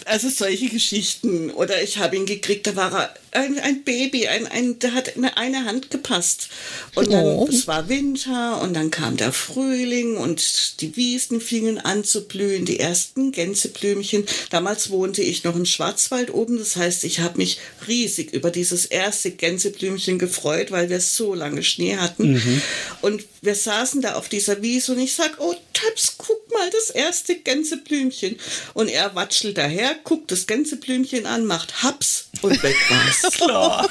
Also 0.04 0.28
solche 0.28 0.68
Geschichten. 0.68 1.50
Oder 1.50 1.82
ich 1.82 1.98
habe 1.98 2.16
ihn 2.16 2.26
gekriegt, 2.26 2.66
da 2.66 2.74
war 2.74 2.92
er 2.92 3.14
ein, 3.32 3.58
ein 3.58 3.84
Baby, 3.84 4.28
ein, 4.28 4.46
ein, 4.46 4.78
der 4.78 4.94
hat 4.94 5.08
in 5.08 5.24
eine 5.24 5.64
Hand 5.64 5.90
gepasst. 5.90 6.48
Und 6.94 7.12
dann, 7.12 7.24
oh. 7.24 7.48
es 7.48 7.66
war 7.66 7.88
Winter 7.88 8.60
und 8.60 8.74
dann 8.74 8.90
kam 8.90 9.16
der 9.16 9.32
Frühling 9.32 10.16
und 10.16 10.80
die 10.80 10.96
Wiesen 10.96 11.40
fingen 11.40 11.78
an 11.78 12.04
zu 12.04 12.26
blühen, 12.26 12.64
die 12.64 12.80
ersten 12.80 13.32
Gänseblümchen. 13.32 14.26
Damals 14.50 14.90
wohnte 14.90 15.22
ich 15.22 15.44
noch 15.44 15.56
im 15.56 15.66
Schwarzwald 15.66 16.32
oben, 16.32 16.58
das 16.58 16.76
heißt, 16.76 17.04
ich 17.04 17.20
habe 17.20 17.38
mich 17.38 17.58
riesig 17.86 18.32
über 18.32 18.50
dieses 18.50 18.86
erste 18.86 19.30
Gänseblümchen 19.30 20.18
gefreut, 20.18 20.70
weil 20.70 20.90
wir 20.90 21.00
so 21.00 21.34
lange 21.34 21.62
Schnee 21.62 21.96
hatten. 21.96 22.32
Mhm. 22.32 22.62
Und 23.00 23.24
wir 23.42 23.54
saßen 23.54 24.02
da 24.02 24.14
auf 24.14 24.28
dieser 24.28 24.62
Wiese 24.62 24.92
und 24.92 24.98
ich 24.98 25.14
sag, 25.14 25.36
oh 25.38 25.54
Taps, 25.72 26.16
guck 26.18 26.50
mal, 26.52 26.68
das 26.70 26.90
erste 26.90 27.36
Gänseblümchen. 27.36 28.36
Und 28.74 28.88
er 28.88 29.14
watschelt 29.14 29.56
daher, 29.56 29.96
guckt 30.04 30.30
das 30.30 30.46
Gänseblümchen 30.46 31.26
an, 31.26 31.46
macht 31.46 31.82
Haps 31.82 32.26
und 32.42 32.62
weg 32.62 32.76
war's. 32.90 33.19
Klar. 33.32 33.88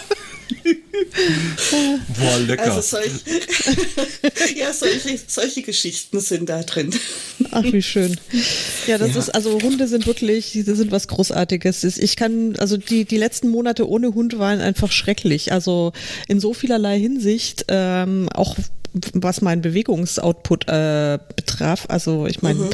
Boah, 2.20 2.40
lecker. 2.48 2.64
Also 2.64 2.82
solch, 2.82 3.12
ja, 4.56 4.74
solche, 4.74 5.20
solche 5.28 5.62
Geschichten 5.62 6.20
sind 6.20 6.50
da 6.50 6.64
drin. 6.64 6.92
Ach, 7.52 7.64
wie 7.64 7.82
schön. 7.82 8.18
Ja, 8.88 8.98
das 8.98 9.14
ja. 9.14 9.20
ist, 9.20 9.30
also 9.30 9.60
Hunde 9.62 9.88
sind 9.88 10.08
wirklich, 10.08 10.52
die 10.52 10.64
sind 10.64 10.92
was 10.92 11.08
Großartiges. 11.08 11.84
Ich 11.84 12.16
kann, 12.16 12.56
also 12.58 12.78
die, 12.78 13.06
die 13.06 13.18
letzten 13.18 13.50
Monate 13.50 13.88
ohne 13.88 14.14
Hund 14.14 14.40
waren 14.40 14.60
einfach 14.60 14.92
schrecklich. 14.92 15.52
Also 15.52 15.94
in 16.28 16.40
so 16.40 16.54
vielerlei 16.54 17.00
Hinsicht, 17.00 17.66
ähm, 17.68 18.28
auch 18.34 18.56
was 19.14 19.42
mein 19.42 19.62
Bewegungsoutput 19.62 20.68
äh, 20.68 21.20
betraf. 21.36 21.86
Also 21.90 22.26
ich 22.26 22.42
meine, 22.42 22.60
mhm. 22.60 22.70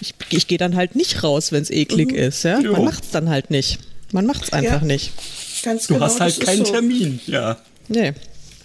ich, 0.00 0.14
ich 0.30 0.46
gehe 0.46 0.58
dann 0.58 0.74
halt 0.74 0.96
nicht 0.96 1.22
raus, 1.22 1.52
wenn 1.52 1.62
es 1.62 1.70
eklig 1.70 2.12
mhm. 2.12 2.18
ist. 2.18 2.42
Ja? 2.44 2.60
Man 2.60 2.84
macht 2.84 3.04
es 3.04 3.10
dann 3.10 3.28
halt 3.28 3.50
nicht. 3.50 3.78
Man 4.12 4.26
macht 4.26 4.44
es 4.44 4.52
einfach 4.52 4.80
ja. 4.80 4.86
nicht. 4.86 5.12
Ganz 5.62 5.86
du 5.86 5.94
genau, 5.94 6.06
hast 6.06 6.20
halt 6.20 6.40
keinen 6.40 6.64
so. 6.64 6.72
Termin, 6.72 7.20
ja. 7.26 7.58
Nee. 7.88 8.12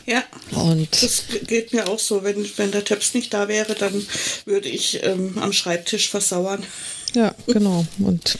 Ja, 0.06 0.24
und 0.52 0.88
das 1.02 1.24
geht 1.48 1.74
mir 1.74 1.88
auch 1.88 1.98
so. 1.98 2.24
Wenn, 2.24 2.46
wenn 2.58 2.72
der 2.72 2.86
Töps 2.86 3.16
nicht 3.16 3.34
da 3.34 3.48
wäre, 3.48 3.74
dann 3.74 4.06
würde 4.46 4.70
ich 4.70 5.04
ähm, 5.04 5.38
am 5.40 5.52
Schreibtisch 5.52 6.10
versauern. 6.10 6.64
Ja, 7.16 7.34
genau. 7.48 7.86
Und 8.00 8.38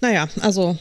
naja, 0.00 0.28
also 0.40 0.78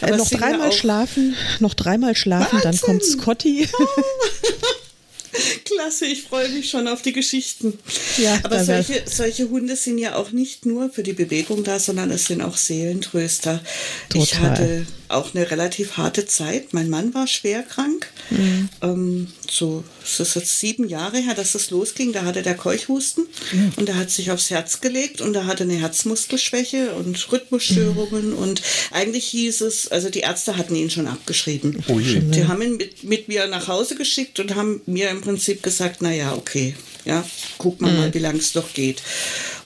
äh, 0.00 0.16
noch 0.16 0.28
dreimal 0.28 0.70
schlafen, 0.70 1.34
noch 1.58 1.74
dreimal 1.74 2.14
schlafen, 2.14 2.62
Wahnsinn. 2.62 2.70
dann 2.70 2.80
kommt 2.80 3.04
Scotty. 3.04 3.68
Oh. 3.78 3.86
Klasse, 5.64 6.06
ich 6.06 6.22
freue 6.22 6.48
mich 6.50 6.70
schon 6.70 6.86
auf 6.86 7.02
die 7.02 7.12
Geschichten. 7.12 7.76
Ja, 8.18 8.38
Aber 8.44 8.64
solche, 8.64 9.02
solche 9.06 9.48
Hunde 9.48 9.74
sind 9.74 9.98
ja 9.98 10.14
auch 10.14 10.30
nicht 10.30 10.66
nur 10.66 10.90
für 10.90 11.02
die 11.02 11.12
Bewegung 11.12 11.64
da, 11.64 11.80
sondern 11.80 12.10
es 12.10 12.26
sind 12.26 12.40
auch 12.42 12.56
Seelentröster. 12.56 13.60
Total. 14.08 14.22
Ich 14.22 14.38
hatte 14.38 14.86
auch 15.14 15.34
eine 15.34 15.50
relativ 15.50 15.96
harte 15.96 16.26
Zeit. 16.26 16.72
Mein 16.72 16.90
Mann 16.90 17.14
war 17.14 17.26
schwer 17.26 17.62
krank. 17.62 18.10
Mhm. 18.30 18.68
Ähm, 18.82 19.28
so, 19.48 19.84
es 20.02 20.20
ist 20.20 20.34
jetzt 20.36 20.60
sieben 20.60 20.88
Jahre 20.88 21.18
her, 21.18 21.34
dass 21.34 21.54
es 21.54 21.70
losging. 21.70 22.12
Da 22.12 22.24
hatte 22.24 22.42
der 22.42 22.56
Keuchhusten 22.56 23.26
mhm. 23.52 23.72
und 23.76 23.88
er 23.88 23.96
hat 23.96 24.10
sich 24.10 24.30
aufs 24.30 24.50
Herz 24.50 24.80
gelegt 24.80 25.20
und 25.20 25.34
er 25.34 25.46
hatte 25.46 25.64
eine 25.64 25.74
Herzmuskelschwäche 25.74 26.92
und 26.92 27.32
Rhythmusstörungen 27.32 28.30
mhm. 28.30 28.38
und 28.38 28.62
eigentlich 28.90 29.26
hieß 29.26 29.62
es, 29.62 29.88
also 29.88 30.10
die 30.10 30.20
Ärzte 30.20 30.56
hatten 30.56 30.74
ihn 30.74 30.90
schon 30.90 31.06
abgeschrieben. 31.06 31.82
Oh 31.88 31.98
die 31.98 32.46
haben 32.46 32.62
ihn 32.62 32.76
mit, 32.76 33.04
mit 33.04 33.28
mir 33.28 33.46
nach 33.46 33.68
Hause 33.68 33.94
geschickt 33.94 34.40
und 34.40 34.54
haben 34.54 34.82
mir 34.86 35.10
im 35.10 35.20
Prinzip 35.20 35.62
gesagt, 35.62 36.02
naja, 36.02 36.34
okay, 36.34 36.74
ja, 37.04 37.24
guck 37.58 37.80
mal, 37.80 37.92
mal 37.92 38.08
mhm. 38.08 38.14
wie 38.14 38.18
lange 38.18 38.38
es 38.38 38.52
doch 38.52 38.72
geht. 38.72 39.02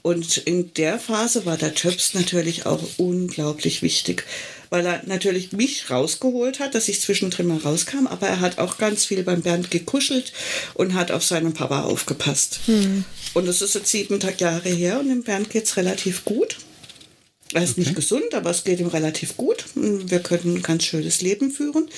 Und 0.03 0.39
in 0.39 0.73
der 0.75 0.99
Phase 0.99 1.45
war 1.47 1.57
der 1.57 1.75
Töps 1.75 2.15
natürlich 2.15 2.67
auch 2.67 2.83
unglaublich 2.97 3.83
wichtig 3.83 4.25
weil 4.71 4.87
er 4.87 5.03
natürlich 5.07 5.53
mich 5.53 5.91
rausgeholt 5.91 6.61
hat, 6.61 6.75
dass 6.75 6.89
ich 6.89 7.01
zwischendrin 7.01 7.47
mal 7.47 7.59
rauskam, 7.59 8.07
aber 8.07 8.27
er 8.29 8.41
hat 8.41 8.59
auch 8.59 8.79
ganz 8.79 9.05
viel 9.05 9.23
beim 9.23 9.43
Bernd 9.43 9.71
gekuschelt 9.71 10.33
und 10.75 10.95
hat 10.95 11.11
auf 11.11 11.25
seinen 11.25 11.55
Papa 11.55 11.83
aufgepasst. 11.83 12.61
Hm. 12.67 13.05
Und 13.35 13.47
das 13.47 13.63
ist 13.63 13.75
jetzt 13.75 13.91
sieben 13.91 14.19
Jahre 14.39 14.69
her 14.69 15.01
und 15.01 15.09
dem 15.09 15.23
Bernd 15.23 15.51
geht 15.51 15.65
es 15.65 15.77
relativ 15.77 16.25
gut. 16.25 16.57
Er 17.55 17.63
ist 17.63 17.73
okay. 17.73 17.81
nicht 17.81 17.97
gesund, 17.97 18.35
aber 18.35 18.51
es 18.51 18.65
geht 18.65 18.79
ihm 18.81 18.89
relativ 18.89 19.37
gut. 19.37 19.65
Wir 19.75 20.21
können 20.21 20.57
ein 20.57 20.63
ganz 20.63 20.85
schönes 20.85 21.23
Leben 21.23 21.51
führen. 21.51 21.89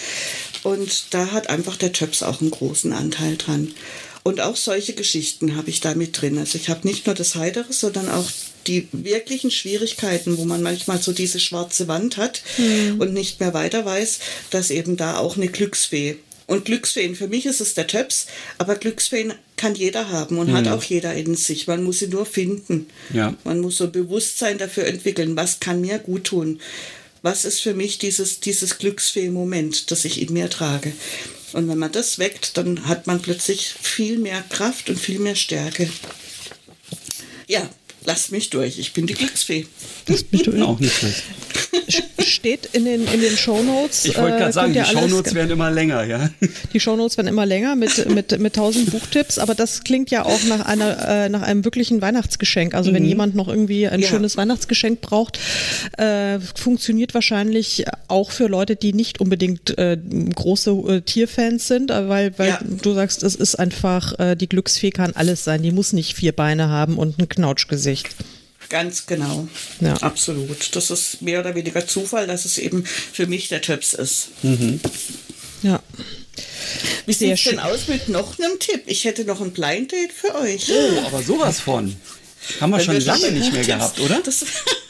Und 0.63 1.07
da 1.11 1.33
hat 1.33 1.51
einfach 1.51 1.77
der 1.77 1.93
Töps 1.93 2.23
auch 2.23 2.41
einen 2.41 2.53
großen 2.53 2.93
Anteil 2.93 3.37
dran. 3.37 3.75
Und 4.23 4.41
auch 4.41 4.57
solche 4.57 4.93
Geschichten 4.93 5.57
habe 5.57 5.71
ich 5.71 5.81
da 5.81 5.95
mit 5.95 6.21
drin. 6.21 6.39
Also 6.39 6.57
ich 6.57 6.69
habe 6.69 6.87
nicht 6.87 7.07
nur 7.07 7.15
das 7.15 7.35
Heitere, 7.35 7.73
sondern 7.73 8.09
auch 8.11 8.31
die 8.67 8.89
wirklichen 8.93 9.51
Schwierigkeiten, 9.51 10.39
wo 10.39 10.45
man 10.45 10.63
manchmal 10.63 11.01
so 11.01 11.13
diese 11.13 11.41
schwarze 11.41 11.89
Wand 11.89 12.17
hat 12.17 12.43
mhm. 12.59 13.01
und 13.01 13.13
nicht 13.13 13.41
mehr 13.41 13.55
weiter 13.55 13.85
weiß, 13.85 14.21
dass 14.51 14.71
eben 14.71 14.97
da 14.97 15.17
auch 15.17 15.37
eine 15.37 15.49
Glücksfee. 15.49 16.17
Und 16.47 16.65
Glücksfeen, 16.65 17.15
für 17.15 17.29
mich 17.29 17.47
ist 17.47 17.61
es 17.61 17.75
der 17.75 17.87
Töps, 17.87 18.27
aber 18.59 18.75
Glücksfeen 18.75 19.35
kann 19.57 19.77
jeder 19.77 20.11
haben 20.11 20.39
und 20.39 20.49
mhm. 20.49 20.55
hat 20.55 20.67
auch 20.67 20.83
jeder 20.83 21.15
in 21.15 21.37
sich. 21.37 21.69
Man 21.69 21.85
muss 21.85 22.01
sie 22.01 22.09
nur 22.09 22.27
finden. 22.27 22.87
Ja. 23.15 23.37
Man 23.45 23.61
muss 23.61 23.77
so 23.77 23.89
Bewusstsein 23.89 24.59
dafür 24.59 24.87
entwickeln, 24.87 25.37
was 25.37 25.61
kann 25.61 25.81
mir 25.81 26.01
gut 26.01 26.25
tun. 26.25 26.61
Was 27.23 27.45
ist 27.45 27.61
für 27.61 27.75
mich 27.75 27.99
dieses, 27.99 28.41
dieses 28.41 28.79
Glücksfee-Moment, 28.79 29.93
das 29.93 30.05
ich 30.05 30.21
in 30.21 30.33
mir 30.33 30.51
trage? 30.51 30.93
Und 31.53 31.69
wenn 31.69 31.79
man 31.79 31.93
das 31.93 32.19
weckt, 32.19 32.57
dann 32.57 32.87
hat 32.87 33.07
man 33.07 33.21
plötzlich 33.21 33.75
viel 33.81 34.19
mehr 34.19 34.43
Kraft 34.43 34.89
und 34.89 34.99
viel 34.99 35.19
mehr 35.19 35.37
Stärke. 35.37 35.89
Ja, 37.47 37.69
lasst 38.05 38.33
mich 38.33 38.51
durch. 38.51 38.79
Ich 38.79 38.93
bin 38.93 39.07
die 39.07 39.15
Glücksfee. 39.15 39.67
Das 40.07 40.23
bist 40.23 40.47
du 40.47 40.65
auch 40.65 40.79
nicht 40.79 40.95
schlecht. 40.95 41.23
steht 42.41 42.67
in 42.73 42.85
den, 42.85 43.07
in 43.07 43.21
den 43.21 43.37
Shownotes. 43.37 44.05
Ich 44.07 44.17
wollte 44.17 44.39
gerade 44.39 44.51
äh, 44.51 44.53
sagen, 44.53 44.73
die 44.73 44.85
Shownotes 44.85 45.35
werden 45.35 45.51
immer 45.51 45.71
länger, 45.71 46.05
ja. 46.05 46.31
Die 46.73 46.81
Shownotes 46.81 47.17
werden 47.17 47.29
immer 47.29 47.45
länger 47.45 47.77
mit, 47.77 48.09
mit, 48.09 48.39
mit 48.39 48.55
tausend 48.55 48.91
Buchtipps, 48.91 49.39
aber 49.39 49.55
das 49.55 49.85
klingt 49.85 50.11
ja 50.11 50.25
auch 50.25 50.43
nach 50.45 50.65
einer, 50.65 51.09
äh, 51.09 51.29
nach 51.29 51.43
einem 51.43 51.65
wirklichen 51.65 52.01
Weihnachtsgeschenk. 52.01 52.75
Also 52.75 52.91
mhm. 52.91 52.95
wenn 52.95 53.05
jemand 53.05 53.35
noch 53.35 53.49
irgendwie 53.49 53.89
ein 53.89 54.01
ja. 54.01 54.09
schönes 54.09 54.37
Weihnachtsgeschenk 54.37 55.01
braucht, 55.01 55.39
äh, 55.99 56.39
funktioniert 56.41 57.15
wahrscheinlich 57.15 57.85
auch 58.09 58.31
für 58.31 58.47
Leute, 58.47 58.77
die 58.77 58.93
nicht 58.93 59.21
unbedingt 59.21 59.77
äh, 59.79 59.99
große 60.35 60.71
äh, 60.71 61.01
Tierfans 61.03 61.69
sind, 61.69 61.91
äh, 61.91 62.09
weil, 62.09 62.39
weil 62.39 62.49
ja. 62.49 62.61
du 62.83 62.95
sagst, 62.95 63.23
es 63.23 63.35
ist 63.35 63.57
einfach, 63.57 64.19
äh, 64.19 64.37
die 64.37 64.49
Glücksfee 64.49 64.91
kann 64.91 65.13
alles 65.15 65.45
sein. 65.45 65.63
Die 65.63 65.73
muss 65.73 65.93
nicht 65.93 66.15
vier 66.15 66.33
Beine 66.33 66.69
haben 66.69 66.97
und 66.97 67.19
ein 67.19 67.29
Knautschgesicht. 67.29 67.90
Ganz 68.69 69.07
genau. 69.07 69.49
Ja. 69.81 69.95
Absolut. 69.95 70.75
Das 70.77 70.91
ist 70.91 71.23
mehr 71.23 71.41
oder 71.41 71.55
weniger 71.55 71.87
Zufall, 71.87 72.27
dass 72.27 72.45
es 72.45 72.57
eben 72.57 72.85
für 72.85 73.27
mich 73.27 73.49
der 73.49 73.63
Töps 73.63 73.95
ist. 73.95 74.29
Mhm. 74.43 74.81
Ja. 75.63 75.83
Wie 77.07 77.13
sieht 77.13 77.33
es 77.33 77.45
denn 77.45 77.59
aus 77.59 77.89
mit 77.89 78.09
noch 78.09 78.39
einem 78.39 78.59
Tipp? 78.59 78.83
Ich 78.87 79.05
hätte 79.05 79.25
noch 79.25 79.41
ein 79.41 79.53
Blind 79.53 79.93
Date 79.93 80.13
für 80.13 80.35
euch. 80.37 80.71
Oh, 80.71 81.07
aber 81.07 81.23
sowas 81.23 81.61
von. 81.61 81.97
Haben 82.61 82.71
wir 82.71 82.79
Wenn 82.79 82.85
schon 82.85 82.95
wir 82.95 83.01
lange 83.01 83.33
nicht 83.33 83.53
mehr 83.53 83.65
gehabt, 83.65 84.01
oder? 84.01 84.21
Das, 84.25 84.45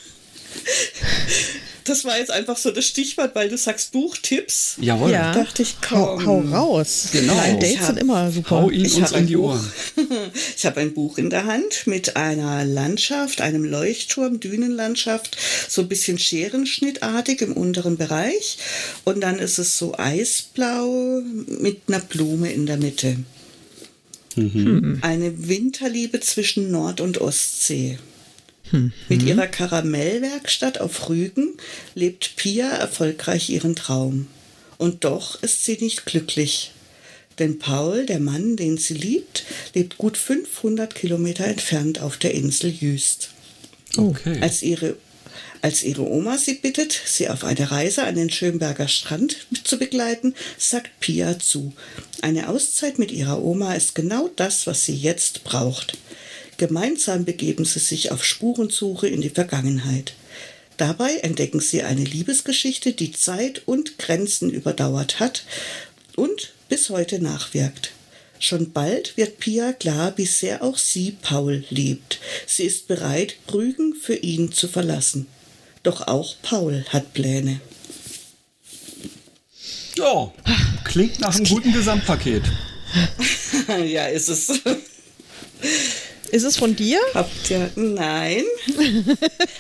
das 1.85 2.05
war 2.05 2.19
jetzt 2.19 2.31
einfach 2.31 2.57
so 2.57 2.71
das 2.71 2.87
Stichwort, 2.87 3.35
weil 3.35 3.49
du 3.49 3.57
sagst 3.57 3.93
Buchtipps. 3.93 4.77
Jawohl. 4.81 5.11
Ja. 5.11 5.33
Da 5.33 5.45
dachte 5.45 5.63
ich, 5.63 5.77
komm. 5.81 5.99
Hau, 5.99 6.25
hau 6.25 6.41
raus. 6.41 7.09
Genau. 7.13 7.35
Blind 7.35 7.63
Dates 7.63 7.87
sind 7.87 7.99
immer 7.99 8.31
super. 8.31 8.63
Hau 8.63 8.71
ihn 8.71 8.85
ich 8.85 8.97
uns 8.97 9.13
in 9.13 9.27
die 9.27 9.37
Buch, 9.37 9.51
Ohren. 9.51 9.73
ich 10.57 10.67
habe 10.67 10.81
ein 10.81 10.95
Buch 10.95 11.19
in 11.19 11.31
der 11.31 11.47
Hand 11.47 11.87
mit 11.87 12.17
einer 12.17 12.65
Landschaft, 12.65 13.41
einem 13.41 13.65
Leuchtturm, 13.65 14.41
Dünenlandschaft, 14.41 15.37
so 15.69 15.83
ein 15.83 15.89
bisschen 15.89 16.19
scherenschnittartig 16.19 17.41
im 17.43 17.53
unteren 17.53 17.97
Bereich. 17.97 18.59
Und 19.05 19.21
dann 19.21 19.39
ist 19.39 19.59
es 19.59 19.79
so 19.79 19.95
eisblau 19.97 21.23
mit 21.47 21.83
einer 21.89 22.01
Blume 22.01 22.53
in 22.53 22.67
der 22.67 22.77
Mitte. 22.77 23.17
Mhm. 24.37 24.99
Eine 25.03 25.49
Winterliebe 25.49 26.21
zwischen 26.21 26.71
Nord- 26.71 27.01
und 27.01 27.21
Ostsee. 27.21 27.99
Mhm. 28.73 28.93
Mit 29.09 29.23
ihrer 29.23 29.47
Karamellwerkstatt 29.47 30.81
auf 30.81 31.09
Rügen 31.09 31.55
lebt 31.95 32.37
Pia 32.37 32.69
erfolgreich 32.69 33.51
ihren 33.51 33.77
Traum. 33.77 34.27
Und 34.79 35.05
doch 35.05 35.43
ist 35.43 35.65
sie 35.65 35.79
nicht 35.81 36.07
glücklich. 36.07 36.73
Denn 37.39 37.59
Paul, 37.59 38.07
der 38.07 38.21
Mann, 38.21 38.57
den 38.57 38.77
sie 38.77 38.95
liebt, 38.95 39.45
lebt 39.75 39.99
gut 39.99 40.17
500 40.17 40.95
Kilometer 40.95 41.47
entfernt 41.47 42.01
auf 42.01 42.17
der 42.17 42.35
Insel 42.35 42.71
Jüst. 42.71 43.31
Okay. 43.97 44.39
Als 44.41 44.63
ihre 44.63 44.97
als 45.63 45.83
ihre 45.83 46.09
Oma 46.09 46.39
sie 46.39 46.55
bittet, 46.55 46.99
sie 47.05 47.29
auf 47.29 47.45
eine 47.45 47.71
Reise 47.71 48.05
an 48.05 48.15
den 48.15 48.31
Schönberger 48.31 48.89
Strand 48.89 49.47
zu 49.63 49.79
begleiten, 49.79 50.35
sagt 50.57 51.01
Pia 51.01 51.39
zu. 51.39 51.75
Eine 52.23 52.49
Auszeit 52.49 52.99
mit 52.99 53.13
ihrer 53.13 53.43
Oma 53.43 53.75
ist 53.75 53.95
genau 53.95 54.31
das, 54.37 54.67
was 54.67 54.87
sie 54.87 54.95
jetzt 54.95 55.45
braucht. 55.45 55.99
Gemeinsam 56.61 57.25
begeben 57.25 57.65
sie 57.65 57.79
sich 57.79 58.13
auf 58.13 58.23
Spurensuche 58.23 59.09
in 59.09 59.23
die 59.23 59.31
Vergangenheit. 59.31 60.13
Dabei 60.77 61.15
entdecken 61.23 61.61
sie 61.61 61.85
eine 61.85 62.05
Liebesgeschichte, 62.05 62.93
die 62.93 63.13
Zeit 63.13 63.63
und 63.65 63.97
Grenzen 63.97 64.51
überdauert 64.51 65.21
hat 65.21 65.45
und 66.17 66.53
bis 66.69 66.91
heute 66.91 67.19
nachwirkt. 67.19 67.93
Schon 68.39 68.73
bald 68.73 69.17
wird 69.17 69.39
Pia 69.39 69.73
klar, 69.73 70.13
wie 70.17 70.27
sehr 70.27 70.63
auch 70.63 70.77
sie 70.77 71.17
Paul 71.23 71.65
liebt. 71.71 72.21
Sie 72.47 72.65
ist 72.65 72.89
bereit, 72.89 73.37
Rügen 73.51 73.95
für 73.95 74.17
ihn 74.17 74.53
zu 74.53 74.69
verlassen. 74.69 75.29
Doch 75.83 76.09
auch 76.09 76.37
Paul 76.43 76.85
hat 76.91 77.15
Pläne. 77.15 77.63
Ja, 79.97 80.31
klingt 80.85 81.21
nach 81.21 81.35
einem 81.35 81.47
guten 81.47 81.73
Gesamtpaket. 81.73 82.43
ja, 83.87 84.09
ist 84.09 84.29
es. 84.29 84.61
Ist 86.33 86.45
es 86.45 86.57
von 86.57 86.77
dir? 86.77 86.99
Habt 87.15 87.51
ihr? 87.51 87.71
Nein. 87.75 88.45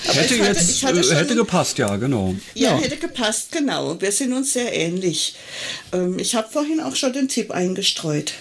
hätte 0.04 0.34
jetzt 0.36 0.82
hatte, 0.84 1.00
hatte 1.00 1.16
hätte 1.16 1.34
gepasst, 1.34 1.78
ja, 1.78 1.96
genau. 1.96 2.34
Ja, 2.54 2.70
ja, 2.70 2.78
hätte 2.78 2.96
gepasst, 2.96 3.50
genau. 3.50 4.00
Wir 4.00 4.12
sind 4.12 4.32
uns 4.32 4.52
sehr 4.52 4.72
ähnlich. 4.72 5.34
Ähm, 5.92 6.18
ich 6.18 6.34
habe 6.34 6.48
vorhin 6.50 6.80
auch 6.80 6.94
schon 6.94 7.12
den 7.12 7.28
Tipp 7.28 7.50
eingestreut. 7.50 8.34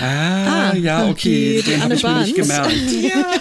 Ah, 0.00 0.70
ah 0.70 0.76
ja, 0.76 1.08
okay. 1.08 1.62
Den 1.62 1.82
habe 1.82 1.94
ich 1.94 2.02
mir 2.02 2.20
nicht 2.20 2.36
gemerkt. 2.36 2.72
Ja. 3.02 3.32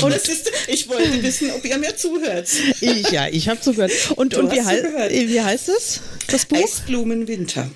und 0.02 0.12
es 0.12 0.28
ist, 0.28 0.50
ich 0.68 0.88
wollte 0.88 1.22
wissen, 1.22 1.50
ob 1.50 1.64
ihr 1.64 1.78
mir 1.78 1.96
zuhört. 1.96 2.48
Ich, 2.80 3.10
ja, 3.10 3.26
ich 3.28 3.48
habe 3.48 3.60
zugehört. 3.60 3.92
Und, 4.16 4.34
und 4.34 4.52
wie, 4.52 4.62
hei 4.62 4.82
wie 5.10 5.40
heißt 5.40 5.68
es? 5.70 6.00
Das 6.28 6.46
Buch? 6.46 6.62
Eisblumenwinter. 6.62 7.68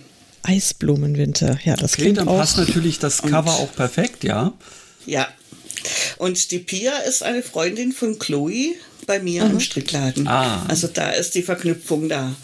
Eisblumenwinter, 0.45 1.59
ja, 1.65 1.75
das 1.75 1.95
okay, 1.95 2.03
klingt 2.03 2.19
dann 2.19 2.29
auch. 2.29 2.39
passt 2.39 2.59
natürlich 2.59 3.01
das 3.01 3.23
Cover 3.23 3.53
auch 3.53 3.75
perfekt, 3.75 4.23
ja. 4.23 4.53
Ja. 5.07 5.29
Und 6.19 6.51
die 6.51 6.59
Pia 6.59 6.99
ist 6.99 7.23
eine 7.23 7.43
Freundin 7.43 7.93
von 7.93 8.19
Chloe 8.19 8.75
bei 9.07 9.21
mir 9.21 9.45
mhm. 9.45 9.53
im 9.53 9.61
Strickladen. 9.61 10.27
Ah. 10.27 10.65
Also 10.69 10.89
da 10.89 11.11
ist 11.11 11.35
die 11.35 11.43
Verknüpfung 11.43 12.09
da. 12.09 12.35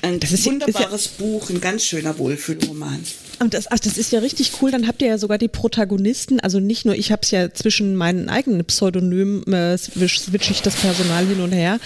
Ein 0.00 0.18
das 0.18 0.32
ist, 0.32 0.46
wunderbares 0.46 1.06
ist 1.06 1.20
ja, 1.20 1.26
Buch, 1.26 1.48
ein 1.50 1.60
ganz 1.60 1.84
schöner 1.84 2.18
Wohlfühlroman. 2.18 3.04
Und 3.38 3.54
das, 3.54 3.70
ach, 3.70 3.78
das 3.78 3.98
ist 3.98 4.12
ja 4.12 4.20
richtig 4.20 4.52
cool. 4.60 4.70
Dann 4.70 4.88
habt 4.88 5.00
ihr 5.02 5.08
ja 5.08 5.18
sogar 5.18 5.38
die 5.38 5.48
Protagonisten. 5.48 6.40
Also 6.40 6.58
nicht 6.58 6.84
nur, 6.84 6.94
ich 6.96 7.12
habe 7.12 7.22
es 7.22 7.30
ja 7.30 7.52
zwischen 7.52 7.94
meinen 7.94 8.28
eigenen 8.28 8.64
Pseudonymen 8.64 9.44
äh, 9.52 9.76
switch 9.78 10.50
ich 10.50 10.62
das 10.62 10.74
Personal 10.74 11.26
hin 11.26 11.40
und 11.40 11.52
her 11.52 11.78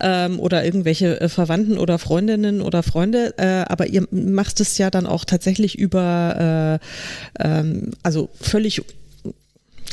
ähm, 0.00 0.40
oder 0.40 0.64
irgendwelche 0.64 1.20
äh, 1.20 1.28
Verwandten 1.28 1.78
oder 1.78 1.98
Freundinnen 1.98 2.60
oder 2.60 2.82
Freunde. 2.82 3.34
Äh, 3.38 3.70
aber 3.70 3.86
ihr 3.86 4.06
macht 4.10 4.60
es 4.60 4.76
ja 4.76 4.90
dann 4.90 5.06
auch 5.06 5.24
tatsächlich 5.24 5.78
über, 5.78 6.80
äh, 7.38 7.46
ähm, 7.46 7.92
also 8.02 8.30
völlig 8.40 8.82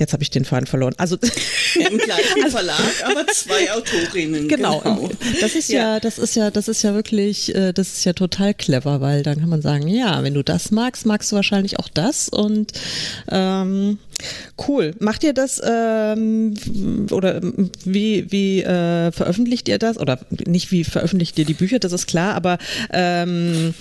Jetzt 0.01 0.13
habe 0.13 0.23
ich 0.23 0.31
den 0.31 0.45
Faden 0.45 0.65
verloren. 0.65 0.95
Also 0.97 1.15
im 1.75 1.99
gleichen 1.99 2.43
also, 2.43 2.57
Verlag, 2.57 3.03
aber 3.05 3.27
zwei 3.27 3.71
Autorinnen. 3.71 4.47
Genau. 4.47 4.79
genau. 4.79 5.09
Das 5.41 5.53
ist 5.53 5.69
ja. 5.69 5.93
ja. 5.93 5.99
das 5.99 6.17
ist 6.17 6.35
ja, 6.35 6.49
das 6.49 6.67
ist 6.67 6.81
ja 6.81 6.95
wirklich, 6.95 7.53
äh, 7.53 7.71
das 7.71 7.93
ist 7.93 8.03
ja 8.05 8.13
total 8.13 8.55
clever, 8.55 8.99
weil 8.99 9.21
dann 9.21 9.39
kann 9.39 9.49
man 9.49 9.61
sagen, 9.61 9.87
ja, 9.87 10.23
wenn 10.23 10.33
du 10.33 10.43
das 10.43 10.71
magst, 10.71 11.05
magst 11.05 11.31
du 11.31 11.35
wahrscheinlich 11.35 11.77
auch 11.77 11.87
das 11.87 12.29
und 12.29 12.71
ähm, 13.29 13.99
Cool. 14.67 14.93
Macht 14.99 15.23
ihr 15.23 15.33
das 15.33 15.61
ähm, 15.63 16.55
oder 17.11 17.41
wie, 17.85 18.31
wie 18.31 18.61
äh, 18.61 19.11
veröffentlicht 19.11 19.67
ihr 19.67 19.79
das? 19.79 19.97
Oder 19.97 20.19
nicht 20.45 20.71
wie 20.71 20.83
veröffentlicht 20.83 21.37
ihr 21.39 21.45
die 21.45 21.53
Bücher, 21.53 21.79
das 21.79 21.91
ist 21.91 22.07
klar, 22.07 22.35
aber 22.35 22.57
ähm, 22.91 23.73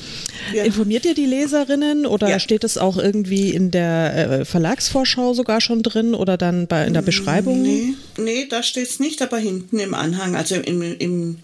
ja. 0.54 0.64
informiert 0.64 1.04
ihr 1.04 1.14
die 1.14 1.26
Leserinnen 1.26 2.06
oder 2.06 2.28
ja. 2.28 2.38
steht 2.38 2.64
es 2.64 2.78
auch 2.78 2.96
irgendwie 2.96 3.50
in 3.50 3.70
der 3.70 4.40
äh, 4.40 4.44
Verlagsvorschau 4.44 5.34
sogar 5.34 5.60
schon 5.60 5.82
drin 5.82 6.14
oder 6.14 6.36
dann 6.36 6.66
bei, 6.66 6.86
in 6.86 6.94
der 6.94 7.02
Beschreibung? 7.02 7.62
Nee, 7.62 7.94
nee 8.18 8.46
da 8.48 8.62
steht 8.62 8.88
es 8.88 9.00
nicht, 9.00 9.22
aber 9.22 9.38
hinten 9.38 9.78
im 9.78 9.94
Anhang, 9.94 10.36
also 10.36 10.54
im, 10.56 10.82
im 10.82 11.38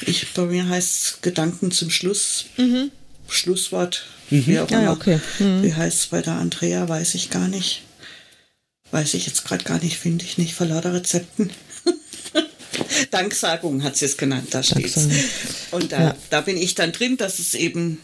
ich, 0.00 0.32
bei 0.34 0.44
mir 0.44 0.68
heißt 0.68 1.04
es 1.04 1.18
Gedanken 1.22 1.70
zum 1.70 1.90
Schluss. 1.90 2.46
Mhm. 2.56 2.90
Schlusswort. 3.28 4.06
Mhm. 4.30 4.46
Wie 4.46 4.58
auch 4.58 4.70
immer. 4.70 4.82
Ja, 4.82 4.92
okay. 4.92 5.20
Mhm. 5.38 5.62
Wie 5.62 5.74
heißt 5.74 5.98
es 5.98 6.06
bei 6.06 6.22
der 6.22 6.34
Andrea, 6.34 6.88
weiß 6.88 7.14
ich 7.14 7.30
gar 7.30 7.48
nicht. 7.48 7.82
Weiß 8.94 9.14
ich 9.14 9.26
jetzt 9.26 9.44
gerade 9.44 9.64
gar 9.64 9.82
nicht, 9.82 9.98
finde 9.98 10.24
ich 10.24 10.38
nicht, 10.38 10.54
vor 10.54 10.68
lauter 10.68 10.94
Rezepten. 10.94 11.50
Danksagung 13.10 13.82
hat 13.82 13.96
sie 13.96 14.04
es 14.04 14.16
genannt, 14.16 14.46
da 14.52 14.62
steht 14.62 14.96
Und 15.72 15.90
da, 15.90 16.00
ja. 16.00 16.16
da 16.30 16.40
bin 16.42 16.56
ich 16.56 16.76
dann 16.76 16.92
drin, 16.92 17.16
dass 17.16 17.40
es 17.40 17.54
eben 17.54 17.98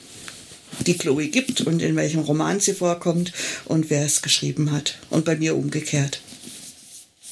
die 0.80 0.98
Chloe 0.98 1.28
gibt 1.28 1.60
und 1.60 1.80
in 1.80 1.94
welchem 1.94 2.22
Roman 2.22 2.58
sie 2.58 2.74
vorkommt 2.74 3.32
und 3.66 3.88
wer 3.88 4.04
es 4.04 4.20
geschrieben 4.20 4.72
hat. 4.72 4.98
Und 5.10 5.24
bei 5.24 5.36
mir 5.36 5.54
umgekehrt. 5.54 6.22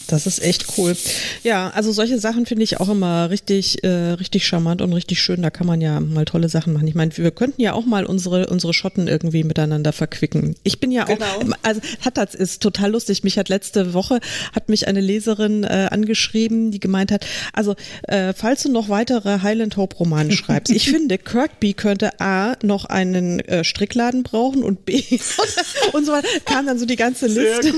Das 0.09 0.27
ist 0.27 0.43
echt 0.43 0.67
cool. 0.77 0.97
Ja, 1.45 1.69
also 1.71 1.93
solche 1.93 2.19
Sachen 2.19 2.47
finde 2.47 2.65
ich 2.65 2.81
auch 2.81 2.89
immer 2.89 3.29
richtig, 3.31 3.85
äh, 3.85 3.89
richtig 3.89 4.47
charmant 4.47 4.81
und 4.81 4.93
richtig 4.95 5.21
schön. 5.21 5.43
Da 5.43 5.51
kann 5.51 5.67
man 5.67 5.81
ja 5.83 6.01
mal 6.01 6.25
tolle 6.25 6.49
Sachen 6.49 6.73
machen. 6.73 6.89
Ich 6.89 6.95
meine, 6.95 7.17
wir 7.17 7.31
könnten 7.31 7.61
ja 7.61 7.75
auch 7.75 7.85
mal 7.85 8.07
unsere, 8.07 8.47
unsere 8.47 8.73
Schotten 8.73 9.07
irgendwie 9.07 9.45
miteinander 9.45 9.93
verquicken. 9.93 10.57
Ich 10.63 10.81
bin 10.81 10.91
ja 10.91 11.05
auch, 11.05 11.09
genau. 11.09 11.55
also 11.63 11.81
hat 12.01 12.17
das 12.17 12.35
ist 12.35 12.63
total 12.63 12.93
lustig. 12.93 13.23
Mich 13.23 13.39
hat 13.39 13.51
letzte 13.51 13.93
Woche, 13.93 14.21
hat 14.55 14.71
mich 14.71 14.89
eine 14.89 15.01
Leserin 15.01 15.65
äh, 15.65 15.89
angeschrieben, 15.91 16.71
die 16.71 16.81
gemeint 16.81 17.13
hat, 17.13 17.27
also 17.53 17.77
äh, 18.05 18.33
falls 18.33 18.63
du 18.63 18.73
noch 18.73 18.89
weitere 18.89 19.41
Highland 19.43 19.77
Hope 19.77 19.97
Romane 19.97 20.33
schreibst, 20.33 20.73
ich 20.73 20.91
finde, 20.91 21.19
Kirkby 21.19 21.75
könnte 21.75 22.19
A, 22.21 22.57
noch 22.63 22.87
einen 22.87 23.41
äh, 23.41 23.63
Strickladen 23.63 24.23
brauchen 24.23 24.63
und 24.63 24.87
B, 24.87 25.03
und 25.93 26.07
so 26.07 26.13
weiter, 26.13 26.29
kam 26.47 26.67
dann 26.67 26.79
so 26.79 26.87
die 26.87 26.97
ganze 26.97 27.27
Liste. 27.27 27.73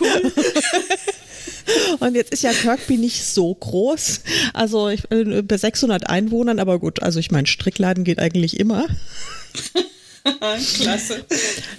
cool. 0.00 0.08
cool. 0.24 0.31
Und 2.02 2.16
jetzt 2.16 2.32
ist 2.32 2.42
ja 2.42 2.52
Kirkby 2.52 2.98
nicht 2.98 3.24
so 3.24 3.54
groß. 3.54 4.20
Also 4.54 4.88
ich, 4.88 5.02
äh, 5.10 5.42
bei 5.42 5.56
600 5.56 6.08
Einwohnern, 6.08 6.58
aber 6.58 6.78
gut, 6.78 7.02
also 7.02 7.20
ich 7.20 7.30
meine, 7.30 7.46
Strickladen 7.46 8.02
geht 8.02 8.18
eigentlich 8.18 8.58
immer. 8.58 8.86
Klasse. 10.80 11.24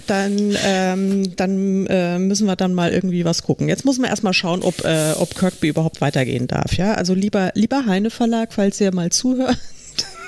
Dann, 0.06 0.56
ähm, 0.64 1.36
dann 1.36 1.86
äh, 1.86 2.18
müssen 2.18 2.46
wir 2.46 2.56
dann 2.56 2.74
mal 2.74 2.92
irgendwie 2.92 3.24
was 3.24 3.42
gucken. 3.42 3.68
Jetzt 3.68 3.84
muss 3.84 3.98
man 3.98 4.10
erstmal 4.10 4.34
schauen, 4.34 4.62
ob, 4.62 4.84
äh, 4.84 5.12
ob 5.12 5.34
Kirkby 5.34 5.68
überhaupt 5.68 6.00
weitergehen 6.00 6.46
darf. 6.46 6.74
Ja, 6.76 6.94
also 6.94 7.14
lieber, 7.14 7.52
lieber 7.54 7.86
Heine 7.86 8.10
Verlag, 8.10 8.52
falls 8.52 8.80
ihr 8.80 8.94
mal 8.94 9.10
zuhört. 9.10 9.58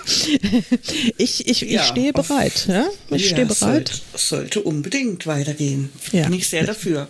ich, 1.19 1.49
ich, 1.49 1.61
ja, 1.63 1.81
ich 1.81 1.87
stehe 1.87 2.13
bereit. 2.13 2.67
Ja? 2.69 2.87
Ich 3.11 3.23
ja, 3.23 3.29
stehe 3.29 3.47
bereit. 3.47 3.89
Sollte, 3.89 3.93
sollte 4.15 4.63
unbedingt 4.63 5.27
weitergehen. 5.27 5.91
Ja. 6.13 6.25
Bin 6.25 6.35
ich 6.35 6.49
sehr 6.49 6.65
dafür. 6.65 7.09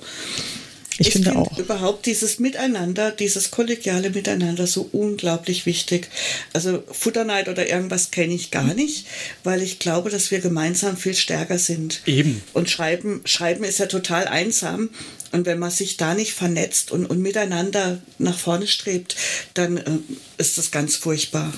Ich, 0.98 1.08
ich 1.08 1.12
finde 1.12 1.30
find 1.30 1.40
auch. 1.40 1.58
überhaupt 1.58 2.06
dieses 2.06 2.38
Miteinander, 2.38 3.10
dieses 3.10 3.50
kollegiale 3.50 4.10
Miteinander 4.10 4.66
so 4.66 4.88
unglaublich 4.92 5.66
wichtig. 5.66 6.08
Also 6.52 6.82
Futterneid 6.90 7.48
oder 7.48 7.68
irgendwas 7.68 8.10
kenne 8.10 8.34
ich 8.34 8.50
gar 8.50 8.74
nicht, 8.74 9.06
weil 9.44 9.62
ich 9.62 9.78
glaube, 9.78 10.10
dass 10.10 10.30
wir 10.30 10.40
gemeinsam 10.40 10.96
viel 10.96 11.14
stärker 11.14 11.58
sind. 11.58 12.00
Eben. 12.06 12.42
Und 12.54 12.70
Schreiben, 12.70 13.20
Schreiben 13.24 13.64
ist 13.64 13.78
ja 13.78 13.86
total 13.86 14.26
einsam. 14.26 14.90
Und 15.32 15.44
wenn 15.44 15.58
man 15.58 15.70
sich 15.70 15.96
da 15.96 16.14
nicht 16.14 16.32
vernetzt 16.32 16.92
und, 16.92 17.04
und 17.04 17.20
miteinander 17.20 18.00
nach 18.18 18.38
vorne 18.38 18.66
strebt, 18.66 19.16
dann 19.54 19.76
äh, 19.76 19.82
ist 20.38 20.56
das 20.56 20.70
ganz 20.70 20.96
furchtbar. 20.96 21.52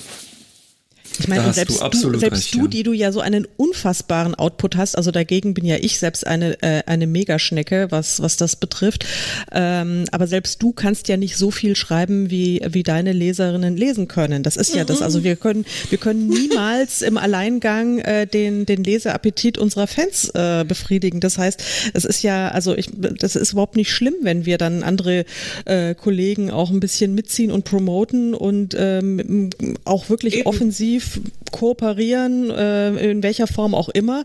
Ich 1.18 1.28
meine, 1.28 1.52
selbst, 1.52 1.80
du, 1.80 2.10
du 2.10 2.18
selbst 2.18 2.44
recht, 2.44 2.54
du, 2.54 2.68
die 2.68 2.82
du 2.82 2.92
ja 2.92 3.12
so 3.12 3.20
einen 3.20 3.46
unfassbaren 3.56 4.34
Output 4.34 4.76
hast, 4.76 4.96
also 4.96 5.10
dagegen 5.10 5.54
bin 5.54 5.64
ja 5.64 5.76
ich 5.76 5.98
selbst 5.98 6.26
eine, 6.26 6.62
äh, 6.62 6.82
eine 6.86 7.06
Megaschnecke, 7.06 7.88
was, 7.90 8.20
was 8.20 8.36
das 8.36 8.56
betrifft. 8.56 9.04
Ähm, 9.52 10.04
aber 10.12 10.26
selbst 10.26 10.62
du 10.62 10.72
kannst 10.72 11.08
ja 11.08 11.16
nicht 11.16 11.36
so 11.36 11.50
viel 11.50 11.76
schreiben, 11.76 12.30
wie, 12.30 12.60
wie 12.68 12.82
deine 12.82 13.12
Leserinnen 13.12 13.76
lesen 13.76 14.08
können. 14.08 14.42
Das 14.42 14.56
ist 14.56 14.74
ja 14.74 14.84
das. 14.84 15.02
Also 15.02 15.24
wir 15.24 15.36
können, 15.36 15.64
wir 15.90 15.98
können 15.98 16.28
niemals 16.28 17.02
im 17.02 17.18
Alleingang 17.18 17.98
äh, 17.98 18.26
den, 18.26 18.66
den 18.66 18.84
Leseappetit 18.84 19.58
unserer 19.58 19.86
Fans 19.86 20.30
äh, 20.34 20.64
befriedigen. 20.66 21.20
Das 21.20 21.38
heißt, 21.38 21.62
es 21.94 22.04
ist 22.04 22.22
ja, 22.22 22.48
also 22.48 22.76
ich, 22.76 22.90
das 22.94 23.36
ist 23.36 23.52
überhaupt 23.52 23.76
nicht 23.76 23.90
schlimm, 23.92 24.14
wenn 24.22 24.46
wir 24.46 24.58
dann 24.58 24.82
andere 24.82 25.24
äh, 25.64 25.94
Kollegen 25.94 26.50
auch 26.50 26.70
ein 26.70 26.80
bisschen 26.80 27.14
mitziehen 27.14 27.50
und 27.50 27.64
promoten 27.64 28.34
und 28.34 28.76
ähm, 28.78 29.50
auch 29.84 30.08
wirklich 30.08 30.38
Eben. 30.38 30.46
offensiv 30.46 31.07
kooperieren, 31.50 32.50
äh, 32.50 33.11
in 33.11 33.22
welcher 33.22 33.46
Form 33.46 33.74
auch 33.74 33.88
immer, 33.88 34.24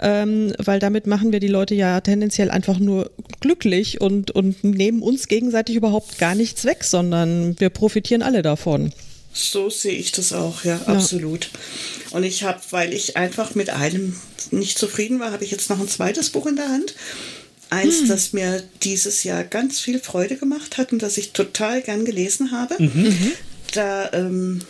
ähm, 0.00 0.52
weil 0.58 0.78
damit 0.78 1.06
machen 1.06 1.32
wir 1.32 1.40
die 1.40 1.48
Leute 1.48 1.74
ja 1.74 2.00
tendenziell 2.00 2.50
einfach 2.50 2.78
nur 2.78 3.10
glücklich 3.40 4.00
und, 4.00 4.30
und 4.30 4.64
nehmen 4.64 5.02
uns 5.02 5.28
gegenseitig 5.28 5.76
überhaupt 5.76 6.18
gar 6.18 6.34
nichts 6.34 6.64
weg, 6.64 6.84
sondern 6.84 7.58
wir 7.58 7.70
profitieren 7.70 8.22
alle 8.22 8.42
davon. 8.42 8.92
So 9.34 9.70
sehe 9.70 9.96
ich 9.96 10.12
das 10.12 10.32
auch, 10.32 10.64
ja, 10.64 10.78
ja. 10.86 10.92
absolut. 10.92 11.50
Und 12.10 12.24
ich 12.24 12.44
habe, 12.44 12.60
weil 12.70 12.92
ich 12.92 13.16
einfach 13.16 13.54
mit 13.54 13.70
einem 13.70 14.14
nicht 14.50 14.78
zufrieden 14.78 15.20
war, 15.20 15.32
habe 15.32 15.44
ich 15.44 15.50
jetzt 15.50 15.70
noch 15.70 15.80
ein 15.80 15.88
zweites 15.88 16.30
Buch 16.30 16.46
in 16.46 16.56
der 16.56 16.68
Hand. 16.68 16.94
Eins, 17.70 18.00
hm. 18.00 18.08
das 18.08 18.34
mir 18.34 18.62
dieses 18.82 19.24
Jahr 19.24 19.44
ganz 19.44 19.80
viel 19.80 19.98
Freude 19.98 20.36
gemacht 20.36 20.76
hat 20.76 20.92
und 20.92 21.02
das 21.02 21.16
ich 21.16 21.32
total 21.32 21.80
gern 21.80 22.04
gelesen 22.04 22.50
habe. 22.50 22.74
Mhm. 22.78 23.02
mhm. 23.02 23.32
Da 23.74 24.12
ähm, 24.12 24.60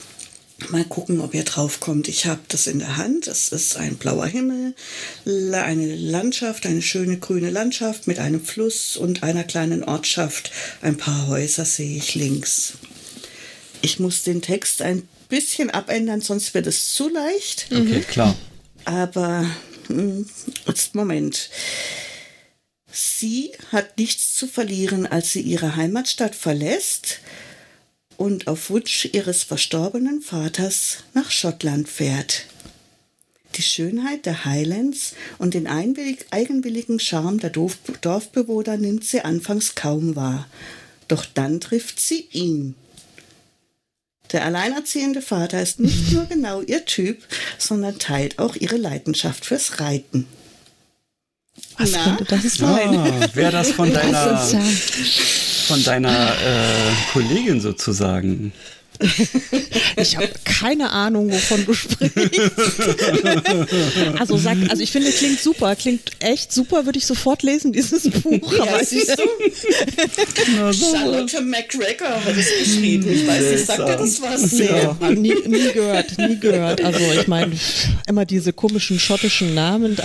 Mal 0.70 0.84
gucken, 0.84 1.20
ob 1.20 1.34
ihr 1.34 1.44
drauf 1.44 1.80
kommt. 1.80 2.08
Ich 2.08 2.26
habe 2.26 2.40
das 2.48 2.66
in 2.66 2.78
der 2.78 2.96
Hand. 2.96 3.26
Es 3.26 3.48
ist 3.48 3.76
ein 3.76 3.96
blauer 3.96 4.26
Himmel, 4.26 4.74
eine 5.26 5.94
Landschaft, 5.94 6.66
eine 6.66 6.82
schöne 6.82 7.18
grüne 7.18 7.50
Landschaft 7.50 8.06
mit 8.06 8.18
einem 8.18 8.44
Fluss 8.44 8.96
und 8.96 9.22
einer 9.22 9.44
kleinen 9.44 9.84
Ortschaft. 9.84 10.50
Ein 10.80 10.96
paar 10.96 11.28
Häuser 11.28 11.64
sehe 11.64 11.96
ich 11.96 12.14
links. 12.14 12.74
Ich 13.82 13.98
muss 13.98 14.22
den 14.22 14.42
Text 14.42 14.82
ein 14.82 15.08
bisschen 15.28 15.70
abändern, 15.70 16.20
sonst 16.20 16.54
wird 16.54 16.66
es 16.66 16.94
zu 16.94 17.08
leicht. 17.08 17.66
Okay, 17.70 17.80
mhm. 17.80 18.06
klar. 18.06 18.36
Aber 18.84 19.46
hm, 19.88 20.28
jetzt 20.66 20.94
Moment. 20.94 21.50
Sie 22.90 23.52
hat 23.70 23.98
nichts 23.98 24.34
zu 24.34 24.46
verlieren, 24.46 25.06
als 25.06 25.32
sie 25.32 25.40
ihre 25.40 25.76
Heimatstadt 25.76 26.34
verlässt 26.34 27.20
und 28.16 28.46
auf 28.46 28.70
Wunsch 28.70 29.08
ihres 29.12 29.42
verstorbenen 29.42 30.20
Vaters 30.22 30.98
nach 31.14 31.30
Schottland 31.30 31.88
fährt. 31.88 32.46
Die 33.56 33.62
Schönheit 33.62 34.24
der 34.24 34.44
Highlands 34.44 35.14
und 35.38 35.54
den 35.54 35.66
eigenwilligen 35.66 36.98
Charme 36.98 37.38
der 37.38 37.50
Dorfbewohner 37.50 38.78
nimmt 38.78 39.04
sie 39.04 39.22
anfangs 39.22 39.74
kaum 39.74 40.16
wahr. 40.16 40.48
Doch 41.08 41.26
dann 41.26 41.60
trifft 41.60 42.00
sie 42.00 42.28
ihn. 42.32 42.74
Der 44.32 44.46
alleinerziehende 44.46 45.20
Vater 45.20 45.60
ist 45.60 45.78
nicht 45.78 46.12
nur 46.12 46.24
genau 46.24 46.62
ihr 46.62 46.86
Typ, 46.86 47.22
sondern 47.58 47.98
teilt 47.98 48.38
auch 48.38 48.56
ihre 48.56 48.78
Leidenschaft 48.78 49.44
fürs 49.44 49.80
Reiten. 49.80 50.26
Was 51.76 51.92
Na? 51.92 52.04
könnte 52.04 52.24
das 52.24 52.54
sein? 52.54 52.96
Ah, 52.96 53.28
Wäre 53.34 53.52
das 53.52 53.72
von 53.72 53.92
deiner 53.92 54.38
von 55.72 55.84
deiner 55.84 56.32
äh, 56.32 57.12
Kollegin 57.12 57.60
sozusagen. 57.60 58.52
Ich 59.96 60.16
habe 60.16 60.30
keine 60.44 60.90
Ahnung, 60.90 61.32
wovon 61.32 61.64
du 61.64 61.74
sprichst. 61.74 62.14
Also 64.18 64.36
sag, 64.36 64.56
also 64.68 64.82
ich 64.82 64.92
finde, 64.92 65.10
klingt 65.10 65.40
super, 65.40 65.74
klingt 65.74 66.02
echt 66.20 66.52
super, 66.52 66.84
würde 66.84 66.98
ich 66.98 67.06
sofort 67.06 67.42
lesen, 67.42 67.72
dieses 67.72 68.08
Buch. 68.08 68.52
Ja, 68.52 68.62
Aber 68.62 68.84
siehst 68.84 69.18
du? 69.18 70.72
Charlotte 70.72 71.40
McGregor 71.40 72.24
hat 72.24 72.36
es 72.36 72.48
geschrieben. 72.58 73.10
Ich 73.10 73.26
weiß 73.26 73.50
nicht, 73.52 73.66
sagt 73.66 73.80
er 73.80 73.96
das 73.96 74.20
was? 74.22 74.58
Ja. 74.58 74.96
Nie, 75.10 75.34
nie 75.46 75.72
gehört, 75.72 76.18
nie 76.18 76.38
gehört. 76.38 76.84
Also 76.84 77.00
ich 77.18 77.26
meine, 77.26 77.52
immer 78.06 78.24
diese 78.24 78.52
komischen 78.52 79.00
schottischen 79.00 79.54
Namen. 79.54 79.96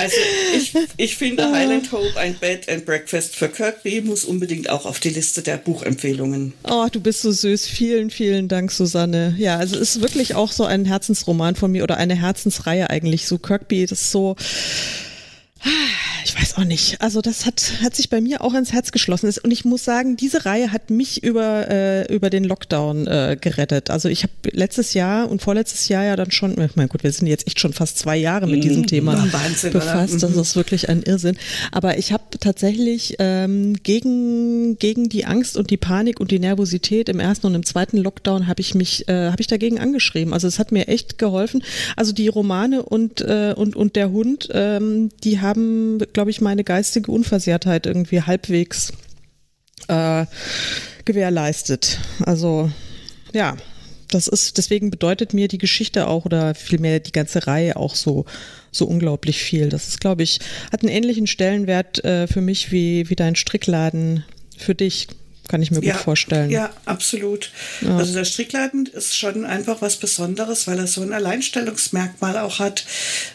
Also 0.00 0.16
ich, 0.56 0.74
ich 0.96 1.16
finde 1.16 1.52
Highland 1.52 1.92
Hope, 1.92 2.18
ein 2.18 2.34
Bed 2.34 2.68
and 2.70 2.86
Breakfast 2.86 3.36
für 3.36 3.48
Kirkby, 3.48 4.00
muss 4.00 4.24
unbedingt 4.24 4.70
auch 4.70 4.86
auf 4.86 4.98
die 4.98 5.10
Liste 5.10 5.42
der 5.42 5.58
Buchempfehlungen. 5.58 6.54
Oh, 6.64 6.86
du 6.90 7.00
bist 7.00 7.20
so 7.20 7.30
süß. 7.30 7.66
Vielen, 7.66 8.08
vielen 8.08 8.48
Dank, 8.48 8.72
Susanne. 8.72 9.34
Ja, 9.36 9.58
also 9.58 9.76
es 9.76 9.96
ist 9.96 10.02
wirklich 10.02 10.34
auch 10.34 10.52
so 10.52 10.64
ein 10.64 10.86
Herzensroman 10.86 11.54
von 11.54 11.70
mir 11.70 11.82
oder 11.82 11.98
eine 11.98 12.14
Herzensreihe 12.14 12.88
eigentlich. 12.88 13.26
So 13.26 13.36
Kirkby, 13.36 13.84
das 13.84 14.00
ist 14.00 14.10
so 14.10 14.36
ich 16.24 16.36
weiß 16.36 16.56
auch 16.56 16.64
nicht. 16.64 17.00
Also 17.00 17.20
das 17.20 17.46
hat, 17.46 17.72
hat 17.82 17.94
sich 17.94 18.10
bei 18.10 18.20
mir 18.20 18.42
auch 18.42 18.54
ins 18.54 18.72
Herz 18.72 18.92
geschlossen. 18.92 19.32
Und 19.42 19.50
ich 19.50 19.64
muss 19.64 19.84
sagen, 19.84 20.16
diese 20.16 20.44
Reihe 20.44 20.72
hat 20.72 20.90
mich 20.90 21.22
über, 21.22 21.68
äh, 21.70 22.12
über 22.12 22.30
den 22.30 22.44
Lockdown 22.44 23.06
äh, 23.06 23.36
gerettet. 23.40 23.90
Also 23.90 24.08
ich 24.08 24.22
habe 24.22 24.32
letztes 24.52 24.94
Jahr 24.94 25.30
und 25.30 25.42
vorletztes 25.42 25.88
Jahr 25.88 26.04
ja 26.04 26.16
dann 26.16 26.30
schon, 26.30 26.60
ich 26.60 26.76
meine, 26.76 26.88
gut, 26.88 27.02
wir 27.02 27.12
sind 27.12 27.26
jetzt 27.26 27.46
echt 27.46 27.60
schon 27.60 27.72
fast 27.72 27.98
zwei 27.98 28.16
Jahre 28.16 28.46
mit 28.46 28.64
diesem 28.64 28.82
mhm. 28.82 28.86
Thema 28.86 29.32
Wahnsinn, 29.32 29.72
befasst. 29.72 30.22
Das 30.22 30.34
mhm. 30.34 30.40
ist 30.40 30.56
wirklich 30.56 30.88
ein 30.88 31.02
Irrsinn. 31.02 31.36
Aber 31.72 31.98
ich 31.98 32.12
habe 32.12 32.24
tatsächlich 32.38 33.16
ähm, 33.18 33.74
gegen, 33.82 34.78
gegen 34.78 35.08
die 35.08 35.24
Angst 35.24 35.56
und 35.56 35.70
die 35.70 35.76
Panik 35.76 36.20
und 36.20 36.30
die 36.30 36.38
Nervosität 36.38 37.08
im 37.08 37.20
ersten 37.20 37.46
und 37.46 37.54
im 37.54 37.64
zweiten 37.64 37.98
Lockdown 37.98 38.46
habe 38.46 38.60
ich 38.60 38.74
mich, 38.74 39.08
äh, 39.08 39.30
habe 39.30 39.40
ich 39.40 39.46
dagegen 39.46 39.78
angeschrieben. 39.78 40.32
Also 40.32 40.48
es 40.48 40.58
hat 40.58 40.72
mir 40.72 40.88
echt 40.88 41.18
geholfen. 41.18 41.62
Also 41.96 42.12
die 42.12 42.28
Romane 42.28 42.82
und, 42.82 43.20
äh, 43.20 43.54
und, 43.56 43.76
und 43.76 43.96
der 43.96 44.10
Hund, 44.10 44.48
ähm, 44.52 45.10
die 45.22 45.40
haben 45.40 46.00
glaube 46.12 46.30
ich, 46.30 46.40
meine 46.40 46.64
geistige 46.64 47.10
Unversehrtheit 47.10 47.86
irgendwie 47.86 48.22
halbwegs 48.22 48.92
äh, 49.88 50.26
gewährleistet. 51.04 51.98
Also 52.24 52.70
ja, 53.32 53.56
das 54.10 54.26
ist, 54.28 54.58
deswegen 54.58 54.90
bedeutet 54.90 55.34
mir 55.34 55.48
die 55.48 55.58
Geschichte 55.58 56.08
auch 56.08 56.24
oder 56.24 56.54
vielmehr 56.54 57.00
die 57.00 57.12
ganze 57.12 57.46
Reihe 57.46 57.76
auch 57.76 57.94
so, 57.94 58.24
so 58.70 58.86
unglaublich 58.86 59.42
viel. 59.42 59.68
Das 59.68 59.88
ist, 59.88 60.00
glaube 60.00 60.22
ich, 60.22 60.40
hat 60.72 60.82
einen 60.82 60.92
ähnlichen 60.92 61.26
Stellenwert 61.26 62.04
äh, 62.04 62.26
für 62.26 62.40
mich 62.40 62.72
wie, 62.72 63.08
wie 63.08 63.16
dein 63.16 63.36
Strickladen 63.36 64.24
für 64.56 64.74
dich 64.74 65.08
kann 65.50 65.62
ich 65.62 65.72
mir 65.72 65.82
ja, 65.82 65.94
gut 65.94 66.02
vorstellen. 66.02 66.48
Ja, 66.48 66.70
absolut. 66.84 67.50
Ja. 67.80 67.96
Also 67.96 68.14
der 68.14 68.24
Strickladen 68.24 68.86
ist 68.86 69.16
schon 69.16 69.44
einfach 69.44 69.82
was 69.82 69.96
Besonderes, 69.96 70.68
weil 70.68 70.78
er 70.78 70.86
so 70.86 71.02
ein 71.02 71.12
Alleinstellungsmerkmal 71.12 72.38
auch 72.38 72.60
hat. 72.60 72.86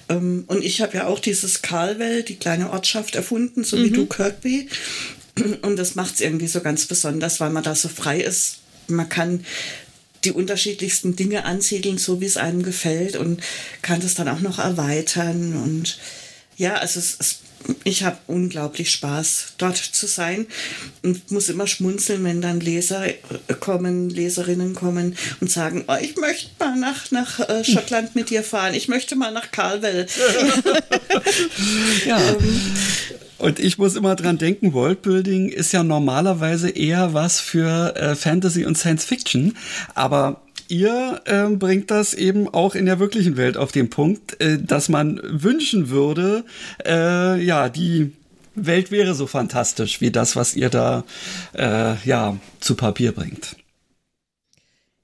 Ähm, 0.08 0.46
und 0.48 0.64
ich 0.64 0.80
habe 0.82 0.96
ja 0.96 1.08
auch 1.08 1.20
dieses 1.20 1.62
Carlwell, 1.62 2.24
die 2.24 2.38
kleine 2.38 2.72
Ortschaft, 2.72 3.16
erfunden, 3.16 3.66
so 3.66 3.76
mhm. 3.76 3.84
wie 3.84 3.90
du, 3.92 4.06
Kirkby. 4.06 4.70
Und 5.62 5.76
das 5.76 5.96
macht 5.96 6.16
es 6.16 6.22
irgendwie 6.22 6.48
so 6.48 6.62
ganz 6.62 6.86
besonders, 6.86 7.42
weil 7.42 7.50
man 7.50 7.64
da 7.64 7.76
so 7.76 7.90
frei 7.90 8.22
ist. 8.22 8.60
Man 8.88 9.10
kann 9.10 9.44
die 10.24 10.32
unterschiedlichsten 10.32 11.18
Dinge 11.18 11.44
ansiedeln, 11.44 11.98
so 11.98 12.22
wie 12.22 12.26
es 12.26 12.38
einem 12.38 12.64
gefällt 12.64 13.18
und 13.18 13.42
kann 13.82 14.00
das 14.00 14.14
dann 14.14 14.30
auch 14.30 14.40
noch 14.40 14.58
erweitern. 14.58 15.62
Und 15.62 16.00
ja, 16.56 16.76
also 16.76 16.98
es, 16.98 17.18
es 17.20 17.40
ich 17.84 18.04
habe 18.04 18.18
unglaublich 18.28 18.92
Spaß, 18.92 19.54
dort 19.58 19.78
zu 19.78 20.08
sein 20.08 20.48
und 21.04 21.32
muss 21.32 21.50
immer 21.50 21.68
schmunzeln, 21.68 22.24
wenn 22.24 22.42
dann 22.42 22.60
Leser 22.60 23.08
äh, 23.08 23.14
kommen, 23.60 24.10
Leserinnen 24.10 24.76
kommen 24.76 25.16
und 25.42 25.52
sagen, 25.52 25.86
oh, 25.88 25.96
ich 26.00 26.16
möchte 26.18 26.50
mal 26.60 26.76
nach, 26.76 27.12
nach 27.12 27.40
äh, 27.40 27.64
Schottland 27.64 28.16
mit 28.16 28.30
dir 28.30 28.44
fahren, 28.44 28.74
ich 28.74 28.88
möchte 28.88 29.16
mal 29.16 29.32
nach 29.32 29.52
Carwell. 29.52 30.08
ja. 32.06 32.18
Ähm, 32.18 32.62
und 33.38 33.60
ich 33.60 33.78
muss 33.78 33.96
immer 33.96 34.16
dran 34.16 34.38
denken, 34.38 34.74
Worldbuilding 34.74 35.50
ist 35.50 35.74
ja 35.74 35.84
normalerweise 35.84 36.70
eher 36.70 37.14
was 37.14 37.40
für 37.40 37.96
äh, 37.96 38.16
Fantasy 38.16 38.66
und 38.66 38.78
Science 38.78 39.06
Fiction, 39.06 39.58
aber 39.94 40.42
ihr 40.68 41.22
äh, 41.26 41.48
bringt 41.56 41.92
das 41.92 42.14
eben 42.14 42.48
auch 42.48 42.76
in 42.76 42.86
der 42.86 43.00
wirklichen 43.00 43.38
Welt 43.38 43.58
auf 43.58 43.72
den 43.72 43.90
Punkt, 43.90 44.40
äh, 44.42 44.58
dass 44.60 44.90
man 44.90 45.20
wünschen 45.24 45.90
würde, 45.90 46.44
äh, 46.86 47.42
ja, 47.44 47.70
die 47.70 48.12
Welt 48.56 48.92
wäre 48.92 49.14
so 49.16 49.28
fantastisch 49.28 50.02
wie 50.02 50.12
das, 50.12 50.36
was 50.36 50.56
ihr 50.56 50.70
da 50.70 51.04
äh, 51.54 51.96
ja 52.06 52.38
zu 52.60 52.76
Papier 52.76 53.12
bringt. 53.12 53.58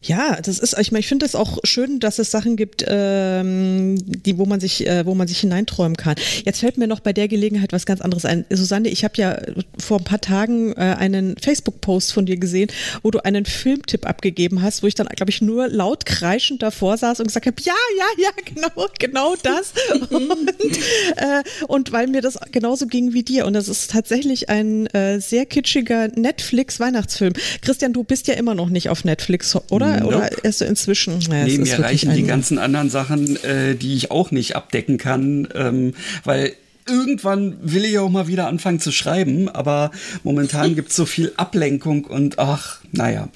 Ja, 0.04 0.41
das 0.41 0.58
ist, 0.58 0.76
ich 0.80 0.91
meine, 0.91 1.02
ich 1.02 1.08
finde 1.08 1.28
es 1.28 1.36
auch 1.36 1.60
schön, 1.64 1.99
dass 1.99 2.18
es 2.18 2.32
Sachen 2.32 2.56
gibt, 2.56 2.84
ähm, 2.88 3.97
die, 4.04 4.39
wo 4.39 4.45
man 4.45 4.60
sich, 4.60 4.88
äh, 4.88 5.06
wo 5.06 5.14
man 5.14 5.28
sich 5.28 5.39
hineinträumen 5.41 5.95
kann. 5.95 6.16
Jetzt 6.43 6.62
fällt 6.62 6.80
mir 6.80 6.88
noch 6.88 7.02
bei 7.02 7.14
der 7.14 7.28
Gelegenheit 7.28 7.72
was 7.72 7.86
ganz 7.86 8.02
anderes 8.02 8.26
ein. 8.26 8.45
Susanne, 8.49 8.89
ich 8.89 9.04
habe 9.04 9.14
ja 9.18 9.38
vor 9.78 9.99
ein 9.99 10.04
paar 10.04 10.20
Tagen 10.20 10.74
äh, 10.74 10.95
einen 10.97 11.36
Facebook-Post 11.38 12.14
von 12.14 12.26
dir 12.26 12.38
gesehen, 12.38 12.72
wo 13.04 13.12
du 13.12 13.24
einen 13.24 13.45
Filmtipp 13.45 14.08
abgegeben 14.08 14.64
hast, 14.64 14.82
wo 14.82 14.88
ich 14.88 14.95
dann, 14.95 15.06
glaube 15.08 15.30
ich, 15.30 15.39
nur 15.39 15.68
laut 15.68 16.08
kreischend 16.08 16.64
davor 16.64 16.97
saß 16.97 17.20
und 17.20 17.28
gesagt 17.28 17.45
habe, 17.45 17.62
ja, 17.62 17.74
ja, 17.99 18.24
ja, 18.24 18.30
genau, 18.45 18.88
genau 18.97 19.36
das. 19.43 19.74
und, 20.10 20.78
äh, 21.18 21.43
und 21.68 21.91
weil 21.91 22.08
mir 22.08 22.22
das 22.22 22.39
genauso 22.52 22.88
ging 22.88 23.14
wie 23.14 23.22
dir. 23.22 23.45
Und 23.45 23.54
das 23.54 23.70
ist 23.70 23.91
tatsächlich 23.91 24.49
ein 24.49 24.88
äh, 24.88 25.20
sehr 25.20 25.45
kitschiger 25.45 26.08
Netflix-Weihnachtsfilm. 26.08 27.34
Christian, 27.62 27.93
du 27.93 28.04
bist 28.04 28.28
ja 28.28 28.34
immer 28.34 28.56
noch 28.56 28.70
nicht 28.70 28.89
auf 28.89 29.04
Netflix, 29.04 29.56
oder? 29.70 29.90
Nope. 29.99 30.15
oder 30.15 30.43
erst 30.43 30.61
inzwischen? 30.61 31.19
Naja, 31.29 31.45
nee, 31.45 31.57
mir 31.57 31.79
reichen 31.79 32.13
die 32.13 32.23
ganzen 32.23 32.57
anderen 32.57 32.89
Sachen, 32.89 33.41
äh, 33.43 33.75
die 33.75 33.95
ich 33.95 34.11
auch 34.11 34.31
nicht 34.31 34.55
abdecken 34.55 34.97
kann, 34.97 35.47
ähm, 35.53 35.93
weil 36.23 36.53
irgendwann 36.91 37.57
will 37.61 37.85
ich 37.85 37.97
auch 37.97 38.09
mal 38.09 38.27
wieder 38.27 38.47
anfangen 38.47 38.79
zu 38.79 38.91
schreiben, 38.91 39.49
aber 39.49 39.91
momentan 40.23 40.75
gibt 40.75 40.89
es 40.89 40.95
so 40.95 41.05
viel 41.05 41.31
Ablenkung 41.37 42.05
und 42.05 42.39
ach, 42.39 42.79
naja. 42.91 43.29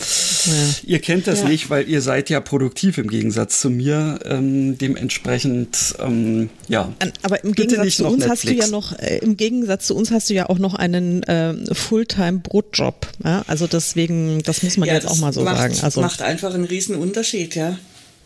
Ja. 0.46 0.54
Ihr 0.86 1.00
kennt 1.00 1.28
das 1.28 1.42
ja. 1.42 1.48
nicht, 1.48 1.70
weil 1.70 1.88
ihr 1.90 2.02
seid 2.02 2.30
ja 2.30 2.40
produktiv 2.40 2.98
im 2.98 3.10
Gegensatz 3.10 3.62
zu 3.62 3.70
mir. 3.70 4.20
Ähm, 4.26 4.78
dementsprechend, 4.78 5.96
ähm, 6.00 6.50
ja. 6.68 6.92
Aber 7.24 7.44
im 7.44 7.54
Gegensatz 7.54 7.96
zu 7.96 8.06
uns 8.06 8.26
Netflix. 8.26 8.32
hast 8.32 8.44
du 8.44 8.54
ja 8.54 8.68
noch, 8.68 9.00
äh, 9.00 9.18
im 9.20 9.38
Gegensatz 9.38 9.88
zu 9.88 9.96
uns 9.96 10.12
hast 10.12 10.30
du 10.30 10.34
ja 10.34 10.50
auch 10.50 10.60
noch 10.60 10.76
einen 10.76 11.24
äh, 11.24 11.56
Fulltime-Brotjob. 11.74 13.08
Ja? 13.24 13.44
Also 13.48 13.68
deswegen, 13.68 14.44
das 14.44 14.62
muss 14.62 14.78
man 14.78 14.90
jetzt 14.90 15.08
auch 15.08 15.18
mal 15.18 15.34
so 15.34 15.44
sagen. 15.44 15.76
Also 15.82 16.02
macht 16.02 16.22
einfach 16.22 16.54
einen 16.54 16.66
riesen 16.66 16.96
Unterschied, 16.96 17.56
ja. 17.56 17.78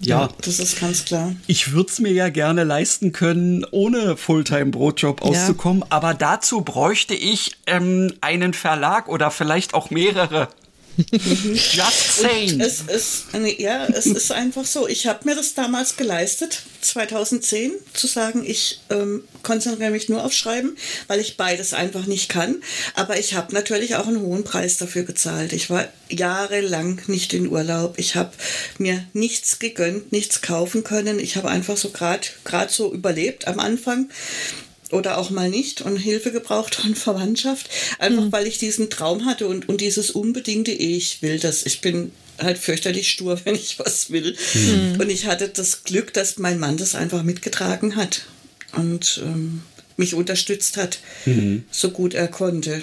Ja, 0.02 0.22
ja, 0.22 0.30
das 0.41 0.60
ist 0.60 0.80
ganz 0.80 1.06
klar. 1.06 1.34
Ich 1.47 1.74
würde 1.74 1.89
es 1.89 2.00
mir 2.00 2.12
ja 2.12 2.30
gerne 2.30 2.64
leisten 2.64 3.12
können, 3.12 3.66
ohne 3.72 4.16
Fulltime-Brotjob 4.16 5.22
auszukommen, 5.22 5.82
ja. 5.82 5.88
aber 5.89 6.14
dazu 6.14 6.62
bräuchte 6.62 7.14
ich 7.14 7.58
ähm, 7.68 8.14
einen 8.22 8.54
Verlag 8.54 9.10
oder 9.10 9.30
vielleicht 9.32 9.74
auch 9.74 9.89
mehrere. 9.89 10.47
Just 11.12 12.22
saying. 12.22 12.60
Es 12.60 12.82
ist, 12.82 13.26
ja, 13.58 13.86
es 13.86 14.06
ist 14.06 14.32
einfach 14.32 14.66
so. 14.66 14.88
Ich 14.88 15.08
habe 15.08 15.26
mir 15.26 15.36
das 15.36 15.54
damals 15.54 15.95
geleistet, 15.95 16.64
2010, 16.82 17.72
zu 17.93 18.08
sagen, 18.08 18.43
ich 18.45 18.82
ähm, 18.89 19.24
konzentriere 19.43 19.91
mich 19.91 20.10
nur 20.10 20.24
auf 20.24 20.34
Schreiben, 20.34 20.76
weil 21.08 21.20
ich 21.20 21.38
beides 21.38 21.74
einfach 21.74 22.06
nicht 22.06 22.30
kann. 22.30 22.62
Aber 22.95 23.18
ich 23.18 23.34
habe 23.34 23.54
natürlich 23.54 23.95
auch 23.95 24.08
einen 24.08 24.22
hohen 24.22 24.43
Preis 24.43 24.78
dafür 24.78 25.04
gezahlt. 25.04 25.54
Ich 25.54 25.70
war 25.70 25.88
jahrelang 26.10 27.02
nicht 27.08 27.34
in 27.34 27.47
Urlaub. 27.47 27.95
Ich 27.97 28.16
habe 28.16 28.32
mir 28.78 29.06
nichts 29.14 29.60
gegönnt, 29.60 30.12
nichts 30.12 30.41
kaufen 30.41 30.84
können. 30.84 31.20
Ich 31.20 31.38
habe 31.38 31.50
einfach 31.50 31.78
so 31.78 31.91
gerade 31.91 32.72
so 32.72 32.93
überlebt 32.93 33.47
am 33.47 33.60
Anfang 33.60 34.10
oder 34.92 35.18
auch 35.18 35.30
mal 35.30 35.50
nicht 35.50 35.82
und 35.82 35.98
Hilfe 35.98 36.32
gebraucht 36.32 36.76
von 36.76 36.96
Verwandtschaft, 36.96 37.70
einfach 38.00 38.26
mhm. 38.26 38.32
weil 38.32 38.48
ich 38.48 38.58
diesen 38.58 38.90
Traum 38.90 39.26
hatte 39.26 39.48
und, 39.48 39.70
und 39.70 39.82
dieses 39.82 40.12
unbedingte 40.12 40.72
Ich 40.72 41.22
will 41.22 41.40
das. 41.40 41.66
Ich 41.66 41.82
bin 41.82 42.12
halt 42.40 42.58
fürchterlich 42.58 43.10
stur, 43.10 43.40
wenn 43.46 43.56
ich 43.56 43.80
was 43.80 44.10
will. 44.12 44.36
Mhm. 44.54 45.00
Und 45.00 45.10
ich 45.10 45.26
hatte 45.26 45.50
das 45.50 45.84
Glück, 45.84 46.14
dass 46.14 46.38
mein 46.38 46.60
Mann 46.60 46.78
das 46.78 46.96
einfach 46.96 47.24
mitgetragen 47.24 47.96
hat 47.96 48.26
und 48.74 49.22
ähm, 49.24 49.64
mich 49.98 50.14
unterstützt 50.14 50.78
hat, 50.78 51.00
mhm. 51.26 51.64
so 51.72 51.92
gut 51.92 52.14
er 52.14 52.28
konnte. 52.28 52.82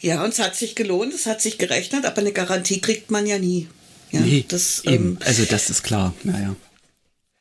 Ja, 0.00 0.22
und 0.24 0.30
es 0.30 0.38
hat 0.38 0.56
sich 0.56 0.74
gelohnt, 0.74 1.12
es 1.12 1.26
hat 1.26 1.42
sich 1.42 1.58
gerechnet, 1.58 2.04
aber 2.04 2.18
eine 2.18 2.32
Garantie 2.32 2.80
kriegt 2.80 3.10
man 3.10 3.26
ja 3.26 3.38
nie. 3.38 3.68
Ja, 4.10 4.20
nee, 4.20 4.44
das, 4.48 4.82
ähm, 4.86 5.18
also 5.24 5.44
das 5.44 5.70
ist 5.70 5.82
klar. 5.82 6.14
Naja. 6.22 6.56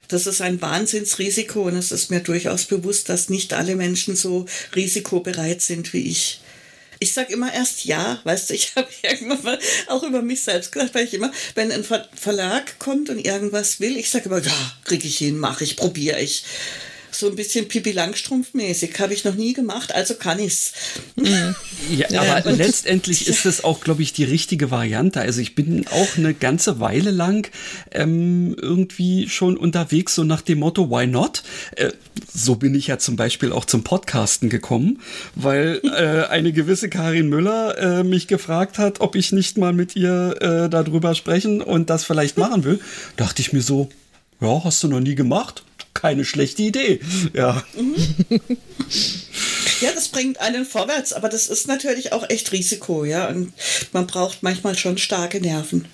Das 0.07 0.27
ist 0.27 0.41
ein 0.41 0.61
Wahnsinnsrisiko 0.61 1.63
und 1.63 1.75
es 1.75 1.91
ist 1.91 2.11
mir 2.11 2.21
durchaus 2.21 2.65
bewusst, 2.65 3.09
dass 3.09 3.29
nicht 3.29 3.53
alle 3.53 3.75
Menschen 3.75 4.15
so 4.15 4.45
risikobereit 4.75 5.61
sind 5.61 5.91
wie 5.93 6.09
ich. 6.09 6.41
Ich 6.99 7.13
sage 7.13 7.33
immer 7.33 7.53
erst 7.53 7.85
ja, 7.85 8.19
weißt 8.23 8.49
du, 8.49 8.53
ich 8.53 8.71
habe 8.75 8.87
irgendwann 9.01 9.43
mal 9.43 9.59
auch 9.87 10.03
über 10.03 10.21
mich 10.21 10.43
selbst 10.43 10.71
gedacht, 10.71 10.95
weil 10.95 11.05
ich 11.05 11.13
immer, 11.13 11.31
wenn 11.55 11.71
ein 11.71 11.83
Verlag 11.83 12.79
kommt 12.79 13.09
und 13.09 13.19
irgendwas 13.19 13.79
will, 13.79 13.97
ich 13.97 14.09
sage 14.09 14.25
immer, 14.25 14.41
ja, 14.41 14.73
kriege 14.85 15.07
ich 15.07 15.17
hin, 15.17 15.37
mache 15.37 15.63
ich, 15.63 15.75
probiere 15.75 16.19
ich 16.21 16.43
so 17.11 17.27
ein 17.27 17.35
bisschen 17.35 17.67
Pipi 17.67 17.91
Langstrumpf-mäßig. 17.91 18.99
Habe 18.99 19.13
ich 19.13 19.23
noch 19.23 19.35
nie 19.35 19.53
gemacht, 19.53 19.93
also 19.93 20.15
kann 20.15 20.39
ich's. 20.39 20.73
Ja, 21.89 22.21
aber 22.37 22.51
und, 22.51 22.57
letztendlich 22.57 23.27
ist 23.27 23.45
es 23.45 23.63
auch, 23.63 23.81
glaube 23.81 24.03
ich, 24.03 24.13
die 24.13 24.23
richtige 24.23 24.71
Variante. 24.71 25.21
Also 25.21 25.41
ich 25.41 25.55
bin 25.55 25.85
auch 25.87 26.17
eine 26.17 26.33
ganze 26.33 26.79
Weile 26.79 27.11
lang 27.11 27.49
ähm, 27.91 28.55
irgendwie 28.61 29.29
schon 29.29 29.57
unterwegs, 29.57 30.15
so 30.15 30.23
nach 30.23 30.41
dem 30.41 30.59
Motto, 30.59 30.89
why 30.89 31.07
not? 31.07 31.43
Äh, 31.75 31.91
so 32.33 32.55
bin 32.55 32.75
ich 32.75 32.87
ja 32.87 32.97
zum 32.97 33.15
Beispiel 33.15 33.51
auch 33.51 33.65
zum 33.65 33.83
Podcasten 33.83 34.49
gekommen, 34.49 35.01
weil 35.35 35.81
äh, 35.83 36.27
eine 36.27 36.51
gewisse 36.51 36.89
Karin 36.89 37.29
Müller 37.29 37.77
äh, 37.77 38.03
mich 38.03 38.27
gefragt 38.27 38.77
hat, 38.77 39.01
ob 39.01 39.15
ich 39.15 39.31
nicht 39.31 39.57
mal 39.57 39.73
mit 39.73 39.95
ihr 39.95 40.35
äh, 40.41 40.69
darüber 40.69 41.15
sprechen 41.15 41.61
und 41.61 41.89
das 41.89 42.03
vielleicht 42.03 42.37
machen 42.37 42.63
will. 42.63 42.79
Dachte 43.15 43.41
ich 43.41 43.53
mir 43.53 43.61
so, 43.61 43.89
ja, 44.39 44.63
hast 44.63 44.83
du 44.83 44.87
noch 44.87 44.99
nie 44.99 45.15
gemacht? 45.15 45.63
Keine 46.01 46.25
schlechte 46.25 46.63
Idee. 46.63 46.99
Ja. 47.33 47.63
Ja, 49.81 49.91
das 49.93 50.07
bringt 50.09 50.39
einen 50.39 50.65
vorwärts, 50.65 51.13
aber 51.13 51.29
das 51.29 51.47
ist 51.47 51.67
natürlich 51.67 52.13
auch 52.13 52.29
echt 52.29 52.51
Risiko, 52.51 53.05
ja. 53.05 53.27
Und 53.27 53.53
man 53.91 54.07
braucht 54.07 54.41
manchmal 54.41 54.77
schon 54.77 54.97
starke 54.97 55.41
Nerven. 55.41 55.87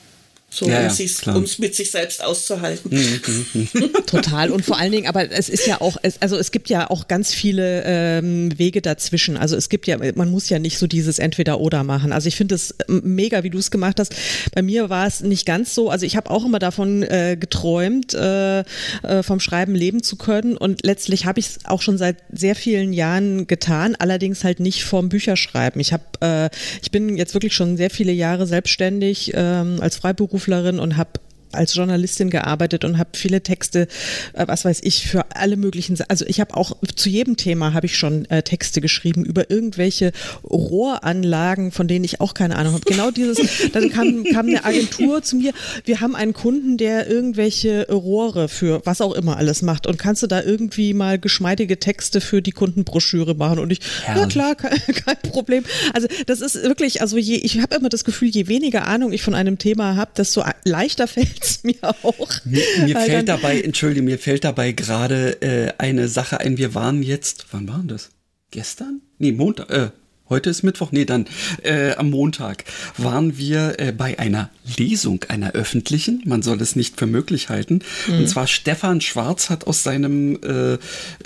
So, 0.53 0.67
ja, 0.67 0.87
um 1.33 1.43
es 1.43 1.57
mit 1.57 1.73
sich 1.73 1.89
selbst 1.89 2.23
auszuhalten. 2.23 2.91
Mhm, 2.95 3.21
mhm, 3.53 3.67
mhm. 3.73 3.93
Total. 4.05 4.51
Und 4.51 4.63
vor 4.63 4.77
allen 4.77 4.91
Dingen, 4.91 5.07
aber 5.07 5.31
es 5.31 5.49
ist 5.49 5.65
ja 5.65 5.81
auch, 5.81 5.97
es, 6.03 6.21
also 6.21 6.37
es 6.37 6.51
gibt 6.51 6.69
ja 6.69 6.91
auch 6.91 7.07
ganz 7.07 7.33
viele 7.33 7.81
ähm, 7.87 8.55
Wege 8.59 8.83
dazwischen. 8.83 9.35
Also 9.35 9.55
es 9.55 9.69
gibt 9.69 9.87
ja, 9.87 9.97
man 10.13 10.29
muss 10.29 10.49
ja 10.49 10.59
nicht 10.59 10.77
so 10.77 10.85
dieses 10.85 11.17
Entweder-Oder 11.17 11.83
machen. 11.83 12.11
Also 12.11 12.27
ich 12.27 12.35
finde 12.35 12.53
es 12.53 12.75
mega, 12.87 13.43
wie 13.43 13.49
du 13.49 13.57
es 13.57 13.71
gemacht 13.71 13.99
hast. 13.99 14.13
Bei 14.53 14.61
mir 14.61 14.91
war 14.91 15.07
es 15.07 15.21
nicht 15.21 15.47
ganz 15.47 15.73
so. 15.73 15.89
Also 15.89 16.05
ich 16.05 16.15
habe 16.15 16.29
auch 16.29 16.45
immer 16.45 16.59
davon 16.59 17.01
äh, 17.01 17.35
geträumt, 17.39 18.13
äh, 18.13 18.59
äh, 18.59 19.23
vom 19.23 19.39
Schreiben 19.39 19.73
leben 19.73 20.03
zu 20.03 20.17
können. 20.17 20.55
Und 20.55 20.85
letztlich 20.85 21.25
habe 21.25 21.39
ich 21.39 21.47
es 21.47 21.59
auch 21.65 21.81
schon 21.81 21.97
seit 21.97 22.17
sehr 22.31 22.55
vielen 22.55 22.93
Jahren 22.93 23.47
getan, 23.47 23.95
allerdings 23.97 24.43
halt 24.43 24.59
nicht 24.59 24.83
vom 24.83 25.09
Bücherschreiben. 25.09 25.81
Ich 25.81 25.93
habe, 25.93 26.03
äh, 26.21 26.49
ich 26.83 26.91
bin 26.91 27.17
jetzt 27.17 27.33
wirklich 27.33 27.55
schon 27.55 27.75
sehr 27.75 27.89
viele 27.89 28.11
Jahre 28.11 28.45
selbstständig 28.45 29.31
ähm, 29.33 29.79
als 29.81 29.95
Freiberuf 29.95 30.42
Freiberuflerin 30.43 30.79
und 30.79 30.97
habe 30.97 31.11
als 31.55 31.75
Journalistin 31.75 32.29
gearbeitet 32.29 32.85
und 32.85 32.97
habe 32.97 33.11
viele 33.13 33.41
Texte, 33.41 33.87
äh, 34.33 34.47
was 34.47 34.65
weiß 34.65 34.81
ich, 34.83 35.07
für 35.07 35.25
alle 35.35 35.57
möglichen. 35.57 35.97
Also 36.07 36.25
ich 36.27 36.39
habe 36.39 36.55
auch 36.55 36.75
zu 36.95 37.09
jedem 37.09 37.37
Thema 37.37 37.73
habe 37.73 37.85
ich 37.85 37.97
schon 37.97 38.25
äh, 38.29 38.43
Texte 38.43 38.81
geschrieben 38.81 39.23
über 39.23 39.49
irgendwelche 39.49 40.11
Rohranlagen, 40.43 41.71
von 41.71 41.87
denen 41.87 42.05
ich 42.05 42.21
auch 42.21 42.33
keine 42.33 42.55
Ahnung 42.55 42.73
habe. 42.73 42.83
Genau 42.85 43.11
dieses. 43.11 43.71
Dann 43.71 43.89
kam, 43.89 44.23
kam 44.25 44.47
eine 44.47 44.65
Agentur 44.65 45.21
zu 45.23 45.35
mir. 45.37 45.53
Wir 45.85 46.01
haben 46.01 46.15
einen 46.15 46.33
Kunden, 46.33 46.77
der 46.77 47.07
irgendwelche 47.09 47.87
Rohre 47.89 48.49
für 48.49 48.81
was 48.85 49.01
auch 49.01 49.13
immer 49.13 49.37
alles 49.37 49.61
macht 49.61 49.87
und 49.87 49.97
kannst 49.97 50.23
du 50.23 50.27
da 50.27 50.41
irgendwie 50.41 50.93
mal 50.93 51.19
geschmeidige 51.19 51.79
Texte 51.79 52.21
für 52.21 52.41
die 52.41 52.51
Kundenbroschüre 52.51 53.35
machen? 53.35 53.59
Und 53.59 53.71
ich, 53.71 53.79
Herrlich. 54.03 54.23
ja 54.23 54.27
klar, 54.27 54.55
kein, 54.55 54.79
kein, 55.05 55.17
Problem. 55.31 55.63
Also 55.93 56.07
das 56.25 56.41
ist 56.41 56.55
wirklich, 56.63 57.01
also 57.01 57.17
je, 57.17 57.35
ich 57.35 57.61
habe 57.61 57.75
immer 57.75 57.89
das 57.89 58.03
Gefühl, 58.03 58.29
je 58.29 58.47
weniger 58.47 58.87
Ahnung 58.87 59.13
ich 59.13 59.21
von 59.21 59.35
einem 59.35 59.57
Thema 59.57 59.95
habe, 59.95 60.11
desto 60.17 60.43
leichter 60.63 61.07
fällt 61.07 61.42
es 61.43 61.63
mir 61.63 61.75
auch. 61.83 62.29
Mir, 62.45 62.63
mir 62.85 62.99
fällt 62.99 63.29
dabei, 63.29 63.61
entschuldige, 63.61 64.03
mir 64.03 64.19
fällt 64.19 64.43
dabei 64.43 64.71
gerade 64.71 65.41
äh, 65.41 65.73
eine 65.77 66.07
Sache 66.07 66.39
ein. 66.39 66.57
Wir 66.57 66.73
waren 66.75 67.03
jetzt, 67.03 67.47
wann 67.51 67.67
waren 67.67 67.87
das? 67.87 68.09
Gestern? 68.51 69.01
Nee, 69.17 69.31
Montag, 69.31 69.69
äh, 69.69 69.89
Heute 70.29 70.49
ist 70.49 70.63
Mittwoch, 70.63 70.91
nee, 70.91 71.03
dann 71.03 71.27
äh, 71.63 71.91
am 71.95 72.09
Montag 72.09 72.63
waren 72.97 73.37
wir 73.37 73.75
äh, 73.77 73.91
bei 73.91 74.17
einer 74.17 74.49
Lesung, 74.77 75.23
einer 75.27 75.51
öffentlichen. 75.51 76.23
Man 76.25 76.41
soll 76.41 76.61
es 76.61 76.77
nicht 76.77 76.97
für 76.97 77.07
möglich 77.07 77.49
halten. 77.49 77.81
Mhm. 78.07 78.19
Und 78.19 78.27
zwar 78.29 78.47
Stefan 78.47 79.01
Schwarz 79.01 79.49
hat 79.49 79.67
aus 79.67 79.83
seinem 79.83 80.39
äh, 80.41 80.77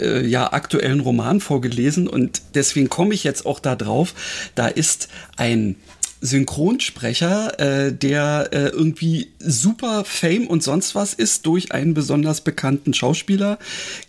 äh, 0.03 0.28
ja 0.28 0.51
aktuellen 0.51 0.99
Roman 0.99 1.41
vorgelesen 1.41 2.07
und 2.07 2.41
deswegen 2.55 2.89
komme 2.89 3.13
ich 3.13 3.24
jetzt 3.24 3.45
auch 3.45 3.59
da 3.59 3.76
drauf. 3.76 4.15
Da 4.55 4.68
ist 4.68 5.09
ein 5.38 5.76
Synchronsprecher, 6.22 7.59
äh, 7.59 7.93
der 7.93 8.49
äh, 8.51 8.68
irgendwie 8.70 9.28
super 9.39 10.03
Fame 10.03 10.47
und 10.47 10.63
sonst 10.63 10.95
was 10.95 11.13
ist 11.13 11.45
durch 11.45 11.72
einen 11.72 11.93
besonders 11.93 12.41
bekannten 12.41 12.93
Schauspieler, 12.93 13.59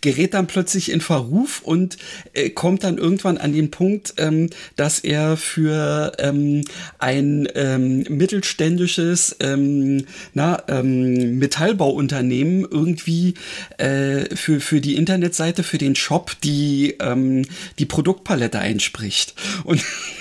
gerät 0.01 0.33
dann 0.33 0.47
plötzlich 0.47 0.91
in 0.91 1.01
Verruf 1.01 1.61
und 1.63 1.97
äh, 2.33 2.49
kommt 2.49 2.83
dann 2.83 2.97
irgendwann 2.97 3.37
an 3.37 3.53
den 3.53 3.71
Punkt, 3.71 4.15
ähm, 4.17 4.49
dass 4.75 4.99
er 4.99 5.37
für 5.37 6.13
ähm, 6.19 6.63
ein 6.97 7.47
ähm, 7.55 8.05
mittelständisches 8.09 9.35
ähm, 9.39 10.05
na, 10.33 10.63
ähm, 10.67 11.37
Metallbauunternehmen 11.37 12.67
irgendwie 12.69 13.35
äh, 13.77 14.35
für, 14.35 14.59
für 14.59 14.81
die 14.81 14.95
Internetseite, 14.95 15.63
für 15.63 15.77
den 15.77 15.95
Shop 15.95 16.35
die, 16.43 16.95
ähm, 16.99 17.45
die 17.77 17.85
Produktpalette 17.85 18.59
einspricht. 18.59 19.35
Und 19.63 19.83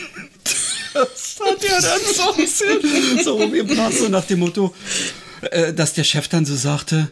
das 0.99 1.39
hat 1.41 1.65
er 1.65 1.81
dann 1.81 2.01
so 2.15 2.31
ein 2.31 2.37
bisschen 2.37 3.25
so 3.25 3.37
rumgebracht, 3.37 3.95
so 3.95 4.09
nach 4.09 4.25
dem 4.25 4.41
Motto, 4.41 4.75
äh, 5.51 5.73
dass 5.73 5.95
der 5.95 6.05
Chef 6.05 6.29
dann 6.29 6.45
so 6.45 6.57
sagte, 6.57 7.11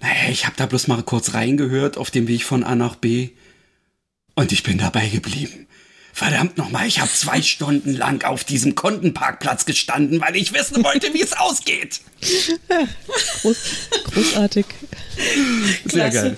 naja, 0.00 0.30
ich 0.30 0.46
habe 0.46 0.56
da 0.56 0.66
bloß 0.66 0.86
mal 0.86 1.02
kurz 1.02 1.34
reingehört 1.34 1.98
auf 1.98 2.10
dem 2.10 2.28
Weg 2.28 2.44
von 2.44 2.64
A 2.64 2.74
nach 2.74 2.96
B 2.96 3.30
und 4.34 4.52
ich 4.52 4.62
bin 4.62 4.78
dabei 4.78 5.08
geblieben. 5.08 5.66
Verdammt 6.12 6.58
nochmal, 6.58 6.88
ich 6.88 7.00
habe 7.00 7.10
zwei 7.12 7.42
Stunden 7.42 7.94
lang 7.94 8.24
auf 8.24 8.42
diesem 8.42 8.74
Kundenparkplatz 8.74 9.66
gestanden, 9.66 10.20
weil 10.20 10.34
ich 10.34 10.52
wissen 10.52 10.82
wollte, 10.82 11.14
wie 11.14 11.22
es 11.22 11.32
ausgeht. 11.32 12.00
Groß, 13.42 13.56
großartig. 14.12 14.66
Sehr 15.84 16.10
geil. 16.10 16.36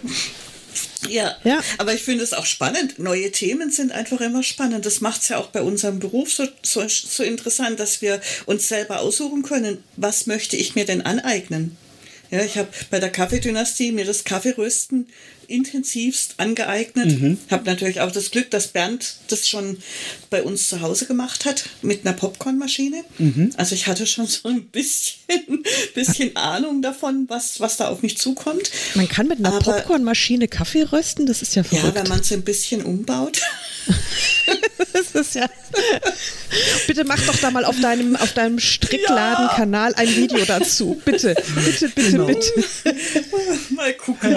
Ja, 1.09 1.37
ja, 1.45 1.61
aber 1.79 1.95
ich 1.95 2.03
finde 2.03 2.25
es 2.25 2.33
auch 2.33 2.47
spannend. 2.47 2.99
Neue 2.99 3.31
Themen 3.31 3.71
sind 3.71 3.93
einfach 3.93 4.21
immer 4.21 4.43
spannend. 4.43 4.87
Das 4.87 5.01
macht 5.01 5.23
es 5.23 5.29
ja 5.29 5.39
auch 5.39 5.49
bei 5.49 5.63
unserem 5.63 5.99
Beruf 5.99 6.33
so, 6.33 6.47
so, 6.63 6.87
so 6.89 7.23
interessant, 7.23 7.81
dass 7.81 8.03
wir 8.03 8.21
uns 8.47 8.69
selber 8.69 9.01
aussuchen 9.01 9.43
können, 9.43 9.83
was 9.97 10.27
möchte 10.27 10.57
ich 10.57 10.75
mir 10.75 10.85
denn 10.85 11.03
aneignen. 11.03 11.77
Ja, 12.31 12.45
ich 12.45 12.57
habe 12.57 12.69
bei 12.91 13.01
der 13.01 13.11
Kaffeedynastie 13.11 13.93
mir 13.93 14.05
das 14.05 14.25
Kaffeerösten 14.25 15.09
intensivst 15.49 16.35
angeeignet. 16.37 17.21
Mhm. 17.21 17.39
Habe 17.51 17.65
natürlich 17.65 18.01
auch 18.01 18.13
das 18.13 18.31
Glück, 18.31 18.51
dass 18.51 18.69
Bernd 18.69 19.17
das 19.29 19.49
schon 19.49 19.79
bei 20.31 20.43
uns 20.43 20.69
zu 20.69 20.81
Hause 20.81 21.07
gemacht 21.07 21.45
hat 21.45 21.65
mit 21.83 22.07
einer 22.07 22.15
Popcornmaschine. 22.17 23.03
Mhm. 23.19 23.53
Also 23.57 23.75
ich 23.75 23.89
hatte 23.89 24.07
schon 24.07 24.29
so 24.29 24.49
ein 24.49 24.67
bisschen, 24.67 25.65
bisschen 25.95 26.37
Ahnung 26.37 26.83
davon, 26.83 27.25
was, 27.29 27.59
was 27.59 27.77
da 27.77 27.89
auf 27.89 28.03
mich 28.03 28.17
zukommt. 28.17 28.71
Man 28.95 29.09
kann 29.09 29.27
mit 29.27 29.41
einer 29.41 29.49
Aber, 29.55 29.73
Popcornmaschine 29.73 30.47
Kaffee 30.47 30.83
rösten, 30.83 31.27
das 31.27 31.43
ist 31.43 31.57
ja 31.57 31.65
verrückt. 31.65 31.85
Ja, 31.85 31.95
wenn 31.95 32.09
man 32.09 32.21
es 32.21 32.33
ein 32.33 32.43
bisschen 32.43 32.83
umbaut. 32.85 33.41
das 35.13 35.29
ist 35.29 35.35
ja. 35.35 35.49
Bitte 36.87 37.05
mach 37.05 37.21
doch 37.27 37.37
da 37.37 37.51
mal 37.51 37.65
auf 37.65 37.79
deinem, 37.81 38.17
auf 38.17 38.33
deinem 38.33 38.59
Strickladen-Kanal 38.59 39.95
ein 39.95 40.09
Video 40.17 40.45
dazu. 40.45 41.01
Bitte, 41.05 41.35
bitte, 41.65 41.89
bitte, 41.89 42.11
genau. 42.11 42.27
bitte. 42.27 42.53
Mal 43.71 43.95
gucken. 43.95 44.37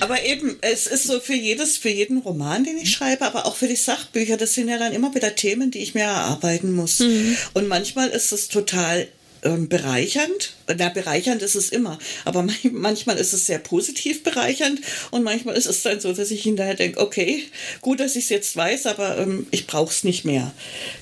aber 0.00 0.24
eben, 0.24 0.58
es 0.60 0.86
ist 0.86 1.04
so 1.04 1.20
für 1.20 1.34
jedes, 1.34 1.76
für 1.76 1.88
jeden 1.88 2.18
Roman, 2.18 2.64
den 2.64 2.76
ich 2.78 2.90
schreibe, 2.90 3.24
aber 3.24 3.46
auch 3.46 3.56
für 3.56 3.68
die 3.68 3.76
Sachbücher, 3.76 4.36
das 4.36 4.54
sind 4.54 4.68
ja 4.68 4.78
dann 4.78 4.92
immer 4.92 5.14
wieder 5.14 5.34
Themen, 5.34 5.70
die 5.70 5.78
ich 5.78 5.94
mir 5.94 6.02
erarbeiten 6.02 6.72
muss. 6.72 7.00
Mhm. 7.00 7.36
Und 7.54 7.68
manchmal 7.68 8.08
ist 8.08 8.32
es 8.32 8.48
total 8.48 9.08
ähm, 9.42 9.68
bereichernd. 9.68 10.54
Na, 10.78 10.88
bereichernd 10.88 11.42
ist 11.42 11.54
es 11.54 11.70
immer, 11.70 11.98
aber 12.24 12.46
manchmal 12.72 13.16
ist 13.16 13.32
es 13.32 13.46
sehr 13.46 13.58
positiv 13.58 14.22
bereichernd 14.22 14.80
und 15.10 15.22
manchmal 15.22 15.56
ist 15.56 15.66
es 15.66 15.82
dann 15.82 16.00
so, 16.00 16.12
dass 16.12 16.30
ich 16.30 16.42
hinterher 16.42 16.74
denke, 16.74 17.00
okay, 17.00 17.44
gut, 17.80 18.00
dass 18.00 18.16
ich 18.16 18.24
es 18.24 18.30
jetzt 18.30 18.56
weiß, 18.56 18.86
aber 18.86 19.18
ähm, 19.18 19.46
ich 19.50 19.66
brauche 19.66 19.90
es 19.90 20.04
nicht 20.04 20.24
mehr. 20.24 20.52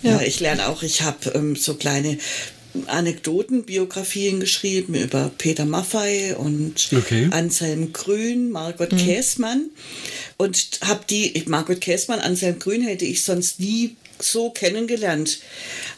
Ja. 0.03 0.12
ja. 0.12 0.22
ich 0.22 0.41
lerne 0.41 0.68
auch, 0.68 0.82
ich 0.82 1.03
habe 1.03 1.30
ähm, 1.34 1.57
so 1.57 1.74
kleine 1.74 2.18
Anekdoten, 2.86 3.64
Biografien 3.64 4.41
geschrieben 4.41 4.95
über 4.95 5.30
Peter 5.39 5.64
Maffei 5.64 6.36
und 6.36 6.91
okay. 6.97 7.28
Anselm 7.30 7.93
Grün, 7.93 8.51
Margot 8.51 8.93
mhm. 8.93 8.99
Käßmann 8.99 9.70
und 10.36 10.80
habe 10.82 11.01
die, 11.09 11.43
Margot 11.47 11.80
Käßmann, 11.80 12.20
Anselm 12.20 12.59
Grün 12.59 12.82
hätte 12.82 13.05
ich 13.05 13.24
sonst 13.24 13.59
nie 13.61 13.97
so 14.20 14.50
kennengelernt. 14.50 15.38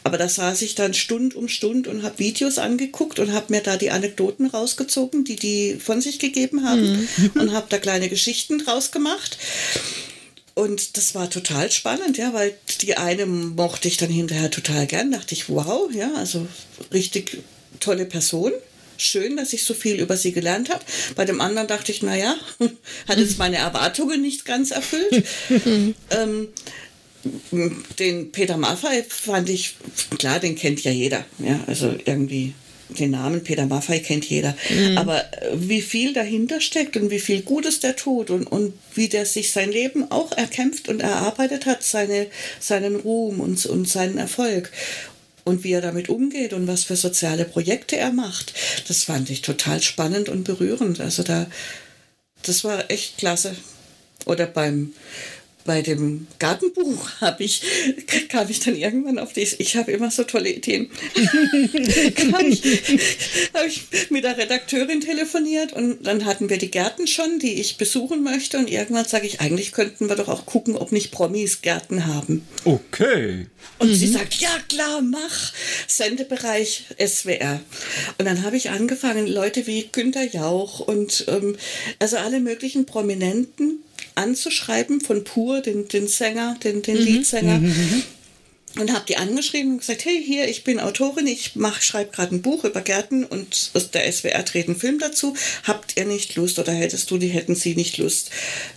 Aber 0.03 0.17
da 0.17 0.27
saß 0.27 0.61
ich 0.61 0.75
dann 0.75 0.93
Stund 0.93 1.35
um 1.35 1.47
Stund 1.47 1.87
und 1.87 2.03
habe 2.03 2.19
Videos 2.19 2.57
angeguckt 2.57 3.19
und 3.19 3.33
habe 3.33 3.47
mir 3.49 3.61
da 3.61 3.77
die 3.77 3.91
Anekdoten 3.91 4.47
rausgezogen, 4.47 5.23
die 5.23 5.35
die 5.35 5.77
von 5.79 6.01
sich 6.01 6.19
gegeben 6.19 6.65
haben 6.65 7.07
mhm. 7.17 7.31
und 7.41 7.53
habe 7.53 7.67
da 7.69 7.77
kleine 7.77 8.09
Geschichten 8.09 8.59
draus 8.59 8.91
gemacht. 8.91 9.37
Und 10.53 10.97
das 10.97 11.15
war 11.15 11.29
total 11.29 11.71
spannend, 11.71 12.17
ja, 12.17 12.33
weil 12.33 12.53
die 12.81 12.97
eine 12.97 13.25
mochte 13.25 13.87
ich 13.87 13.97
dann 13.97 14.09
hinterher 14.09 14.51
total 14.51 14.85
gern, 14.85 15.11
dachte 15.11 15.33
ich, 15.33 15.49
wow, 15.49 15.89
ja, 15.93 16.13
also 16.15 16.45
richtig 16.91 17.41
tolle 17.79 18.05
Person. 18.05 18.51
Schön, 18.97 19.37
dass 19.37 19.53
ich 19.53 19.63
so 19.63 19.73
viel 19.73 19.99
über 19.99 20.15
sie 20.15 20.31
gelernt 20.31 20.69
habe. 20.69 20.83
Bei 21.15 21.25
dem 21.25 21.41
anderen 21.41 21.67
dachte 21.67 21.91
ich, 21.91 22.03
naja, 22.03 22.35
hat 23.07 23.17
jetzt 23.17 23.39
meine 23.39 23.57
Erwartungen 23.57 24.21
nicht 24.21 24.45
ganz 24.45 24.71
erfüllt. 24.71 25.25
ähm, 26.11 26.49
den 27.99 28.31
Peter 28.31 28.57
Maffei 28.57 29.03
fand 29.07 29.49
ich, 29.49 29.75
klar, 30.17 30.39
den 30.39 30.55
kennt 30.55 30.83
ja 30.83 30.91
jeder. 30.91 31.25
Ja, 31.39 31.59
also 31.67 31.93
irgendwie 32.05 32.53
den 32.99 33.11
Namen 33.11 33.43
Peter 33.43 33.65
Maffei 33.65 33.99
kennt 33.99 34.25
jeder. 34.25 34.55
Mhm. 34.69 34.97
Aber 34.97 35.21
äh, 35.41 35.51
wie 35.53 35.81
viel 35.81 36.13
dahinter 36.13 36.61
steckt 36.61 36.97
und 36.97 37.09
wie 37.09 37.19
viel 37.19 37.41
Gutes 37.41 37.79
der 37.79 37.95
tut 37.95 38.29
und, 38.29 38.45
und 38.45 38.73
wie 38.95 39.07
der 39.07 39.25
sich 39.25 39.51
sein 39.51 39.71
Leben 39.71 40.11
auch 40.11 40.31
erkämpft 40.31 40.89
und 40.89 41.01
erarbeitet 41.01 41.65
hat, 41.65 41.83
seine, 41.83 42.27
seinen 42.59 42.95
Ruhm 42.95 43.39
und, 43.39 43.65
und 43.65 43.87
seinen 43.87 44.17
Erfolg. 44.17 44.71
Und 45.43 45.63
wie 45.63 45.71
er 45.71 45.81
damit 45.81 46.07
umgeht 46.07 46.53
und 46.53 46.67
was 46.67 46.83
für 46.83 46.95
soziale 46.95 47.45
Projekte 47.45 47.97
er 47.97 48.11
macht, 48.11 48.53
das 48.87 49.05
fand 49.05 49.29
ich 49.31 49.41
total 49.41 49.81
spannend 49.81 50.29
und 50.29 50.43
berührend. 50.43 50.99
Also 50.99 51.23
da, 51.23 51.47
das 52.43 52.63
war 52.63 52.91
echt 52.91 53.17
klasse. 53.17 53.55
Oder 54.25 54.45
beim 54.45 54.93
bei 55.65 55.81
dem 55.81 56.27
Gartenbuch 56.39 57.09
habe 57.21 57.43
ich, 57.43 57.61
kam 58.29 58.49
ich 58.49 58.59
dann 58.59 58.75
irgendwann 58.75 59.19
auf 59.19 59.33
die, 59.33 59.41
ich 59.41 59.75
habe 59.75 59.91
immer 59.91 60.11
so 60.11 60.23
tolle 60.23 60.49
Ideen, 60.49 60.89
habe 62.33 62.47
ich, 62.47 62.63
hab 63.53 63.65
ich 63.65 63.83
mit 64.09 64.23
der 64.23 64.37
Redakteurin 64.37 65.01
telefoniert 65.01 65.73
und 65.73 66.05
dann 66.05 66.25
hatten 66.25 66.49
wir 66.49 66.57
die 66.57 66.71
Gärten 66.71 67.07
schon, 67.07 67.39
die 67.39 67.59
ich 67.59 67.77
besuchen 67.77 68.23
möchte 68.23 68.57
und 68.57 68.69
irgendwann 68.69 69.05
sage 69.05 69.27
ich, 69.27 69.41
eigentlich 69.41 69.71
könnten 69.71 70.09
wir 70.09 70.15
doch 70.15 70.27
auch 70.27 70.45
gucken, 70.45 70.75
ob 70.75 70.91
nicht 70.91 71.11
Promis 71.11 71.61
Gärten 71.61 72.05
haben. 72.05 72.45
Okay. 72.65 73.47
Und 73.79 73.89
mhm. 73.89 73.95
sie 73.95 74.07
sagt, 74.07 74.35
ja 74.35 74.51
klar, 74.69 75.01
mach. 75.01 75.53
Sendebereich 75.87 76.85
SWR. 76.99 77.59
Und 78.17 78.25
dann 78.25 78.43
habe 78.43 78.57
ich 78.57 78.69
angefangen, 78.69 79.27
Leute 79.27 79.67
wie 79.67 79.89
Günter 79.91 80.23
Jauch 80.23 80.79
und 80.79 81.25
ähm, 81.27 81.55
also 81.99 82.17
alle 82.17 82.39
möglichen 82.39 82.85
Prominenten 82.85 83.83
anzuschreiben 84.15 85.01
von 85.01 85.23
Pur, 85.23 85.61
den, 85.61 85.87
den 85.87 86.07
Sänger, 86.07 86.57
den, 86.63 86.81
den 86.81 86.97
mhm. 86.97 87.03
Leadsänger. 87.03 87.59
Mhm. 87.59 87.67
mhm. 87.67 88.03
Und 88.79 88.93
habe 88.93 89.03
die 89.05 89.17
angeschrieben 89.17 89.73
und 89.73 89.77
gesagt, 89.79 90.05
hey, 90.05 90.23
hier, 90.25 90.47
ich 90.47 90.63
bin 90.63 90.79
Autorin, 90.79 91.27
ich 91.27 91.51
schreibe 91.81 92.11
gerade 92.11 92.33
ein 92.33 92.41
Buch 92.41 92.63
über 92.63 92.79
Gärten 92.79 93.25
und 93.25 93.71
der 93.93 94.09
SWR 94.09 94.43
dreht 94.43 94.67
einen 94.67 94.77
Film 94.77 94.97
dazu. 94.97 95.35
Habt 95.63 95.97
ihr 95.97 96.05
nicht 96.05 96.37
Lust 96.37 96.57
oder 96.57 96.71
hättest 96.71 97.11
du, 97.11 97.17
die 97.17 97.27
hätten 97.27 97.53
sie 97.53 97.75
nicht 97.75 97.97
Lust, 97.97 98.29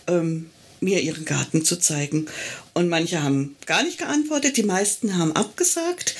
ähm, 0.09 0.51
mir 0.85 1.01
ihren 1.01 1.25
Garten 1.25 1.65
zu 1.65 1.77
zeigen. 1.77 2.27
Und 2.75 2.89
manche 2.89 3.23
haben 3.23 3.57
gar 3.67 3.83
nicht 3.83 3.99
geantwortet, 3.99 4.57
die 4.57 4.63
meisten 4.63 5.17
haben 5.19 5.33
abgesagt 5.33 6.15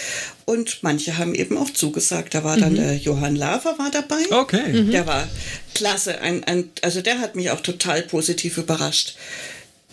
und 0.45 0.79
manche 0.83 1.19
haben 1.19 1.35
eben 1.35 1.57
auch 1.57 1.71
zugesagt. 1.71 2.35
Da 2.35 2.45
war 2.45 2.57
dann 2.57 2.73
mhm. 2.73 2.77
der 2.77 2.97
Johann 2.97 3.37
Lafer 3.37 3.79
war 3.79 3.91
dabei. 3.91 4.23
Okay. 4.31 4.73
Mhm. 4.73 4.91
Der 4.91 5.07
war 5.07 5.29
klasse. 5.75 6.21
Ein, 6.21 6.45
ein, 6.45 6.71
also 6.83 7.01
der 7.01 7.19
hat 7.21 7.37
mich 7.37 7.51
auch 7.51 7.61
total 7.61 8.03
positiv 8.03 8.59
überrascht. 8.59 9.17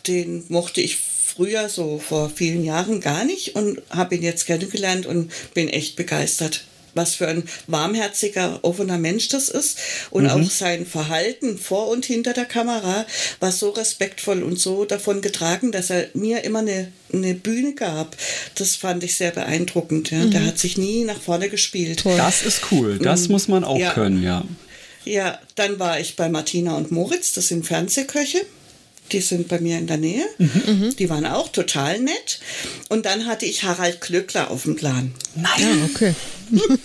Den 0.07 0.45
mochte 0.49 0.81
ich 0.81 0.97
früher, 0.97 1.69
so 1.69 1.99
vor 1.99 2.29
vielen 2.29 2.63
Jahren, 2.63 3.01
gar 3.01 3.23
nicht 3.23 3.55
und 3.55 3.81
habe 3.89 4.15
ihn 4.15 4.23
jetzt 4.23 4.45
kennengelernt 4.45 5.05
und 5.05 5.31
bin 5.53 5.69
echt 5.69 5.95
begeistert 5.95 6.65
was 6.93 7.15
für 7.15 7.27
ein 7.27 7.43
warmherziger, 7.67 8.59
offener 8.63 8.97
Mensch 8.97 9.29
das 9.29 9.49
ist 9.49 9.77
und 10.09 10.23
mhm. 10.23 10.29
auch 10.29 10.49
sein 10.49 10.85
Verhalten 10.85 11.57
vor 11.57 11.87
und 11.89 12.05
hinter 12.05 12.33
der 12.33 12.45
Kamera 12.45 13.05
war 13.39 13.51
so 13.51 13.69
respektvoll 13.69 14.43
und 14.43 14.59
so 14.59 14.85
davon 14.85 15.21
getragen, 15.21 15.71
dass 15.71 15.89
er 15.89 16.07
mir 16.13 16.43
immer 16.43 16.59
eine, 16.59 16.91
eine 17.13 17.33
Bühne 17.33 17.73
gab. 17.73 18.15
Das 18.55 18.75
fand 18.75 19.03
ich 19.03 19.15
sehr 19.15 19.31
beeindruckend. 19.31 20.11
Ja. 20.11 20.19
Mhm. 20.19 20.31
Der 20.31 20.45
hat 20.45 20.59
sich 20.59 20.77
nie 20.77 21.03
nach 21.03 21.21
vorne 21.21 21.49
gespielt. 21.49 22.03
Das 22.05 22.43
ist 22.43 22.71
cool. 22.71 22.99
Das 22.99 23.27
mhm. 23.27 23.33
muss 23.33 23.47
man 23.47 23.63
auch 23.63 23.77
ja. 23.79 23.93
können, 23.93 24.23
ja. 24.23 24.43
Ja, 25.03 25.39
dann 25.55 25.79
war 25.79 25.99
ich 25.99 26.15
bei 26.15 26.29
Martina 26.29 26.75
und 26.75 26.91
Moritz, 26.91 27.33
das 27.33 27.47
sind 27.47 27.65
Fernsehköche. 27.65 28.45
die 29.11 29.19
sind 29.19 29.47
bei 29.47 29.59
mir 29.59 29.77
in 29.77 29.87
der 29.87 29.97
Nähe. 29.97 30.25
Mhm. 30.37 30.95
Die 30.97 31.09
waren 31.09 31.25
auch 31.25 31.49
total 31.49 31.99
nett. 31.99 32.39
Und 32.91 33.05
dann 33.05 33.25
hatte 33.25 33.45
ich 33.45 33.63
Harald 33.63 34.01
Klöckler 34.01 34.51
auf 34.51 34.63
dem 34.63 34.75
Plan. 34.75 35.13
Nein, 35.33 35.61
ja, 35.61 35.85
okay. 35.85 36.13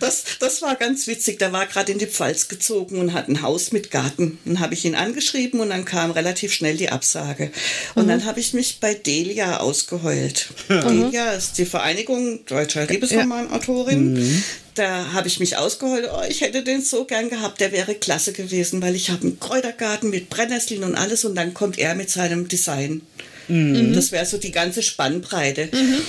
das, 0.00 0.24
das 0.40 0.62
war 0.62 0.74
ganz 0.74 1.06
witzig. 1.06 1.38
Der 1.38 1.52
war 1.52 1.64
gerade 1.66 1.92
in 1.92 2.00
die 2.00 2.08
Pfalz 2.08 2.48
gezogen 2.48 2.98
und 2.98 3.12
hat 3.12 3.28
ein 3.28 3.40
Haus 3.40 3.70
mit 3.70 3.92
Garten. 3.92 4.40
Dann 4.44 4.58
habe 4.58 4.74
ich 4.74 4.84
ihn 4.84 4.96
angeschrieben 4.96 5.60
und 5.60 5.70
dann 5.70 5.84
kam 5.84 6.10
relativ 6.10 6.52
schnell 6.52 6.76
die 6.76 6.88
Absage. 6.88 7.52
Und 7.94 8.06
mhm. 8.06 8.08
dann 8.08 8.24
habe 8.24 8.40
ich 8.40 8.52
mich 8.52 8.80
bei 8.80 8.94
Delia 8.94 9.58
ausgeheult. 9.58 10.48
Mhm. 10.68 11.02
Delia 11.02 11.30
ist 11.34 11.56
die 11.58 11.66
Vereinigung 11.66 12.44
deutscher 12.46 12.86
Liebesromanautorin. 12.86 14.14
Mhm. 14.14 14.42
Da 14.74 15.12
habe 15.12 15.28
ich 15.28 15.38
mich 15.38 15.56
ausgeheult. 15.56 16.08
Oh, 16.12 16.22
ich 16.28 16.40
hätte 16.40 16.64
den 16.64 16.82
so 16.82 17.04
gern 17.04 17.30
gehabt. 17.30 17.60
Der 17.60 17.70
wäre 17.70 17.94
klasse 17.94 18.32
gewesen, 18.32 18.82
weil 18.82 18.96
ich 18.96 19.10
habe 19.10 19.22
einen 19.22 19.38
Kräutergarten 19.38 20.10
mit 20.10 20.30
Brennnesseln 20.30 20.82
und 20.82 20.96
alles 20.96 21.24
und 21.24 21.36
dann 21.36 21.54
kommt 21.54 21.78
er 21.78 21.94
mit 21.94 22.10
seinem 22.10 22.48
Design. 22.48 23.02
Mhm. 23.48 23.94
Das 23.94 24.12
wäre 24.12 24.26
so 24.26 24.38
die 24.38 24.52
ganze 24.52 24.82
Spannbreite. 24.82 25.68
Mhm. 25.72 26.02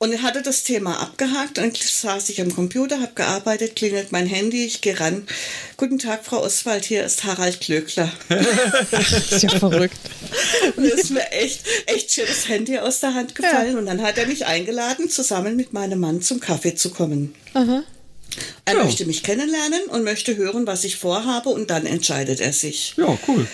Und 0.00 0.12
er 0.12 0.22
hatte 0.22 0.42
das 0.42 0.62
Thema 0.62 1.00
abgehakt. 1.00 1.58
Dann 1.58 1.72
saß 1.74 2.28
ich 2.28 2.40
am 2.40 2.54
Computer, 2.54 3.00
habe 3.00 3.14
gearbeitet, 3.16 3.74
klingelt 3.74 4.12
mein 4.12 4.26
Handy, 4.26 4.64
ich 4.64 4.80
gehe 4.80 4.98
ran. 4.98 5.26
Guten 5.76 5.98
Tag, 5.98 6.24
Frau 6.24 6.40
Oswald, 6.40 6.84
hier 6.84 7.04
ist 7.04 7.24
Harald 7.24 7.60
Klöckler. 7.60 8.12
das 8.92 9.12
ist 9.32 9.42
ja 9.42 9.50
verrückt. 9.50 9.98
Und 10.76 10.84
es 10.84 11.02
ist 11.02 11.10
mir 11.10 11.28
echt, 11.32 11.62
echt 11.86 12.12
schön 12.12 12.26
das 12.28 12.48
Handy 12.48 12.78
aus 12.78 13.00
der 13.00 13.14
Hand 13.14 13.34
gefallen. 13.34 13.72
Ja. 13.72 13.78
Und 13.78 13.86
dann 13.86 14.00
hat 14.02 14.18
er 14.18 14.26
mich 14.26 14.46
eingeladen, 14.46 15.10
zusammen 15.10 15.56
mit 15.56 15.72
meinem 15.72 15.98
Mann 15.98 16.22
zum 16.22 16.38
Kaffee 16.38 16.76
zu 16.76 16.90
kommen. 16.90 17.34
Aha. 17.54 17.82
Er 18.66 18.76
ja. 18.76 18.84
möchte 18.84 19.04
mich 19.04 19.24
kennenlernen 19.24 19.82
und 19.88 20.04
möchte 20.04 20.36
hören, 20.36 20.66
was 20.68 20.84
ich 20.84 20.94
vorhabe 20.96 21.48
und 21.48 21.70
dann 21.70 21.86
entscheidet 21.86 22.40
er 22.40 22.52
sich. 22.52 22.94
Ja, 22.96 23.18
cool. 23.26 23.48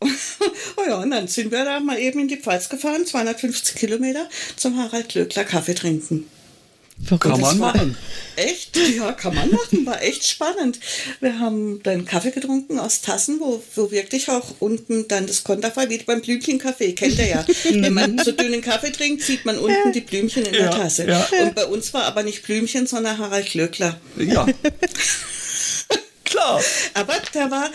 Oh 0.00 0.82
ja, 0.86 0.98
und 0.98 1.10
dann 1.10 1.28
sind 1.28 1.50
wir 1.50 1.64
da 1.64 1.80
mal 1.80 1.98
eben 1.98 2.20
in 2.20 2.28
die 2.28 2.36
Pfalz 2.36 2.68
gefahren, 2.68 3.06
250 3.06 3.76
Kilometer, 3.76 4.28
zum 4.56 4.76
Harald 4.76 5.08
Glöckler 5.10 5.44
Kaffee 5.44 5.74
trinken. 5.74 6.26
Kann 7.18 7.40
man 7.40 7.58
machen. 7.58 7.96
Echt? 8.36 8.76
Ja, 8.76 9.12
kann 9.12 9.34
man 9.34 9.50
machen. 9.50 9.86
War 9.86 10.02
echt 10.02 10.26
spannend. 10.26 10.78
Wir 11.20 11.38
haben 11.38 11.82
dann 11.82 12.04
Kaffee 12.04 12.30
getrunken 12.30 12.78
aus 12.78 13.00
Tassen, 13.00 13.40
wo, 13.40 13.62
wo 13.74 13.90
wirklich 13.90 14.28
auch 14.28 14.54
unten 14.58 15.08
dann 15.08 15.26
das 15.26 15.42
Konterfei, 15.42 15.88
wie 15.88 15.98
beim 15.98 16.20
Blümchenkaffee, 16.20 16.92
kennt 16.92 17.18
ihr 17.18 17.26
ja. 17.26 17.46
Wenn 17.64 17.94
man 17.94 18.18
so 18.18 18.32
dünnen 18.32 18.60
Kaffee 18.60 18.92
trinkt, 18.92 19.22
sieht 19.22 19.44
man 19.44 19.58
unten 19.58 19.92
die 19.92 20.02
Blümchen 20.02 20.44
in 20.44 20.54
ja, 20.54 20.60
der 20.60 20.70
Tasse. 20.72 21.08
Ja. 21.08 21.26
Und 21.42 21.54
bei 21.54 21.64
uns 21.66 21.92
war 21.94 22.04
aber 22.04 22.22
nicht 22.22 22.42
Blümchen, 22.42 22.86
sondern 22.86 23.18
Harald 23.18 23.50
Glöckler. 23.50 23.98
Ja. 24.18 24.46
Klar. 26.24 26.62
Aber 26.94 27.14
da 27.32 27.50
war, 27.50 27.70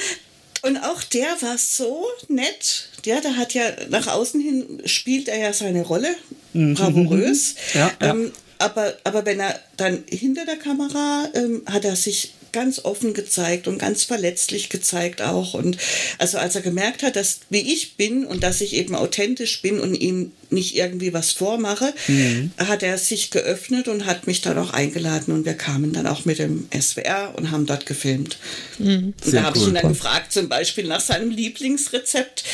und 0.65 0.77
auch 0.77 1.03
der 1.03 1.27
war 1.41 1.57
so 1.57 2.05
nett. 2.27 2.89
Ja, 3.05 3.21
der 3.21 3.37
hat 3.37 3.53
ja 3.53 3.63
nach 3.89 4.07
außen 4.07 4.41
hin 4.41 4.81
spielt 4.85 5.27
er 5.27 5.37
ja 5.37 5.53
seine 5.53 5.83
Rolle 5.83 6.15
mhm. 6.53 6.73
bravourös. 6.73 7.55
Ja, 7.73 7.91
ja. 8.01 8.09
Ähm, 8.09 8.31
aber, 8.57 8.95
aber 9.03 9.25
wenn 9.25 9.39
er 9.39 9.59
dann 9.77 10.03
hinter 10.09 10.45
der 10.45 10.55
Kamera 10.55 11.29
ähm, 11.35 11.63
hat 11.67 11.85
er 11.85 11.95
sich 11.95 12.33
ganz 12.55 12.79
offen 12.79 13.13
gezeigt 13.13 13.67
und 13.67 13.77
ganz 13.77 14.05
verletzlich 14.05 14.69
gezeigt 14.69 15.21
auch. 15.21 15.53
Und 15.53 15.77
also 16.19 16.37
als 16.37 16.55
er 16.55 16.61
gemerkt 16.61 17.03
hat, 17.03 17.17
dass 17.17 17.41
wie 17.49 17.73
ich 17.73 17.97
bin 17.97 18.25
und 18.25 18.43
dass 18.43 18.61
ich 18.61 18.73
eben 18.73 18.95
authentisch 18.95 19.61
bin 19.61 19.81
und 19.81 19.93
ihm 19.93 20.31
nicht 20.49 20.77
irgendwie 20.77 21.11
was 21.11 21.33
vormache, 21.33 21.93
mhm. 22.07 22.51
hat 22.57 22.81
er 22.81 22.97
sich 22.97 23.29
geöffnet 23.29 23.89
und 23.89 24.05
hat 24.05 24.25
mich 24.25 24.39
dann 24.39 24.57
auch 24.57 24.71
eingeladen 24.71 25.33
und 25.33 25.43
wir 25.43 25.55
kamen 25.55 25.91
dann 25.91 26.07
auch 26.07 26.23
mit 26.23 26.39
dem 26.39 26.67
SWR 26.73 27.33
und 27.35 27.51
haben 27.51 27.65
dort 27.65 27.85
gefilmt. 27.85 28.37
Mhm. 28.79 29.13
Und 29.25 29.33
da 29.33 29.43
habe 29.43 29.57
cool. 29.57 29.63
ich 29.63 29.69
ihn 29.69 29.75
dann 29.75 29.89
gefragt, 29.89 30.31
zum 30.31 30.47
Beispiel 30.47 30.85
nach 30.85 31.01
seinem 31.01 31.31
Lieblingsrezept. 31.31 32.45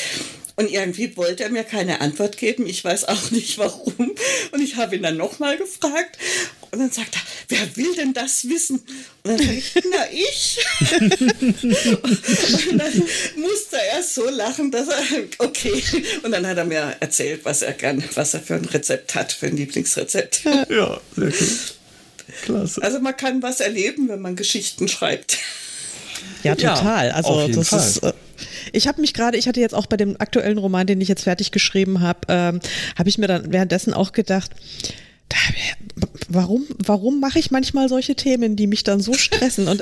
Und 0.55 0.69
irgendwie 0.69 1.15
wollte 1.17 1.43
er 1.43 1.49
mir 1.49 1.63
keine 1.63 2.01
Antwort 2.01 2.37
geben. 2.37 2.67
Ich 2.67 2.83
weiß 2.83 3.05
auch 3.05 3.31
nicht 3.31 3.57
warum. 3.57 4.15
Und 4.51 4.61
ich 4.61 4.75
habe 4.75 4.95
ihn 4.95 5.03
dann 5.03 5.17
nochmal 5.17 5.57
gefragt. 5.57 6.17
Und 6.71 6.79
dann 6.79 6.91
sagt 6.91 7.15
er, 7.15 7.21
wer 7.49 7.75
will 7.75 7.95
denn 7.95 8.13
das 8.13 8.47
wissen? 8.47 8.81
Und 9.23 9.31
dann 9.31 9.37
sage 9.37 9.57
ich, 9.57 9.73
na 9.91 10.11
ich. 10.11 10.57
und 12.69 12.77
dann 12.77 13.03
musste 13.35 13.77
er 13.91 14.03
so 14.03 14.29
lachen, 14.29 14.71
dass 14.71 14.87
er, 14.87 15.01
okay. 15.39 15.83
Und 16.23 16.31
dann 16.31 16.47
hat 16.47 16.57
er 16.57 16.65
mir 16.65 16.95
erzählt, 16.99 17.43
was 17.43 17.61
er 17.61 17.73
gern, 17.73 18.03
was 18.15 18.33
er 18.33 18.39
für 18.39 18.55
ein 18.55 18.65
Rezept 18.65 19.15
hat, 19.15 19.33
für 19.33 19.47
ein 19.47 19.57
Lieblingsrezept. 19.57 20.43
Ja, 20.69 21.01
sehr 21.15 21.27
cool. 21.27 21.33
Klasse. 22.43 22.81
Also 22.81 22.99
man 22.99 23.15
kann 23.17 23.41
was 23.41 23.59
erleben, 23.59 24.07
wenn 24.07 24.21
man 24.21 24.35
Geschichten 24.35 24.87
schreibt. 24.87 25.37
Ja, 26.43 26.55
total. 26.55 27.07
Ja, 27.07 27.13
also 27.15 27.47
das 27.47 27.69
Fall. 27.69 27.79
ist. 27.79 28.01
Ich 28.71 28.87
habe 28.87 29.01
mich 29.01 29.13
gerade, 29.13 29.37
ich 29.37 29.47
hatte 29.47 29.59
jetzt 29.59 29.75
auch 29.75 29.85
bei 29.85 29.97
dem 29.97 30.15
aktuellen 30.19 30.57
Roman, 30.57 30.87
den 30.87 31.01
ich 31.01 31.07
jetzt 31.07 31.23
fertig 31.23 31.51
geschrieben 31.51 32.01
habe, 32.01 32.19
ähm, 32.27 32.59
habe 32.97 33.09
ich 33.09 33.17
mir 33.17 33.27
dann 33.27 33.51
währenddessen 33.51 33.93
auch 33.93 34.11
gedacht, 34.11 34.51
warum, 36.33 36.65
warum 36.77 37.19
mache 37.19 37.39
ich 37.39 37.51
manchmal 37.51 37.89
solche 37.89 38.15
Themen, 38.15 38.55
die 38.55 38.67
mich 38.67 38.83
dann 38.83 38.99
so 38.99 39.13
stressen? 39.13 39.67
Und 39.67 39.81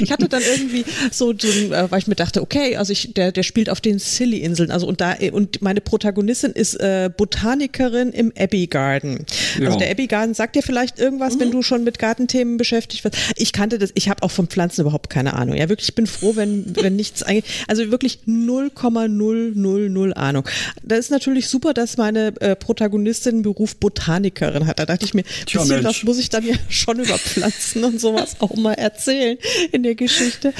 ich 0.00 0.10
hatte 0.12 0.28
dann 0.28 0.42
irgendwie 0.42 0.84
so, 1.10 1.32
so 1.36 1.48
äh, 1.48 1.90
weil 1.90 1.98
ich 1.98 2.06
mir 2.06 2.14
dachte, 2.14 2.42
okay, 2.42 2.76
also 2.76 2.92
ich, 2.92 3.14
der, 3.14 3.32
der 3.32 3.42
spielt 3.42 3.70
auf 3.70 3.80
den 3.80 3.98
Silly-Inseln, 3.98 4.70
also 4.70 4.86
und 4.86 5.00
da, 5.00 5.16
und 5.32 5.62
meine 5.62 5.80
Protagonistin 5.80 6.52
ist 6.52 6.74
äh, 6.74 7.10
Botanikerin 7.14 8.10
im 8.10 8.32
Abbey 8.36 8.66
Garden. 8.66 9.24
Ja. 9.58 9.66
Also 9.66 9.78
der 9.78 9.90
Abbey 9.90 10.06
Garden 10.06 10.34
sagt 10.34 10.56
dir 10.56 10.62
vielleicht 10.62 10.98
irgendwas, 10.98 11.36
mhm. 11.36 11.40
wenn 11.40 11.50
du 11.50 11.62
schon 11.62 11.84
mit 11.84 11.98
Gartenthemen 11.98 12.56
beschäftigt 12.56 13.04
wirst. 13.04 13.16
Ich 13.36 13.52
kannte 13.52 13.78
das, 13.78 13.90
ich 13.94 14.08
habe 14.08 14.22
auch 14.22 14.30
von 14.30 14.46
Pflanzen 14.46 14.82
überhaupt 14.82 15.10
keine 15.10 15.34
Ahnung. 15.34 15.56
Ja, 15.56 15.68
wirklich, 15.68 15.88
ich 15.88 15.94
bin 15.94 16.06
froh, 16.06 16.36
wenn, 16.36 16.76
wenn 16.76 16.96
nichts 16.96 17.22
eigentlich, 17.22 17.64
also 17.68 17.90
wirklich 17.90 18.20
0,000 18.26 20.16
Ahnung. 20.16 20.48
Da 20.82 20.96
ist 20.96 21.10
natürlich 21.10 21.48
super, 21.48 21.74
dass 21.74 21.96
meine 21.96 22.32
äh, 22.40 22.56
Protagonistin 22.56 23.42
Beruf 23.42 23.76
Botanikerin 23.76 24.66
hat. 24.66 24.78
Da 24.78 24.86
dachte 24.86 25.04
ich 25.04 25.11
mir, 25.14 25.24
Tja, 25.46 25.62
bisschen 25.62 25.84
was 25.84 26.02
muss 26.02 26.18
ich 26.18 26.28
dann 26.30 26.46
ja 26.46 26.54
schon 26.68 26.98
über 26.98 27.18
Pflanzen 27.18 27.84
und 27.84 28.00
sowas 28.00 28.36
auch 28.40 28.54
mal 28.56 28.74
erzählen 28.74 29.38
in 29.72 29.82
der 29.82 29.94
Geschichte. 29.94 30.52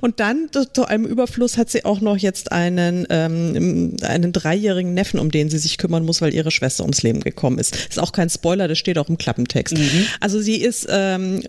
Und 0.00 0.20
dann, 0.20 0.48
zu 0.72 0.86
einem 0.86 1.04
Überfluss, 1.04 1.58
hat 1.58 1.70
sie 1.70 1.84
auch 1.84 2.00
noch 2.00 2.16
jetzt 2.16 2.52
einen, 2.52 3.06
ähm, 3.10 3.96
einen 4.02 4.32
dreijährigen 4.32 4.94
Neffen, 4.94 5.18
um 5.20 5.30
den 5.30 5.50
sie 5.50 5.58
sich 5.58 5.78
kümmern 5.78 6.04
muss, 6.04 6.20
weil 6.20 6.34
ihre 6.34 6.50
Schwester 6.50 6.84
ums 6.84 7.02
Leben 7.02 7.20
gekommen 7.20 7.58
ist. 7.58 7.76
Ist 7.76 7.98
auch 7.98 8.12
kein 8.12 8.30
Spoiler, 8.30 8.68
das 8.68 8.78
steht 8.78 8.98
auch 8.98 9.08
im 9.08 9.18
Klappentext. 9.18 9.76
Mhm. 9.76 10.06
Also 10.20 10.40
sie 10.40 10.56
ist, 10.56 10.86
ähm, 10.90 11.42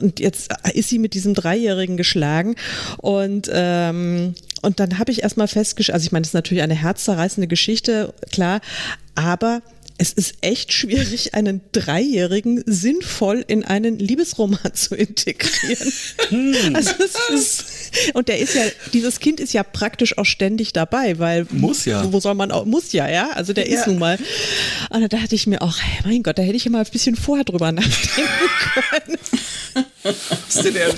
und 0.00 0.20
jetzt 0.20 0.52
ist 0.74 0.88
sie 0.88 0.98
mit 0.98 1.14
diesem 1.14 1.34
Dreijährigen 1.34 1.96
geschlagen 1.96 2.54
und 2.98 3.50
ähm, 3.52 4.34
und 4.62 4.78
dann 4.78 4.98
habe 4.98 5.10
ich 5.10 5.22
erstmal 5.22 5.48
festgestellt, 5.48 5.94
also 5.94 6.04
ich 6.04 6.12
meine, 6.12 6.22
das 6.22 6.28
ist 6.28 6.34
natürlich 6.34 6.62
eine 6.62 6.74
herzzerreißende 6.74 7.48
Geschichte, 7.48 8.12
klar, 8.30 8.60
aber 9.14 9.62
es 10.00 10.14
ist 10.14 10.36
echt 10.40 10.72
schwierig, 10.72 11.34
einen 11.34 11.60
Dreijährigen 11.72 12.62
sinnvoll 12.64 13.44
in 13.46 13.66
einen 13.66 13.98
Liebesroman 13.98 14.58
zu 14.72 14.94
integrieren. 14.94 15.92
Hm. 16.30 16.74
Also 16.74 16.92
ist, 17.34 17.66
und 18.14 18.28
der 18.28 18.38
ist 18.38 18.54
ja, 18.54 18.62
dieses 18.94 19.20
Kind 19.20 19.40
ist 19.40 19.52
ja 19.52 19.62
praktisch 19.62 20.16
auch 20.16 20.24
ständig 20.24 20.72
dabei, 20.72 21.18
weil 21.18 21.46
muss 21.50 21.84
ja. 21.84 22.10
Wo 22.10 22.18
soll 22.18 22.34
man 22.34 22.50
auch, 22.50 22.64
muss 22.64 22.92
ja, 22.92 23.10
ja. 23.10 23.32
Also 23.32 23.52
der 23.52 23.68
ja. 23.68 23.78
ist 23.78 23.88
nun 23.88 23.98
mal. 23.98 24.18
Und 24.88 25.02
da 25.02 25.08
dachte 25.08 25.34
ich 25.34 25.46
mir 25.46 25.60
auch, 25.60 25.76
mein 26.06 26.22
Gott, 26.22 26.38
da 26.38 26.42
hätte 26.42 26.56
ich 26.56 26.64
immer 26.64 26.78
ein 26.78 26.86
bisschen 26.90 27.14
vorher 27.14 27.44
drüber 27.44 27.70
nachdenken 27.72 28.30
können. 28.90 29.84
Hast 30.02 30.64
du 30.64 30.72
dir 30.72 30.94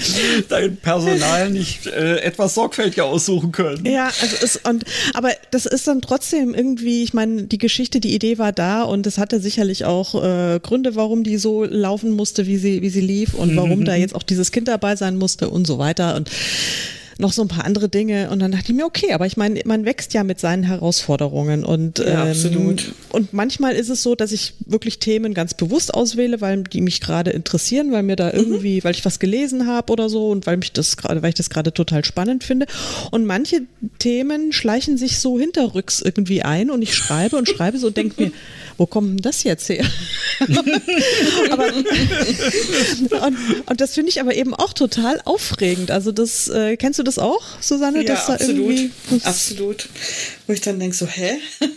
dein 0.48 0.76
Personal 0.76 1.50
nicht 1.50 1.86
äh, 1.86 2.18
etwas 2.18 2.54
sorgfältiger 2.54 3.04
aussuchen 3.04 3.50
können? 3.50 3.84
Ja, 3.84 4.06
also 4.06 4.36
es, 4.42 4.56
und, 4.56 4.84
aber 5.14 5.30
das 5.50 5.66
ist 5.66 5.88
dann 5.88 6.00
trotzdem 6.00 6.54
irgendwie, 6.54 7.02
ich 7.02 7.12
meine, 7.12 7.44
die 7.44 7.58
Geschichte, 7.58 8.00
die 8.00 8.14
Idee 8.14 8.38
war 8.38 8.52
da 8.52 8.82
und 8.82 9.06
es 9.06 9.18
hatte 9.18 9.40
sicherlich 9.40 9.84
auch 9.84 10.14
äh, 10.22 10.60
Gründe, 10.60 10.94
warum 10.94 11.24
die 11.24 11.36
so 11.36 11.64
laufen 11.64 12.12
musste, 12.12 12.46
wie 12.46 12.58
sie, 12.58 12.82
wie 12.82 12.90
sie 12.90 13.00
lief 13.00 13.34
und 13.34 13.56
warum 13.56 13.80
mhm. 13.80 13.84
da 13.86 13.94
jetzt 13.96 14.14
auch 14.14 14.22
dieses 14.22 14.52
Kind 14.52 14.68
dabei 14.68 14.96
sein 14.96 15.16
musste 15.16 15.48
und 15.50 15.66
so 15.66 15.78
weiter. 15.78 16.14
Und 16.14 16.30
noch 17.22 17.32
so 17.32 17.40
ein 17.40 17.48
paar 17.48 17.64
andere 17.64 17.88
Dinge 17.88 18.28
und 18.30 18.40
dann 18.40 18.52
dachte 18.52 18.66
ich 18.68 18.74
mir, 18.74 18.84
okay, 18.84 19.12
aber 19.14 19.26
ich 19.26 19.38
meine, 19.38 19.62
man 19.64 19.86
wächst 19.86 20.12
ja 20.12 20.24
mit 20.24 20.38
seinen 20.38 20.64
Herausforderungen 20.64 21.64
und, 21.64 21.98
ja, 22.00 22.24
ähm, 22.24 22.30
absolut. 22.30 22.92
und 23.10 23.32
manchmal 23.32 23.74
ist 23.74 23.88
es 23.88 24.02
so, 24.02 24.14
dass 24.14 24.32
ich 24.32 24.54
wirklich 24.66 24.98
Themen 24.98 25.32
ganz 25.32 25.54
bewusst 25.54 25.94
auswähle, 25.94 26.40
weil 26.40 26.64
die 26.64 26.82
mich 26.82 27.00
gerade 27.00 27.30
interessieren, 27.30 27.92
weil 27.92 28.02
mir 28.02 28.16
da 28.16 28.26
mhm. 28.26 28.38
irgendwie, 28.38 28.76
mhm. 28.76 28.84
weil 28.84 28.94
ich 28.94 29.04
was 29.04 29.18
gelesen 29.18 29.66
habe 29.66 29.92
oder 29.92 30.10
so 30.10 30.28
und 30.30 30.46
weil 30.46 30.58
mich 30.58 30.72
das 30.72 30.98
gerade, 30.98 31.22
weil 31.22 31.30
ich 31.30 31.36
das 31.36 31.48
gerade 31.48 31.72
total 31.72 32.04
spannend 32.04 32.44
finde 32.44 32.66
und 33.10 33.24
manche 33.24 33.62
Themen 33.98 34.52
schleichen 34.52 34.98
sich 34.98 35.20
so 35.20 35.38
hinterrücks 35.38 36.02
irgendwie 36.02 36.42
ein 36.42 36.70
und 36.70 36.82
ich 36.82 36.94
schreibe 36.94 37.36
und 37.36 37.48
schreibe 37.48 37.78
so 37.78 37.86
und 37.86 37.96
denke 37.96 38.20
mir, 38.20 38.32
wo 38.76 38.86
kommt 38.86 39.10
denn 39.10 39.16
das 39.18 39.44
jetzt 39.44 39.68
her? 39.68 39.84
aber, 41.50 41.66
und, 43.26 43.36
und, 43.66 43.80
das 43.80 43.94
finde 43.94 44.10
ich 44.10 44.20
aber 44.20 44.34
eben 44.34 44.54
auch 44.54 44.72
total 44.72 45.20
aufregend. 45.24 45.90
Also 45.90 46.10
das, 46.10 46.48
äh, 46.48 46.76
kennst 46.76 46.98
du 46.98 47.02
das 47.02 47.11
auch, 47.18 47.42
Susanne? 47.60 48.04
Ja, 48.04 48.14
absolut. 48.14 48.90
absolut. 49.24 49.88
Wo 50.46 50.52
ich 50.52 50.60
dann 50.60 50.78
denke 50.78 50.96
so, 50.96 51.06
hä? 51.06 51.38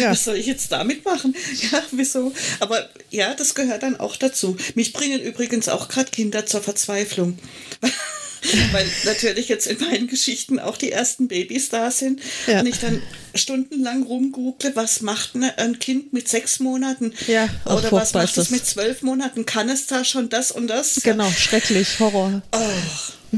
Ja. 0.00 0.10
Was 0.10 0.24
soll 0.24 0.34
ich 0.34 0.46
jetzt 0.46 0.72
damit 0.72 1.04
machen? 1.04 1.32
Ja, 1.70 1.80
wieso? 1.92 2.32
Aber 2.58 2.88
ja, 3.10 3.34
das 3.34 3.54
gehört 3.54 3.84
dann 3.84 4.00
auch 4.00 4.16
dazu. 4.16 4.56
Mich 4.74 4.92
bringen 4.92 5.20
übrigens 5.20 5.68
auch 5.68 5.88
gerade 5.88 6.10
Kinder 6.10 6.44
zur 6.44 6.60
Verzweiflung. 6.60 7.38
weil 8.72 8.86
natürlich 9.04 9.48
jetzt 9.48 9.66
in 9.66 9.78
meinen 9.80 10.06
Geschichten 10.06 10.58
auch 10.58 10.76
die 10.76 10.92
ersten 10.92 11.28
Babys 11.28 11.68
da 11.68 11.90
sind 11.90 12.20
ja. 12.46 12.60
und 12.60 12.66
ich 12.66 12.78
dann 12.78 13.02
stundenlang 13.34 14.04
rumgoogle, 14.04 14.74
was 14.74 15.00
macht 15.00 15.32
ein 15.34 15.78
Kind 15.78 16.12
mit 16.12 16.28
sechs 16.28 16.60
Monaten 16.60 17.12
ja, 17.26 17.48
oder 17.64 17.90
was 17.92 18.14
macht 18.14 18.36
es 18.36 18.50
mit 18.50 18.64
zwölf 18.64 19.02
Monaten? 19.02 19.46
Kann 19.46 19.68
es 19.68 19.86
da 19.86 20.04
schon 20.04 20.28
das 20.28 20.52
und 20.52 20.68
das? 20.68 21.00
Genau, 21.02 21.30
schrecklich, 21.30 21.98
Horror. 21.98 22.42
Oh. 22.52 22.58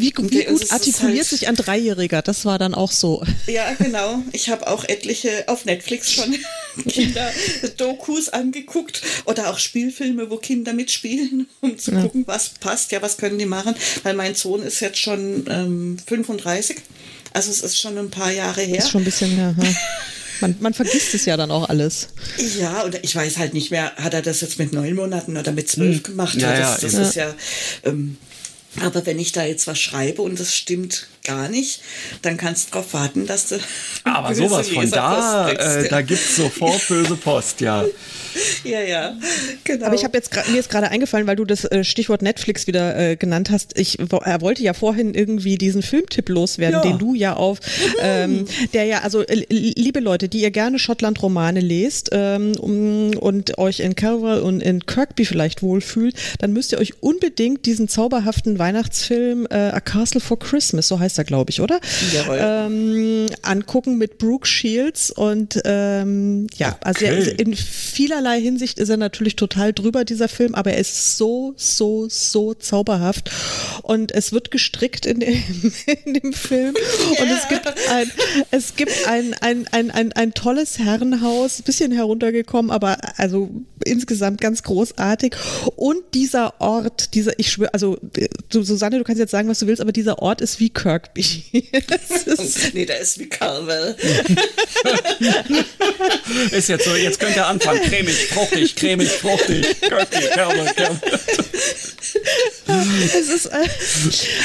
Wie, 0.00 0.12
wie 0.30 0.44
gut 0.44 0.70
artikuliert 0.72 1.18
halt 1.18 1.26
sich 1.26 1.48
ein 1.48 1.56
Dreijähriger? 1.56 2.22
Das 2.22 2.44
war 2.44 2.58
dann 2.58 2.74
auch 2.74 2.92
so. 2.92 3.24
Ja, 3.46 3.72
genau. 3.74 4.22
Ich 4.32 4.50
habe 4.50 4.66
auch 4.66 4.84
etliche 4.84 5.44
auf 5.48 5.64
Netflix 5.64 6.12
schon 6.12 6.36
Kinder-Dokus 6.88 8.28
angeguckt 8.28 9.02
oder 9.24 9.50
auch 9.50 9.58
Spielfilme, 9.58 10.30
wo 10.30 10.36
Kinder 10.36 10.74
mitspielen, 10.74 11.48
um 11.60 11.78
zu 11.78 11.92
ja. 11.92 12.02
gucken, 12.02 12.24
was 12.26 12.50
passt. 12.50 12.92
Ja, 12.92 13.00
was 13.00 13.16
können 13.16 13.38
die 13.38 13.46
machen? 13.46 13.74
Weil 14.02 14.14
mein 14.14 14.34
Sohn 14.34 14.62
ist 14.62 14.80
jetzt 14.80 14.98
schon 14.98 15.44
ähm, 15.48 15.96
35. 16.06 16.76
Also 17.32 17.50
es 17.50 17.60
ist 17.60 17.80
schon 17.80 17.96
ein 17.96 18.10
paar 18.10 18.30
Jahre 18.30 18.62
her. 18.62 18.78
Ist 18.78 18.90
schon 18.90 19.02
ein 19.02 19.06
bisschen 19.06 19.30
her. 19.30 19.54
Ja. 19.60 19.68
Man, 20.40 20.56
man, 20.60 20.74
vergisst 20.74 21.14
es 21.14 21.24
ja 21.24 21.36
dann 21.36 21.50
auch 21.50 21.68
alles. 21.68 22.08
Ja, 22.58 22.82
und 22.82 22.98
ich 23.02 23.14
weiß 23.14 23.38
halt 23.38 23.54
nicht 23.54 23.70
mehr, 23.70 23.92
hat 23.96 24.14
er 24.14 24.22
das 24.22 24.40
jetzt 24.40 24.58
mit 24.58 24.72
neun 24.72 24.94
Monaten 24.94 25.36
oder 25.36 25.52
mit 25.52 25.68
zwölf 25.68 25.96
hm. 25.96 26.02
gemacht? 26.02 26.40
Ja, 26.40 26.56
das, 26.56 26.80
das 26.80 26.92
ja. 26.92 27.00
ist 27.00 27.14
ja 27.16 27.34
ähm, 27.84 28.16
aber 28.82 29.06
wenn 29.06 29.18
ich 29.18 29.32
da 29.32 29.44
jetzt 29.44 29.66
was 29.66 29.78
schreibe 29.78 30.22
und 30.22 30.38
das 30.38 30.54
stimmt 30.54 31.08
gar 31.24 31.48
nicht, 31.48 31.80
dann 32.22 32.36
kannst 32.36 32.68
du 32.68 32.72
darauf 32.72 32.94
warten, 32.94 33.26
dass 33.26 33.48
du. 33.48 33.60
Aber 34.04 34.34
sowas 34.34 34.68
von 34.68 34.90
da, 34.90 35.50
äh, 35.50 35.88
da 35.88 36.02
gibt 36.02 36.20
es 36.20 36.36
sofort 36.36 36.86
böse 36.88 37.16
Post, 37.16 37.60
ja. 37.60 37.84
ja, 38.64 38.80
ja, 38.80 39.16
genau. 39.64 39.86
Aber 39.86 39.94
ich 39.94 40.04
habe 40.04 40.16
jetzt 40.16 40.30
mir 40.50 40.58
ist 40.58 40.70
gerade 40.70 40.90
eingefallen, 40.90 41.26
weil 41.26 41.36
du 41.36 41.44
das 41.44 41.64
äh, 41.64 41.84
Stichwort 41.84 42.22
Netflix 42.22 42.66
wieder 42.66 42.96
äh, 42.96 43.16
genannt 43.16 43.50
hast. 43.50 43.78
Ich 43.78 43.98
er 43.98 44.40
wollte 44.40 44.62
ja 44.62 44.74
vorhin 44.74 45.14
irgendwie 45.14 45.56
diesen 45.56 45.82
Filmtipp 45.82 46.28
loswerden, 46.28 46.80
ja. 46.82 46.82
den 46.82 46.98
du 46.98 47.14
ja 47.14 47.34
auf, 47.34 47.58
ähm, 48.02 48.46
der 48.72 48.84
ja, 48.84 49.00
also 49.00 49.22
äh, 49.22 49.44
liebe 49.48 50.00
Leute, 50.00 50.28
die 50.28 50.42
ihr 50.42 50.50
gerne 50.50 50.78
Schottland-Romane 50.78 51.60
lest 51.60 52.10
ähm, 52.12 52.52
und 52.58 53.58
euch 53.58 53.80
in 53.80 53.94
Carver 53.94 54.42
und 54.42 54.62
in 54.62 54.86
Kirkby 54.86 55.24
vielleicht 55.24 55.62
wohlfühlt, 55.62 56.14
dann 56.38 56.52
müsst 56.52 56.72
ihr 56.72 56.78
euch 56.78 57.02
unbedingt 57.02 57.66
diesen 57.66 57.88
zauberhaften 57.88 58.58
Weihnachtsfilm 58.58 59.46
äh, 59.50 59.54
A 59.54 59.80
Castle 59.80 60.20
for 60.20 60.38
Christmas, 60.38 60.88
so 60.88 60.98
heißt 60.98 61.18
er, 61.18 61.24
glaube 61.24 61.50
ich, 61.50 61.60
oder? 61.60 61.80
Jawohl. 62.12 62.38
Ähm, 62.40 63.26
angucken 63.42 63.98
mit 63.98 64.18
Brooke 64.18 64.46
Shields 64.46 65.10
und 65.10 65.60
ähm, 65.64 66.46
ja, 66.56 66.76
okay. 66.84 67.08
also 67.08 67.30
in 67.30 67.54
vielerlei 67.54 68.27
vielerlei 68.28 68.40
Hinsicht 68.40 68.78
ist 68.78 68.88
er 68.88 68.96
natürlich 68.96 69.36
total 69.36 69.72
drüber, 69.72 70.04
dieser 70.04 70.28
Film, 70.28 70.54
aber 70.54 70.72
er 70.72 70.78
ist 70.78 71.16
so, 71.16 71.54
so, 71.56 72.08
so 72.08 72.54
zauberhaft. 72.54 73.30
Und 73.82 74.12
es 74.12 74.32
wird 74.32 74.50
gestrickt 74.50 75.06
in 75.06 75.20
dem, 75.20 75.42
in 76.04 76.14
dem 76.14 76.32
Film. 76.32 76.74
Yeah. 76.76 77.22
Und 77.22 77.30
es 77.30 77.48
gibt 77.48 77.66
ein, 77.90 78.12
es 78.50 78.76
gibt 78.76 79.08
ein, 79.08 79.34
ein, 79.40 79.66
ein, 79.72 79.90
ein, 79.90 80.12
ein 80.12 80.34
tolles 80.34 80.78
Herrenhaus, 80.78 81.62
bisschen 81.62 81.92
heruntergekommen, 81.92 82.70
aber 82.70 82.98
also 83.16 83.50
insgesamt 83.84 84.40
ganz 84.40 84.62
großartig. 84.62 85.34
Und 85.76 86.02
dieser 86.14 86.60
Ort, 86.60 87.14
dieser, 87.14 87.38
ich 87.38 87.52
schwöre, 87.52 87.72
also 87.72 87.98
Susanne, 88.50 88.98
du 88.98 89.04
kannst 89.04 89.20
jetzt 89.20 89.30
sagen, 89.30 89.48
was 89.48 89.60
du 89.60 89.66
willst, 89.66 89.80
aber 89.80 89.92
dieser 89.92 90.20
Ort 90.20 90.40
ist 90.40 90.60
wie 90.60 90.70
Kirkby. 90.70 91.44
ist 91.52 92.74
nee, 92.74 92.84
der 92.84 93.00
ist 93.00 93.18
wie 93.18 93.28
Carvel. 93.28 93.96
ist 96.50 96.68
jetzt 96.68 96.84
so, 96.84 96.94
jetzt 96.94 97.20
könnt 97.20 97.36
ihr 97.36 97.46
anfangen. 97.46 97.80
Cremig, 98.08 98.28
fruchtig, 98.28 98.74
cremig, 98.76 99.08
fruchtig. 99.10 99.80
Kirkby, 99.80 100.28
Carvel, 100.34 100.74
Carvel. 100.74 101.20
es 103.18 103.28
ist, 103.28 103.46
äh, 103.46 103.68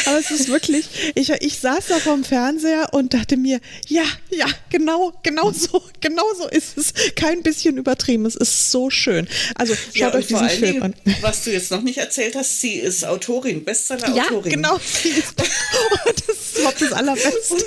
aber 0.05 0.19
es 0.19 0.31
ist 0.31 0.49
wirklich, 0.49 0.85
ich, 1.15 1.29
ich 1.29 1.59
saß 1.59 1.87
da 1.87 1.99
vorm 1.99 2.23
Fernseher 2.23 2.89
und 2.93 3.13
dachte 3.13 3.37
mir, 3.37 3.59
ja, 3.87 4.03
ja, 4.29 4.47
genau, 4.69 5.13
genau 5.23 5.51
so, 5.51 5.83
genau 6.01 6.25
so 6.37 6.47
ist 6.47 6.77
es. 6.77 6.93
Kein 7.15 7.43
bisschen 7.43 7.77
übertrieben. 7.77 8.25
Es 8.25 8.35
ist 8.35 8.71
so 8.71 8.89
schön. 8.89 9.27
Also 9.55 9.75
schaut 9.75 9.95
ja, 9.95 10.13
euch 10.13 10.27
diesen 10.27 10.49
Film 10.49 10.73
Dingen, 10.73 10.83
an. 10.83 10.95
Was 11.21 11.43
du 11.43 11.51
jetzt 11.51 11.71
noch 11.71 11.81
nicht 11.81 11.97
erzählt 11.97 12.35
hast, 12.35 12.61
sie 12.61 12.75
ist 12.75 13.05
Autorin, 13.05 13.63
Bestseller-Autorin. 13.63 14.51
Ja, 14.51 14.55
genau. 14.55 14.79
Sie 14.79 15.09
ist, 15.09 15.33
das 15.37 16.37
ist 16.37 16.57
überhaupt 16.57 16.81
das 16.81 16.93
Allerbeste. 16.93 17.53
Und, 17.53 17.65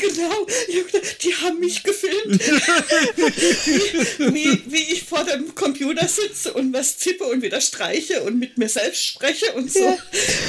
genau. 0.00 0.46
Die 1.22 1.34
haben 1.34 1.58
mich 1.60 1.82
gefilmt. 1.82 2.42
wie, 4.34 4.62
wie 4.66 4.92
ich 4.92 5.04
vor 5.04 5.24
dem 5.24 5.54
Computer 5.54 6.06
sitze 6.08 6.52
und 6.52 6.72
was 6.72 6.96
tippe 6.96 7.24
und 7.24 7.42
wieder 7.42 7.60
streiche 7.60 8.22
und 8.22 8.38
mit 8.38 8.58
mir 8.58 8.68
selbst 8.68 9.04
spreche 9.04 9.37
und 9.54 9.72
so. 9.72 9.80
Ja. 9.80 9.96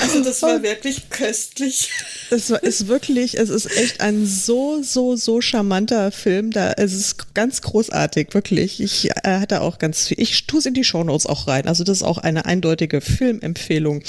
Also 0.01 0.23
das 0.23 0.41
war 0.41 0.61
wirklich 0.63 1.09
köstlich. 1.09 1.89
Es 2.29 2.49
ist 2.49 2.87
wirklich, 2.87 3.37
es 3.37 3.49
ist 3.49 3.65
echt 3.77 4.01
ein 4.01 4.25
so, 4.25 4.81
so, 4.83 5.15
so 5.15 5.41
charmanter 5.41 6.11
Film. 6.11 6.51
Da, 6.51 6.73
es 6.73 6.93
ist 6.93 7.33
ganz 7.33 7.61
großartig, 7.61 8.33
wirklich. 8.33 8.81
Ich 8.81 9.09
äh, 9.09 9.39
hatte 9.39 9.61
auch 9.61 9.79
ganz 9.79 10.07
viel. 10.07 10.19
Ich 10.19 10.45
tue 10.47 10.59
es 10.59 10.65
in 10.65 10.73
die 10.73 10.83
Shownotes 10.83 11.25
auch 11.25 11.47
rein. 11.47 11.67
Also 11.67 11.83
das 11.83 11.97
ist 11.97 12.03
auch 12.03 12.17
eine 12.17 12.45
eindeutige 12.45 13.01
Filmempfehlung 13.01 14.03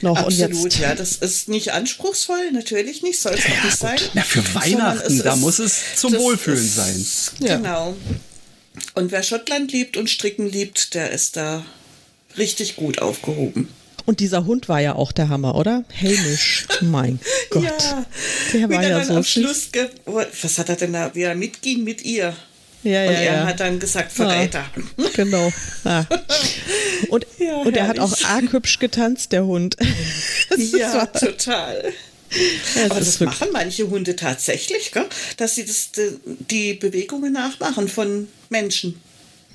noch. 0.00 0.16
Absolut, 0.16 0.78
ja. 0.78 0.94
Das 0.94 1.16
ist 1.16 1.48
nicht 1.48 1.72
anspruchsvoll, 1.72 2.52
natürlich 2.52 3.02
nicht, 3.02 3.20
soll 3.20 3.34
es 3.34 3.44
ja, 3.44 3.64
nicht 3.64 3.78
sein. 3.78 3.98
Na, 4.14 4.22
für 4.22 4.42
Weihnachten, 4.54 5.22
da 5.22 5.36
muss 5.36 5.58
es 5.58 5.96
zum 5.96 6.14
Wohlfühlen 6.14 6.64
ist, 6.64 6.76
sein. 6.76 7.06
Genau. 7.40 7.96
Und 8.94 9.12
wer 9.12 9.22
Schottland 9.22 9.72
liebt 9.72 9.96
und 9.96 10.08
Stricken 10.08 10.48
liebt, 10.48 10.94
der 10.94 11.10
ist 11.10 11.36
da 11.36 11.64
richtig 12.38 12.76
gut 12.76 13.00
aufgehoben. 13.00 13.68
Und 14.06 14.20
dieser 14.20 14.44
Hund 14.46 14.68
war 14.68 14.80
ja 14.80 14.94
auch 14.94 15.12
der 15.12 15.28
Hammer, 15.28 15.54
oder? 15.54 15.84
Hamish, 16.00 16.66
mein 16.80 17.20
Gott. 17.50 17.64
Ja, 17.64 18.06
der 18.52 18.70
war 18.70 18.82
ja 18.82 19.04
so 19.04 19.16
am 19.16 19.24
Schluss, 19.24 19.70
was 20.06 20.58
hat 20.58 20.68
er 20.68 20.76
denn 20.76 20.92
da, 20.92 21.14
wie 21.14 21.22
er 21.22 21.34
mitging 21.34 21.84
mit 21.84 22.02
ihr? 22.04 22.34
Ja, 22.82 23.02
und 23.02 23.12
ja, 23.12 23.18
er 23.18 23.34
ja. 23.34 23.46
hat 23.46 23.60
dann 23.60 23.78
gesagt, 23.78 24.12
Verräter. 24.12 24.64
Ja, 24.96 25.08
genau. 25.14 25.52
Ja. 25.84 26.06
Und, 27.08 27.26
und 27.64 27.76
er 27.76 27.88
hat 27.88 27.98
auch 27.98 28.12
arg 28.24 28.52
hübsch 28.52 28.78
getanzt, 28.78 29.32
der 29.32 29.44
Hund. 29.44 29.76
ja, 30.56 31.06
total. 31.06 31.92
Ja, 32.76 32.84
Aber 32.86 33.00
das, 33.00 33.18
das 33.18 33.20
machen 33.20 33.48
manche 33.52 33.90
Hunde 33.90 34.14
tatsächlich, 34.16 34.92
gell? 34.92 35.06
dass 35.36 35.56
sie 35.56 35.64
das, 35.64 35.90
die 36.50 36.74
Bewegungen 36.74 37.32
nachmachen 37.32 37.88
von 37.88 38.28
Menschen. 38.50 39.00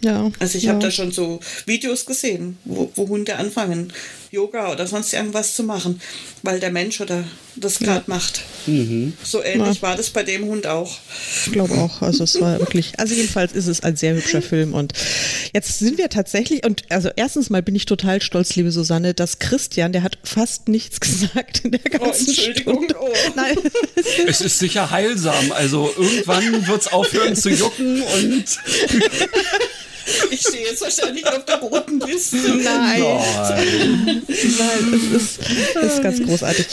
Ja. 0.02 0.30
Also 0.40 0.58
ich 0.58 0.68
habe 0.68 0.80
da 0.80 0.92
schon 0.92 1.12
so 1.12 1.40
Videos 1.66 2.06
gesehen, 2.06 2.58
wo, 2.66 2.92
wo, 2.96 3.08
Hunde 3.08 3.38
anfangen, 3.38 3.94
Yoga 4.36 4.72
oder 4.72 4.86
sonst 4.86 5.14
irgendwas 5.14 5.56
zu 5.56 5.64
machen, 5.64 6.02
weil 6.44 6.60
der 6.60 6.72
Mensch 6.72 7.02
oder 7.02 7.24
das 7.56 7.80
gerade 7.80 8.04
ja. 8.08 8.14
macht. 8.14 8.42
Mhm. 8.68 9.14
So 9.24 9.42
ähnlich 9.44 9.78
ja. 9.78 9.82
war 9.82 9.96
das 9.96 10.10
bei 10.10 10.24
dem 10.24 10.46
Hund 10.46 10.68
auch. 10.68 10.98
Ich 11.46 11.52
glaube 11.52 11.74
auch. 11.76 12.02
Also 12.02 12.24
es 12.26 12.40
war 12.42 12.60
wirklich, 12.60 13.00
also 13.00 13.14
jedenfalls 13.14 13.54
ist 13.54 13.68
es 13.68 13.82
ein 13.82 13.96
sehr 13.96 14.14
hübscher 14.16 14.42
Film. 14.42 14.74
Und 14.74 14.94
jetzt 15.54 15.80
sind 15.80 15.98
wir 15.98 16.10
tatsächlich, 16.10 16.66
und 16.66 16.84
also 16.90 17.10
erstens 17.16 17.50
mal 17.50 17.64
bin 17.64 17.76
ich 17.76 17.86
total 17.86 18.22
stolz, 18.22 18.56
liebe 18.56 18.72
Susanne, 18.72 19.14
dass 19.14 19.40
Christian, 19.40 19.94
der 19.94 20.04
hat 20.04 20.18
fast 20.24 20.68
nichts 20.68 21.00
gesagt 21.06 21.62
in 21.64 21.72
der 21.72 21.82
oh, 21.86 21.98
ganzen 21.98 22.28
oh, 22.28 22.30
Entschuldigung. 22.30 22.76
Stunde. 22.76 22.96
Oh. 23.00 23.14
Nein. 23.36 23.58
Es 24.28 24.42
ist 24.42 24.60
sicher 24.60 24.92
heilsam. 24.92 25.52
Also 25.52 25.92
irgendwann 25.96 26.68
wird 26.68 26.82
es 26.82 26.88
aufhören 26.92 27.36
zu 27.36 27.50
jucken 27.50 28.02
und 28.02 28.46
Ich 30.32 30.42
stehe 30.42 30.66
jetzt 30.66 30.82
wahrscheinlich 30.82 31.26
auf 31.26 31.46
der 31.46 31.58
roten 31.58 32.00
Liste. 32.00 32.38
Nein. 32.38 33.02
Nein, 33.02 34.94
es 34.94 35.22
ist, 35.22 35.40
es 35.76 35.94
ist 35.94 36.04
ganz 36.04 36.22
großartig. 36.22 36.66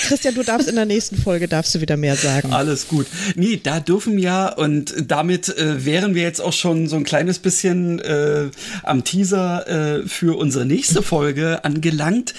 Christian, 0.00 0.34
du 0.34 0.42
darfst 0.42 0.68
in 0.68 0.76
der 0.76 0.84
nächsten 0.84 1.16
Folge 1.16 1.48
darfst 1.48 1.74
du 1.74 1.80
wieder 1.80 1.96
mehr 1.96 2.16
sagen. 2.16 2.52
Alles 2.52 2.88
gut. 2.88 3.06
Nee, 3.36 3.60
da 3.62 3.80
dürfen 3.80 4.18
ja, 4.18 4.48
und 4.48 4.94
damit 5.06 5.48
äh, 5.56 5.84
wären 5.84 6.14
wir 6.14 6.22
jetzt 6.22 6.40
auch 6.40 6.52
schon 6.52 6.88
so 6.88 6.96
ein 6.96 7.04
kleines 7.04 7.38
bisschen 7.38 7.98
äh, 8.00 8.50
am 8.82 9.04
Teaser 9.04 10.02
äh, 10.02 10.06
für 10.06 10.36
unsere 10.36 10.66
nächste 10.66 11.02
Folge 11.02 11.64
angelangt. 11.64 12.34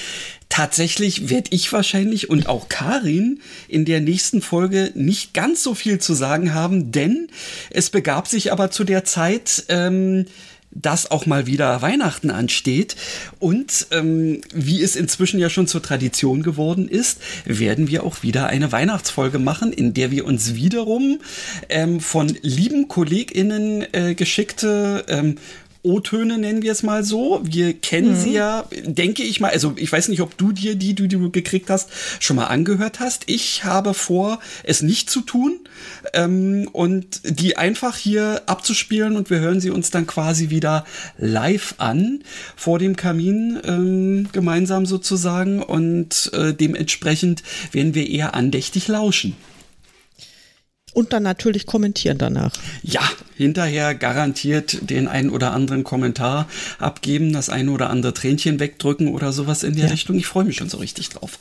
Tatsächlich 0.49 1.29
werde 1.29 1.51
ich 1.51 1.71
wahrscheinlich 1.71 2.29
und 2.29 2.49
auch 2.49 2.69
Karin 2.69 3.39
in 3.67 3.85
der 3.85 4.01
nächsten 4.01 4.41
Folge 4.41 4.91
nicht 4.95 5.33
ganz 5.35 5.63
so 5.63 5.75
viel 5.75 5.99
zu 5.99 6.15
sagen 6.15 6.53
haben, 6.55 6.91
denn 6.91 7.27
es 7.69 7.91
begab 7.91 8.27
sich 8.27 8.51
aber 8.51 8.71
zu 8.71 8.83
der 8.83 9.05
Zeit, 9.05 9.65
ähm, 9.69 10.25
dass 10.71 11.09
auch 11.11 11.25
mal 11.25 11.47
wieder 11.47 11.81
Weihnachten 11.81 12.29
ansteht. 12.29 12.95
Und 13.39 13.87
ähm, 13.91 14.41
wie 14.53 14.81
es 14.81 14.95
inzwischen 14.95 15.39
ja 15.39 15.49
schon 15.49 15.67
zur 15.67 15.81
Tradition 15.81 16.43
geworden 16.43 16.87
ist, 16.87 17.19
werden 17.45 17.87
wir 17.87 18.03
auch 18.03 18.23
wieder 18.23 18.47
eine 18.47 18.71
Weihnachtsfolge 18.71 19.39
machen, 19.39 19.71
in 19.71 19.93
der 19.93 20.11
wir 20.11 20.25
uns 20.25 20.55
wiederum 20.55 21.19
ähm, 21.69 21.99
von 21.99 22.27
lieben 22.41 22.87
KollegInnen 22.87 23.93
äh, 23.93 24.15
geschickte 24.15 25.05
ähm, 25.07 25.35
O-Töne, 25.89 26.37
nennen 26.37 26.61
wir 26.61 26.71
es 26.71 26.83
mal 26.83 27.03
so. 27.03 27.41
Wir 27.43 27.73
kennen 27.73 28.11
mhm. 28.11 28.15
sie 28.15 28.33
ja, 28.33 28.65
denke 28.85 29.23
ich 29.23 29.39
mal, 29.39 29.49
also 29.51 29.73
ich 29.75 29.91
weiß 29.91 30.09
nicht, 30.09 30.21
ob 30.21 30.37
du 30.37 30.51
dir 30.51 30.75
die, 30.75 30.93
die 30.93 31.07
du 31.07 31.31
gekriegt 31.31 31.69
hast, 31.69 31.89
schon 32.19 32.35
mal 32.35 32.45
angehört 32.45 32.99
hast. 32.99 33.23
Ich 33.25 33.63
habe 33.63 33.95
vor, 33.95 34.39
es 34.63 34.83
nicht 34.83 35.09
zu 35.09 35.21
tun 35.21 35.59
ähm, 36.13 36.69
und 36.71 37.21
die 37.23 37.57
einfach 37.57 37.97
hier 37.97 38.43
abzuspielen 38.45 39.17
und 39.17 39.31
wir 39.31 39.39
hören 39.39 39.59
sie 39.59 39.71
uns 39.71 39.89
dann 39.89 40.05
quasi 40.05 40.51
wieder 40.51 40.85
live 41.17 41.73
an 41.79 42.23
vor 42.55 42.77
dem 42.77 42.95
Kamin 42.95 43.59
ähm, 43.63 44.29
gemeinsam 44.31 44.85
sozusagen 44.85 45.63
und 45.63 46.29
äh, 46.33 46.53
dementsprechend 46.53 47.41
werden 47.71 47.95
wir 47.95 48.07
eher 48.07 48.35
andächtig 48.35 48.87
lauschen. 48.87 49.35
Und 50.93 51.13
dann 51.13 51.23
natürlich 51.23 51.65
kommentieren 51.65 52.17
danach. 52.17 52.51
Ja, 52.81 53.01
hinterher 53.37 53.95
garantiert 53.95 54.89
den 54.89 55.07
einen 55.07 55.29
oder 55.29 55.51
anderen 55.51 55.83
Kommentar 55.83 56.47
abgeben, 56.79 57.33
das 57.33 57.49
eine 57.49 57.71
oder 57.71 57.89
andere 57.89 58.13
Tränchen 58.13 58.59
wegdrücken 58.59 59.07
oder 59.09 59.31
sowas 59.31 59.63
in 59.63 59.75
der 59.75 59.85
ja. 59.85 59.91
Richtung. 59.91 60.17
Ich 60.17 60.27
freue 60.27 60.45
mich 60.45 60.57
schon 60.57 60.69
so 60.69 60.77
richtig 60.77 61.09
drauf. 61.09 61.39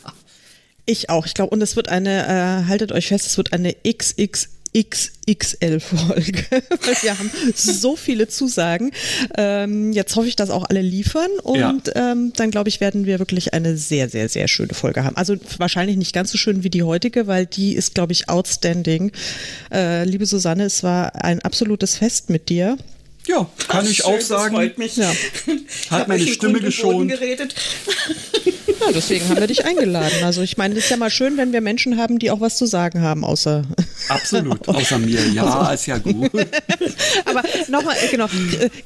Ich 0.87 1.11
auch. 1.11 1.27
Ich 1.27 1.35
glaube, 1.35 1.51
und 1.51 1.61
es 1.61 1.77
wird 1.77 1.89
eine, 1.89 2.27
äh, 2.27 2.69
haltet 2.69 2.93
euch 2.93 3.09
fest, 3.09 3.27
es 3.27 3.37
wird 3.37 3.53
eine 3.53 3.75
XX 3.87 4.49
XXL-Folge, 4.77 6.45
weil 6.51 6.97
wir 7.03 7.19
haben 7.19 7.31
so 7.55 7.97
viele 7.97 8.29
Zusagen. 8.29 8.93
Ähm, 9.37 9.93
jetzt 9.93 10.17
hoffe 10.17 10.29
ich, 10.29 10.37
dass 10.37 10.51
auch 10.51 10.65
alle 10.69 10.83
liefern 10.83 11.31
und 11.43 11.59
ja. 11.59 11.75
ähm, 11.95 12.33
dann 12.37 12.51
glaube 12.51 12.69
ich, 12.69 12.81
werden 12.81 13.07
wir 13.07 13.19
wirklich 13.19 13.55
eine 13.55 13.77
sehr, 13.77 14.09
sehr, 14.09 14.29
sehr 14.29 14.49
schöne 14.49 14.75
Folge 14.75 15.05
haben. 15.05 15.17
Also 15.17 15.37
wahrscheinlich 15.59 15.97
nicht 15.97 16.13
ganz 16.13 16.31
so 16.31 16.39
schön 16.39 16.63
wie 16.63 16.71
die 16.71 16.83
heutige, 16.83 17.27
weil 17.27 17.47
die 17.47 17.75
ist, 17.75 17.95
glaube 17.95 18.13
ich, 18.13 18.29
outstanding. 18.29 19.13
Äh, 19.73 20.05
liebe 20.05 20.27
Susanne, 20.27 20.65
es 20.65 20.83
war 20.83 21.25
ein 21.25 21.41
absolutes 21.41 21.97
Fest 21.97 22.31
mit 22.31 22.49
dir. 22.49 22.77
Ja, 23.29 23.47
kann 23.69 23.85
Ach, 23.85 23.91
ich 23.91 23.99
schön, 23.99 24.07
auch 24.07 24.21
sagen. 24.23 24.55
Das 24.55 24.63
freut 24.63 24.79
mich. 24.79 24.97
Ja. 24.97 25.13
Hat 25.91 26.09
meine 26.09 26.27
Stimme 26.27 26.61
geschont. 26.61 27.11
Geredet. 27.11 27.55
Ja, 28.81 28.93
deswegen 28.93 29.29
haben 29.29 29.41
wir 29.41 29.47
dich 29.47 29.65
eingeladen. 29.65 30.23
Also 30.23 30.43
ich 30.43 30.57
meine, 30.57 30.75
es 30.75 30.85
ist 30.85 30.91
ja 30.91 30.97
mal 30.97 31.11
schön, 31.11 31.37
wenn 31.37 31.53
wir 31.53 31.61
Menschen 31.61 31.97
haben, 31.97 32.19
die 32.19 32.31
auch 32.31 32.41
was 32.41 32.57
zu 32.57 32.67
sagen 32.67 33.01
haben, 33.01 33.25
außer 33.25 33.65
absolut, 34.09 34.69
außer 34.69 34.99
mir. 34.99 35.21
Ja, 35.35 35.45
also. 35.45 35.75
ist 35.75 35.87
ja 35.87 35.99
gut. 35.99 36.31
Aber 37.25 37.43
nochmal, 37.69 37.97
genau. 38.11 38.27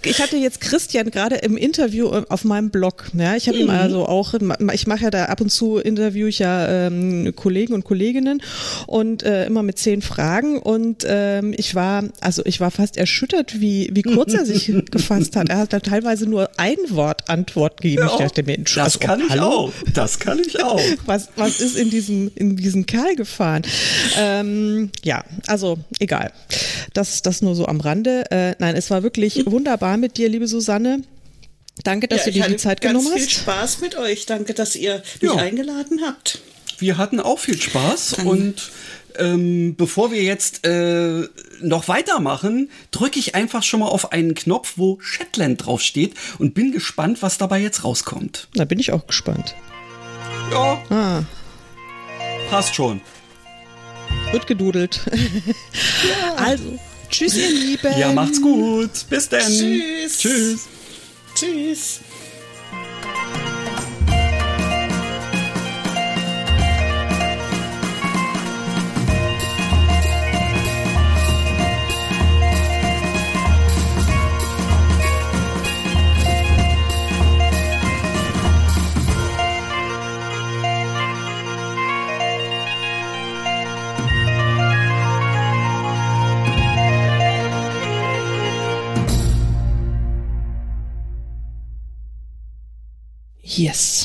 Ich 0.02 0.20
hatte 0.20 0.36
jetzt 0.36 0.60
Christian 0.60 1.10
gerade 1.10 1.36
im 1.36 1.56
Interview 1.56 2.08
auf 2.08 2.44
meinem 2.44 2.70
Blog. 2.70 3.10
Ja, 3.12 3.36
ich 3.36 3.48
habe 3.48 3.58
mhm. 3.58 3.64
ihm 3.64 3.70
also 3.70 4.06
auch, 4.06 4.34
ich 4.72 4.86
mache 4.86 5.04
ja 5.04 5.10
da 5.10 5.26
ab 5.26 5.40
und 5.40 5.50
zu 5.50 5.76
interview 5.76 6.26
ich 6.26 6.38
ja 6.38 6.86
ähm, 6.86 7.34
Kollegen 7.36 7.74
und 7.74 7.84
Kolleginnen 7.84 8.42
und 8.86 9.22
äh, 9.22 9.46
immer 9.46 9.62
mit 9.62 9.78
zehn 9.78 10.00
Fragen 10.00 10.58
und 10.58 11.04
ähm, 11.06 11.54
ich 11.56 11.74
war, 11.74 12.04
also 12.20 12.42
ich 12.44 12.60
war 12.60 12.70
fast 12.70 12.96
erschüttert, 12.96 13.60
wie 13.60 13.90
wie 13.92 14.02
kurz 14.02 14.31
er 14.34 14.46
sich 14.46 14.66
gefasst 14.90 15.36
hat. 15.36 15.48
Er 15.48 15.58
hat 15.58 15.72
da 15.72 15.80
teilweise 15.80 16.26
nur 16.26 16.50
ein 16.56 16.76
Wort 16.88 17.28
Antwort 17.28 17.80
gegeben. 17.80 18.02
Ja, 18.06 18.12
ich 18.12 18.18
dachte 18.18 18.42
mir, 18.42 18.58
das 18.58 18.76
also, 18.76 18.98
kann 18.98 19.20
ich 19.20 19.30
hallo? 19.30 19.44
auch. 19.44 19.72
Das 19.94 20.18
kann 20.18 20.38
ich 20.38 20.62
auch. 20.62 20.80
Was, 21.06 21.28
was 21.36 21.60
ist 21.60 21.76
in 21.76 21.90
diesen, 21.90 22.28
in 22.34 22.56
diesen 22.56 22.86
Kerl 22.86 23.16
gefahren? 23.16 23.62
Ähm, 24.18 24.90
ja, 25.02 25.24
also 25.46 25.78
egal. 25.98 26.32
Das, 26.94 27.22
das 27.22 27.42
nur 27.42 27.54
so 27.54 27.66
am 27.66 27.80
Rande. 27.80 28.30
Äh, 28.30 28.54
nein, 28.58 28.76
es 28.76 28.90
war 28.90 29.02
wirklich 29.02 29.44
wunderbar 29.46 29.96
mit 29.96 30.16
dir, 30.16 30.28
liebe 30.28 30.46
Susanne. 30.46 31.02
Danke, 31.84 32.08
dass 32.08 32.20
ja, 32.20 32.24
du 32.26 32.32
dir 32.32 32.46
die 32.48 32.56
Zeit 32.56 32.80
genommen 32.80 33.08
hast. 33.08 33.18
viel 33.18 33.30
Spaß 33.30 33.80
mit 33.80 33.96
euch. 33.96 34.26
Danke, 34.26 34.54
dass 34.54 34.76
ihr 34.76 35.02
mich 35.20 35.32
ja. 35.32 35.36
eingeladen 35.36 36.00
habt. 36.04 36.40
Wir 36.78 36.98
hatten 36.98 37.20
auch 37.20 37.38
viel 37.38 37.60
Spaß 37.60 38.14
und 38.24 38.70
ähm, 39.18 39.74
bevor 39.76 40.12
wir 40.12 40.22
jetzt 40.22 40.66
äh, 40.66 41.28
noch 41.60 41.88
weitermachen, 41.88 42.70
drücke 42.90 43.18
ich 43.18 43.34
einfach 43.34 43.62
schon 43.62 43.80
mal 43.80 43.88
auf 43.88 44.12
einen 44.12 44.34
Knopf, 44.34 44.74
wo 44.76 44.98
Shetland 45.00 45.64
draufsteht 45.64 46.14
und 46.38 46.54
bin 46.54 46.72
gespannt, 46.72 47.22
was 47.22 47.38
dabei 47.38 47.60
jetzt 47.60 47.84
rauskommt. 47.84 48.48
Da 48.54 48.64
bin 48.64 48.78
ich 48.78 48.92
auch 48.92 49.06
gespannt. 49.06 49.54
Ja. 50.50 50.82
Ah. 50.90 51.22
Passt 52.50 52.74
schon. 52.74 53.00
Wird 54.30 54.46
gedudelt. 54.46 55.00
Ja. 55.06 56.34
Also, 56.36 56.78
tschüss, 57.08 57.36
ihr 57.36 57.50
Lieben. 57.50 57.98
Ja, 57.98 58.12
macht's 58.12 58.40
gut. 58.42 58.90
Bis 59.08 59.28
dann. 59.28 59.40
Tschüss. 59.42 60.18
Tschüss. 60.18 60.68
Tschüss. 61.34 62.00
Yes. 93.58 93.92